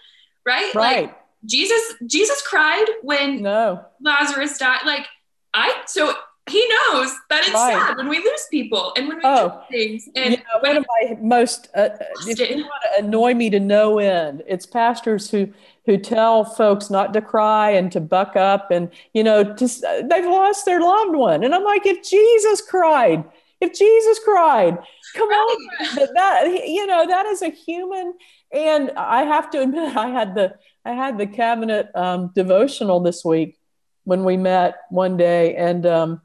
right? 0.45 0.75
Right. 0.75 1.03
Like 1.03 1.17
Jesus, 1.45 1.81
Jesus 2.05 2.41
cried 2.41 2.85
when 3.01 3.41
no. 3.41 3.85
Lazarus 4.01 4.57
died. 4.57 4.81
Like 4.85 5.07
I 5.53 5.83
so 5.87 6.13
he 6.49 6.67
knows 6.67 7.11
that 7.29 7.41
it's 7.41 7.53
right. 7.53 7.73
sad 7.73 7.97
when 7.97 8.09
we 8.09 8.17
lose 8.17 8.47
people 8.49 8.93
and 8.97 9.07
when 9.07 9.17
we 9.17 9.23
oh, 9.23 9.63
things. 9.69 10.09
And 10.15 10.31
you 10.31 10.37
know, 10.37 10.59
one 10.61 10.77
of 10.77 10.85
my 11.01 11.17
most, 11.21 11.69
uh, 11.75 11.89
if 12.27 12.39
you 12.39 12.63
want 12.63 12.83
to 12.95 13.05
annoy 13.05 13.33
me 13.33 13.49
to 13.51 13.59
no 13.59 13.99
end, 13.99 14.43
it's 14.47 14.65
pastors 14.65 15.29
who 15.29 15.53
who 15.85 15.97
tell 15.97 16.45
folks 16.45 16.89
not 16.89 17.13
to 17.13 17.21
cry 17.21 17.71
and 17.71 17.91
to 17.91 17.99
buck 17.99 18.35
up 18.35 18.71
and 18.71 18.89
you 19.13 19.23
know 19.23 19.43
to, 19.43 19.67
they've 20.09 20.25
lost 20.25 20.65
their 20.65 20.81
loved 20.81 21.15
one 21.15 21.43
and 21.43 21.55
i'm 21.55 21.63
like 21.63 21.85
if 21.85 22.07
jesus 22.07 22.61
cried 22.61 23.23
if 23.59 23.73
jesus 23.73 24.19
cried 24.23 24.77
come 25.15 25.29
on 25.29 25.67
that, 25.95 26.09
that 26.13 26.67
you 26.67 26.85
know 26.85 27.07
that 27.07 27.25
is 27.25 27.41
a 27.41 27.49
human 27.49 28.13
and 28.51 28.91
i 28.91 29.23
have 29.23 29.49
to 29.49 29.61
admit 29.61 29.95
i 29.97 30.07
had 30.07 30.35
the 30.35 30.53
i 30.85 30.91
had 30.91 31.17
the 31.17 31.27
cabinet 31.27 31.89
um, 31.95 32.31
devotional 32.35 32.99
this 32.99 33.25
week 33.25 33.57
when 34.03 34.23
we 34.23 34.37
met 34.37 34.75
one 34.89 35.17
day 35.17 35.55
and 35.55 35.85
um, 35.85 36.21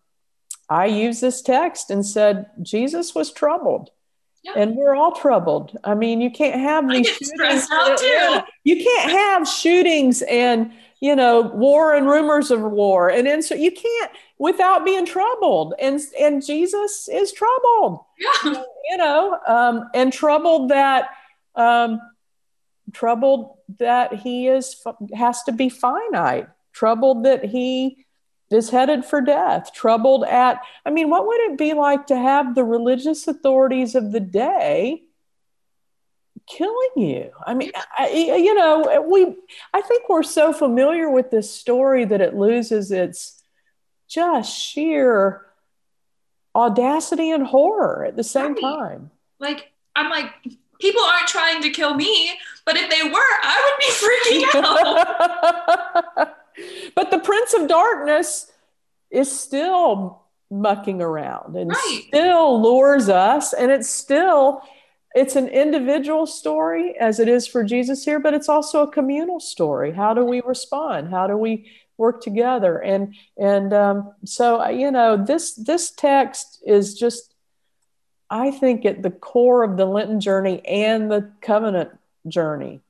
i 0.69 0.87
used 0.87 1.21
this 1.21 1.43
text 1.43 1.91
and 1.91 2.05
said 2.05 2.47
jesus 2.63 3.15
was 3.15 3.33
troubled 3.33 3.91
and 4.55 4.77
we're 4.77 4.95
all 4.95 5.13
troubled. 5.13 5.77
I 5.83 5.95
mean, 5.95 6.21
you 6.21 6.31
can't 6.31 6.61
have 6.61 6.89
these 6.89 7.09
shootings. 7.09 7.69
You 8.65 8.85
can't 8.85 9.11
have 9.11 9.49
shootings 9.49 10.23
and 10.23 10.73
you 11.01 11.15
know 11.17 11.43
war 11.43 11.95
and 11.95 12.07
rumors 12.07 12.51
of 12.51 12.61
war, 12.61 13.11
and 13.11 13.27
then 13.27 13.43
so 13.43 13.55
you 13.55 13.73
can't 13.73 14.11
without 14.39 14.85
being 14.85 15.07
troubled. 15.07 15.75
And 15.81 16.01
and 16.21 16.45
Jesus 16.45 17.09
is 17.09 17.33
troubled. 17.33 18.05
Yeah. 18.19 18.63
You 18.91 18.97
know, 18.99 19.39
um, 19.49 19.91
and 19.95 20.13
troubled 20.13 20.71
that 20.71 21.11
um, 21.55 22.01
troubled 22.93 23.57
that 23.79 24.15
he 24.15 24.47
is 24.47 24.83
has 25.15 25.43
to 25.45 25.53
be 25.53 25.69
finite. 25.69 26.49
Troubled 26.73 27.25
that 27.25 27.45
he 27.45 28.06
is 28.51 28.71
headed 28.71 29.05
for 29.05 29.21
death, 29.21 29.73
troubled 29.73 30.25
at. 30.25 30.61
I 30.85 30.91
mean, 30.91 31.11
what 31.11 31.27
would 31.27 31.41
it 31.41 31.59
be 31.59 31.73
like 31.73 32.07
to 32.07 32.17
have 32.17 32.55
the 32.55 32.65
religious 32.65 33.27
authorities 33.27 33.95
of 33.95 34.13
the 34.13 34.21
day 34.21 35.03
killing 36.49 36.91
you? 36.97 37.31
I 37.45 37.55
mean, 37.55 37.73
I, 37.99 38.09
you 38.11 38.55
know, 38.55 39.05
we, 39.09 39.35
I 39.75 39.81
think 39.81 40.09
we're 40.09 40.23
so 40.23 40.53
familiar 40.53 41.11
with 41.11 41.31
this 41.31 41.51
story 41.51 42.05
that 42.05 42.21
it 42.21 42.35
loses 42.35 42.93
its 42.93 43.43
just 44.09 44.57
sheer 44.57 45.47
audacity 46.55 47.31
and 47.33 47.47
horror 47.47 48.05
at 48.05 48.17
the 48.17 48.25
same 48.25 48.55
right. 48.55 48.61
time. 48.61 49.11
Like, 49.41 49.73
I'm 49.97 50.09
like, 50.09 50.33
people 50.81 51.03
aren't 51.03 51.29
trying 51.29 51.63
to 51.63 51.71
kill 51.71 51.95
me, 51.95 52.31
but 52.65 52.77
if 52.77 52.89
they 52.89 53.03
were, 53.11 53.19
I 53.43 53.61
would 53.65 53.79
be 53.81 53.93
freaking 54.33 54.65
out. 56.17 56.37
but 56.95 57.11
the 57.11 57.19
prince 57.19 57.55
of 57.55 57.69
darkness 57.69 58.51
is 59.11 59.31
still 59.31 60.23
mucking 60.51 61.03
around 61.03 61.57
and 61.57 61.71
right. 61.71 62.03
still 62.09 62.63
lures 62.63 63.09
us 63.09 63.53
and 63.53 63.71
it's 63.71 63.91
still 63.91 64.63
it's 65.15 65.35
an 65.35 65.49
individual 65.49 66.27
story 66.27 66.95
as 67.01 67.19
it 67.19 67.27
is 67.27 67.47
for 67.47 67.65
jesus 67.65 68.05
here 68.05 68.21
but 68.21 68.35
it's 68.35 68.49
also 68.49 68.83
a 68.83 68.91
communal 68.91 69.41
story. 69.41 69.93
How 69.93 70.15
do 70.15 70.25
we 70.25 70.41
respond? 70.43 71.11
How 71.11 71.27
do 71.27 71.37
we 71.37 71.71
work 71.97 72.23
together? 72.23 72.79
And 72.79 73.15
and 73.39 73.73
um, 73.73 74.13
so 74.25 74.69
you 74.69 74.91
know 74.91 75.17
this 75.17 75.55
this 75.55 75.91
text 75.91 76.63
is 76.67 76.95
just 76.95 77.35
i 78.29 78.51
think 78.51 78.85
at 78.85 79.03
the 79.03 79.11
core 79.11 79.63
of 79.63 79.77
the 79.77 79.87
lenten 79.87 80.21
journey 80.21 80.61
and 80.67 81.11
the 81.11 81.33
covenant 81.41 81.91
journey. 82.29 82.81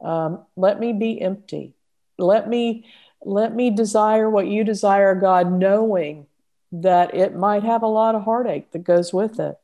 Um, 0.00 0.44
let 0.56 0.78
me 0.80 0.92
be 0.92 1.20
empty. 1.20 1.74
Let 2.18 2.48
me 2.48 2.86
let 3.24 3.54
me 3.54 3.70
desire 3.70 4.28
what 4.28 4.46
you 4.46 4.64
desire, 4.64 5.14
God, 5.14 5.52
knowing 5.52 6.26
that 6.72 7.14
it 7.14 7.34
might 7.34 7.62
have 7.62 7.82
a 7.82 7.86
lot 7.88 8.14
of 8.14 8.24
heartache 8.24 8.72
that 8.72 8.84
goes 8.84 9.12
with 9.12 9.38
it. 9.38 9.58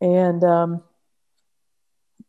And, 0.00 0.42
um, 0.42 0.82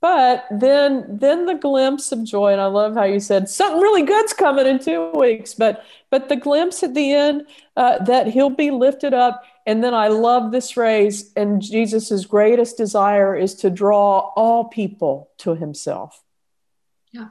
but 0.02 0.46
then, 0.52 1.18
then 1.20 1.46
the 1.46 1.56
glimpse 1.56 2.12
of 2.12 2.24
joy, 2.24 2.52
and 2.52 2.62
I 2.62 2.66
love 2.68 2.94
how 2.94 3.06
you 3.06 3.20
said 3.20 3.50
something 3.50 3.82
really 3.82 4.04
good's 4.04 4.34
coming 4.34 4.68
in 4.68 4.80
two 4.80 5.12
weeks. 5.12 5.54
But, 5.54 5.84
but 6.12 6.30
the 6.30 6.36
glimpse 6.36 6.84
at 6.84 6.94
the 6.94 7.14
end 7.14 7.48
uh, 7.76 8.04
that 8.04 8.28
He'll 8.28 8.50
be 8.50 8.72
lifted 8.72 9.14
up, 9.14 9.44
and 9.66 9.84
then 9.84 9.94
I 9.94 10.10
love 10.10 10.52
this 10.52 10.72
phrase. 10.72 11.32
And 11.36 11.62
Jesus's 11.62 12.26
greatest 12.26 12.78
desire 12.78 13.36
is 13.36 13.56
to 13.56 13.70
draw 13.70 14.32
all 14.36 14.66
people 14.66 15.32
to 15.40 15.56
Himself. 15.56 16.22
Yeah, 17.12 17.30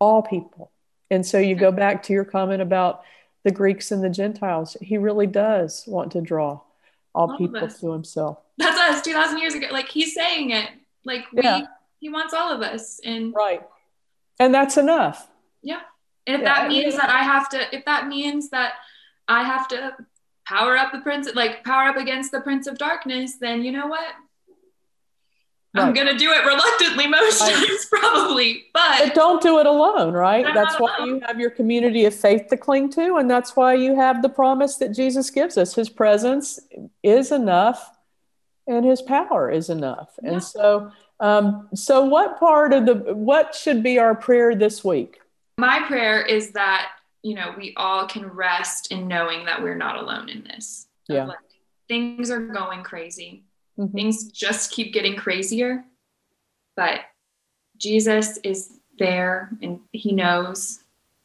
all 0.00 0.22
people. 0.22 0.72
And 1.10 1.24
so 1.24 1.38
you 1.38 1.54
go 1.54 1.70
back 1.70 2.02
to 2.04 2.12
your 2.12 2.24
comment 2.24 2.62
about 2.62 3.04
the 3.44 3.50
Greeks 3.50 3.92
and 3.92 4.02
the 4.02 4.10
Gentiles. 4.10 4.76
He 4.80 4.98
really 4.98 5.26
does 5.26 5.84
want 5.86 6.12
to 6.12 6.20
draw 6.20 6.60
all, 7.14 7.30
all 7.30 7.38
people 7.38 7.68
to 7.68 7.92
himself. 7.92 8.38
That's 8.58 8.78
us 8.78 9.02
2000 9.02 9.38
years 9.38 9.54
ago. 9.54 9.68
Like 9.70 9.88
he's 9.88 10.14
saying 10.14 10.50
it. 10.50 10.68
Like 11.04 11.24
we, 11.32 11.42
yeah. 11.42 11.66
he 12.00 12.08
wants 12.08 12.34
all 12.34 12.52
of 12.52 12.60
us. 12.60 13.00
And 13.04 13.32
right. 13.34 13.62
And 14.40 14.52
that's 14.52 14.76
enough. 14.76 15.28
Yeah. 15.62 15.80
And 16.26 16.36
if 16.36 16.42
yeah, 16.42 16.54
that 16.54 16.68
means 16.68 16.96
that 16.96 17.08
I 17.08 17.22
have 17.22 17.48
to, 17.50 17.74
if 17.74 17.84
that 17.84 18.08
means 18.08 18.50
that 18.50 18.74
I 19.28 19.44
have 19.44 19.68
to 19.68 19.96
power 20.46 20.76
up 20.76 20.92
the 20.92 20.98
prince, 20.98 21.28
like 21.34 21.64
power 21.64 21.88
up 21.88 21.96
against 21.96 22.32
the 22.32 22.40
prince 22.40 22.66
of 22.66 22.78
darkness, 22.78 23.36
then 23.36 23.62
you 23.62 23.72
know 23.72 23.86
what? 23.86 24.14
I'm 25.78 25.94
going 25.94 26.06
to 26.06 26.16
do 26.16 26.30
it 26.30 26.44
reluctantly 26.44 27.06
most 27.06 27.40
right. 27.40 27.54
times, 27.54 27.86
probably, 27.90 28.66
but, 28.72 28.98
but 28.98 29.14
don't 29.14 29.42
do 29.42 29.58
it 29.58 29.66
alone, 29.66 30.12
right? 30.12 30.46
That's 30.54 30.78
why 30.78 31.04
you 31.04 31.20
have 31.26 31.38
your 31.38 31.50
community 31.50 32.04
of 32.04 32.14
faith 32.14 32.48
to 32.50 32.56
cling 32.56 32.90
to, 32.92 33.16
and 33.16 33.30
that's 33.30 33.56
why 33.56 33.74
you 33.74 33.96
have 33.96 34.22
the 34.22 34.28
promise 34.28 34.76
that 34.76 34.94
Jesus 34.94 35.30
gives 35.30 35.56
us. 35.56 35.74
His 35.74 35.88
presence 35.88 36.60
is 37.02 37.32
enough, 37.32 37.96
and 38.66 38.84
His 38.84 39.02
power 39.02 39.50
is 39.50 39.70
enough. 39.70 40.10
Yeah. 40.22 40.32
And 40.32 40.42
so, 40.42 40.90
um, 41.20 41.68
so 41.74 42.04
what 42.04 42.38
part 42.38 42.72
of 42.72 42.86
the 42.86 42.94
what 43.14 43.54
should 43.54 43.82
be 43.82 43.98
our 43.98 44.14
prayer 44.14 44.54
this 44.54 44.84
week? 44.84 45.20
My 45.58 45.80
prayer 45.86 46.22
is 46.22 46.52
that 46.52 46.92
you 47.22 47.34
know 47.34 47.54
we 47.56 47.74
all 47.76 48.06
can 48.06 48.26
rest 48.26 48.92
in 48.92 49.08
knowing 49.08 49.46
that 49.46 49.62
we're 49.62 49.76
not 49.76 49.96
alone 49.96 50.28
in 50.28 50.44
this. 50.44 50.86
Yeah. 51.08 51.24
Like, 51.24 51.38
things 51.88 52.30
are 52.30 52.40
going 52.40 52.82
crazy 52.82 53.44
Mm-hmm. 53.78 53.94
Things 53.94 54.30
just 54.30 54.70
keep 54.70 54.92
getting 54.92 55.16
crazier, 55.16 55.84
but 56.76 57.00
Jesus 57.76 58.38
is 58.38 58.78
there 58.98 59.50
and 59.62 59.80
he 59.92 60.12
knows 60.12 60.80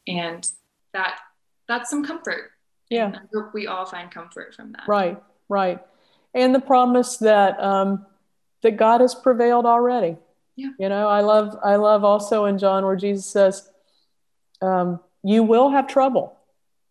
and 0.06 0.48
that 0.92 1.18
that's 1.68 1.88
some 1.88 2.04
comfort. 2.04 2.50
Yeah. 2.90 3.06
And 3.06 3.16
I 3.16 3.20
hope 3.32 3.54
we 3.54 3.66
all 3.66 3.86
find 3.86 4.10
comfort 4.10 4.54
from 4.54 4.72
that. 4.72 4.82
Right, 4.86 5.22
right. 5.48 5.80
And 6.34 6.54
the 6.54 6.60
promise 6.60 7.16
that 7.18 7.58
um 7.62 8.04
that 8.62 8.76
God 8.76 9.00
has 9.00 9.14
prevailed 9.14 9.66
already. 9.66 10.16
Yeah. 10.56 10.70
You 10.78 10.88
know, 10.88 11.08
I 11.08 11.20
love 11.20 11.56
I 11.64 11.76
love 11.76 12.04
also 12.04 12.44
in 12.44 12.58
John 12.58 12.84
where 12.84 12.96
Jesus 12.96 13.26
says, 13.26 13.70
um, 14.60 15.00
you 15.22 15.42
will 15.42 15.70
have 15.70 15.86
trouble. 15.86 16.36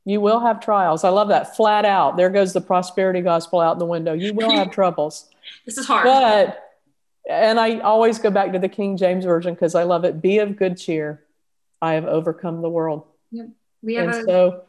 You 0.03 0.19
will 0.19 0.39
have 0.39 0.59
trials. 0.59 1.03
I 1.03 1.09
love 1.09 1.27
that 1.27 1.55
flat 1.55 1.85
out. 1.85 2.17
There 2.17 2.29
goes 2.29 2.53
the 2.53 2.61
prosperity 2.61 3.21
gospel 3.21 3.59
out 3.59 3.77
the 3.77 3.85
window. 3.85 4.13
You 4.13 4.33
will 4.33 4.51
have 4.57 4.71
troubles. 4.71 5.29
This 5.65 5.77
is 5.77 5.85
hard. 5.85 6.05
But, 6.05 6.63
and 7.29 7.59
I 7.59 7.79
always 7.79 8.19
go 8.19 8.29
back 8.29 8.53
to 8.53 8.59
the 8.59 8.69
King 8.69 8.97
James 8.97 9.25
Version 9.25 9.53
because 9.53 9.75
I 9.75 9.83
love 9.83 10.05
it. 10.05 10.21
Be 10.21 10.39
of 10.39 10.57
good 10.57 10.77
cheer. 10.77 11.23
I 11.81 11.93
have 11.93 12.05
overcome 12.05 12.61
the 12.61 12.69
world. 12.69 13.05
Yep. 13.31 13.47
We 13.81 13.95
have 13.95 14.09
and 14.09 14.15
a, 14.15 14.23
so, 14.25 14.63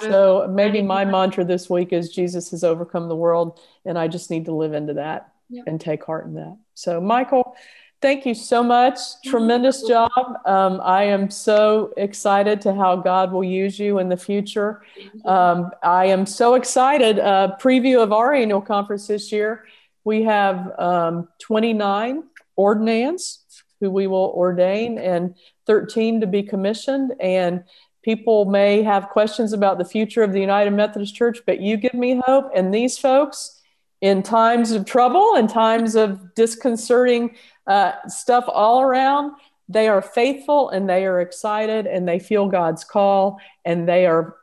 so 0.00 0.50
maybe 0.50 0.82
my 0.82 1.04
mantra 1.04 1.44
this 1.44 1.70
week 1.70 1.92
is 1.92 2.10
Jesus 2.10 2.50
has 2.50 2.64
overcome 2.64 3.08
the 3.08 3.16
world, 3.16 3.60
and 3.84 3.98
I 3.98 4.08
just 4.08 4.30
need 4.30 4.44
to 4.46 4.52
live 4.52 4.74
into 4.74 4.94
that 4.94 5.32
yep. 5.48 5.64
and 5.66 5.80
take 5.80 6.04
heart 6.04 6.26
in 6.26 6.34
that. 6.34 6.56
So, 6.74 7.00
Michael, 7.00 7.56
thank 8.02 8.26
you 8.26 8.34
so 8.34 8.62
much. 8.62 8.98
Tremendous 9.24 9.82
job. 9.82 10.10
Um, 10.44 10.80
I 10.82 11.04
am 11.04 11.30
so 11.30 11.94
excited 11.96 12.60
to 12.62 12.74
how 12.74 12.96
God 12.96 13.32
will 13.32 13.44
use 13.44 13.78
you 13.78 13.98
in 13.98 14.10
the 14.10 14.16
future. 14.16 14.82
Um, 15.24 15.70
I 15.82 16.06
am 16.06 16.26
so 16.26 16.54
excited. 16.54 17.18
Uh, 17.18 17.56
preview 17.60 18.02
of 18.02 18.12
our 18.12 18.34
annual 18.34 18.60
conference 18.60 19.06
this 19.06 19.32
year 19.32 19.64
we 20.08 20.22
have 20.22 20.72
um, 20.78 21.28
29 21.38 22.22
ordinands 22.56 23.44
who 23.78 23.90
we 23.90 24.06
will 24.06 24.32
ordain 24.34 24.96
and 24.98 25.34
13 25.66 26.22
to 26.22 26.26
be 26.26 26.42
commissioned. 26.42 27.12
And 27.20 27.64
people 28.02 28.46
may 28.46 28.82
have 28.82 29.10
questions 29.10 29.52
about 29.52 29.76
the 29.76 29.84
future 29.84 30.22
of 30.22 30.32
the 30.32 30.40
United 30.40 30.70
Methodist 30.70 31.14
Church, 31.14 31.40
but 31.44 31.60
you 31.60 31.76
give 31.76 31.92
me 31.92 32.22
hope. 32.24 32.50
And 32.54 32.72
these 32.72 32.96
folks, 32.96 33.60
in 34.00 34.22
times 34.22 34.72
of 34.72 34.86
trouble 34.86 35.34
and 35.34 35.46
times 35.46 35.94
of 35.94 36.34
disconcerting 36.34 37.36
uh, 37.66 37.92
stuff 38.06 38.46
all 38.48 38.80
around, 38.80 39.32
they 39.68 39.88
are 39.88 40.00
faithful 40.00 40.70
and 40.70 40.88
they 40.88 41.04
are 41.04 41.20
excited 41.20 41.86
and 41.86 42.08
they 42.08 42.18
feel 42.18 42.48
God's 42.48 42.82
call 42.82 43.40
and 43.66 43.86
they 43.86 44.06
are 44.06 44.36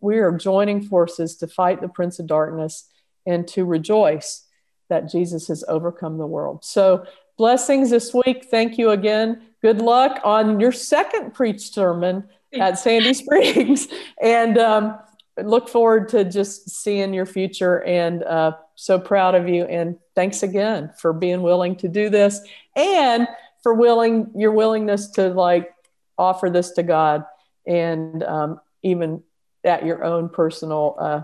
we 0.00 0.18
are 0.18 0.30
joining 0.30 0.80
forces 0.80 1.34
to 1.38 1.48
fight 1.48 1.80
the 1.80 1.88
prince 1.88 2.20
of 2.20 2.28
darkness 2.28 2.84
and 3.26 3.48
to 3.48 3.64
rejoice 3.64 4.44
that 4.88 5.10
Jesus 5.10 5.48
has 5.48 5.64
overcome 5.68 6.18
the 6.18 6.26
world. 6.26 6.64
So, 6.64 7.06
blessings 7.36 7.90
this 7.90 8.12
week. 8.12 8.46
Thank 8.50 8.78
you 8.78 8.90
again. 8.90 9.42
Good 9.62 9.80
luck 9.80 10.20
on 10.24 10.60
your 10.60 10.72
second 10.72 11.34
preach 11.34 11.72
sermon 11.72 12.28
at 12.52 12.78
Sandy 12.78 13.14
Springs. 13.14 13.88
And 14.22 14.58
um, 14.58 14.98
look 15.42 15.68
forward 15.68 16.08
to 16.10 16.24
just 16.24 16.70
seeing 16.70 17.14
your 17.14 17.26
future 17.26 17.84
and 17.84 18.24
uh, 18.24 18.52
so 18.74 18.98
proud 18.98 19.34
of 19.34 19.48
you. 19.48 19.64
And 19.64 19.96
thanks 20.14 20.42
again 20.42 20.90
for 20.98 21.12
being 21.12 21.42
willing 21.42 21.76
to 21.76 21.88
do 21.88 22.10
this 22.10 22.40
and 22.74 23.28
for 23.62 23.74
willing 23.74 24.30
your 24.34 24.52
willingness 24.52 25.10
to 25.10 25.28
like 25.28 25.72
offer 26.16 26.50
this 26.50 26.72
to 26.72 26.82
God 26.82 27.24
and 27.66 28.22
um, 28.24 28.60
even 28.82 29.22
at 29.64 29.84
your 29.84 30.04
own 30.04 30.28
personal 30.28 30.96
uh, 30.98 31.22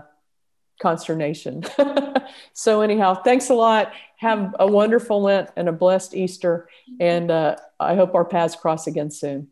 consternation. 0.79 1.63
so, 2.53 2.81
anyhow, 2.81 3.15
thanks 3.15 3.49
a 3.49 3.53
lot. 3.53 3.93
Have 4.17 4.55
a 4.59 4.67
wonderful 4.67 5.21
Lent 5.21 5.49
and 5.55 5.69
a 5.69 5.71
blessed 5.71 6.15
Easter. 6.15 6.69
And 6.99 7.31
uh, 7.31 7.55
I 7.79 7.95
hope 7.95 8.15
our 8.15 8.25
paths 8.25 8.55
cross 8.55 8.87
again 8.87 9.11
soon. 9.11 9.49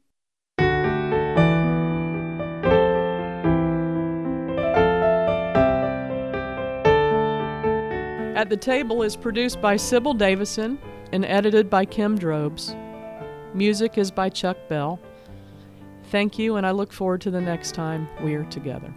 At 8.36 8.50
the 8.50 8.58
Table 8.58 9.04
is 9.04 9.16
produced 9.16 9.62
by 9.62 9.78
Sybil 9.78 10.14
Davison 10.14 10.78
and 11.14 11.24
edited 11.24 11.70
by 11.70 11.86
Kim 11.86 12.18
Drobes. 12.18 12.76
Music 13.54 13.98
is 13.98 14.12
by 14.12 14.30
Chuck 14.30 14.58
Bell. 14.68 15.00
Thank 16.10 16.38
you, 16.38 16.58
and 16.58 16.66
I 16.66 16.72
look 16.72 16.92
forward 16.92 17.22
to 17.22 17.32
the 17.32 17.40
next 17.40 17.74
time 17.74 18.08
we 18.24 18.34
are 18.34 18.44
together. 18.46 18.94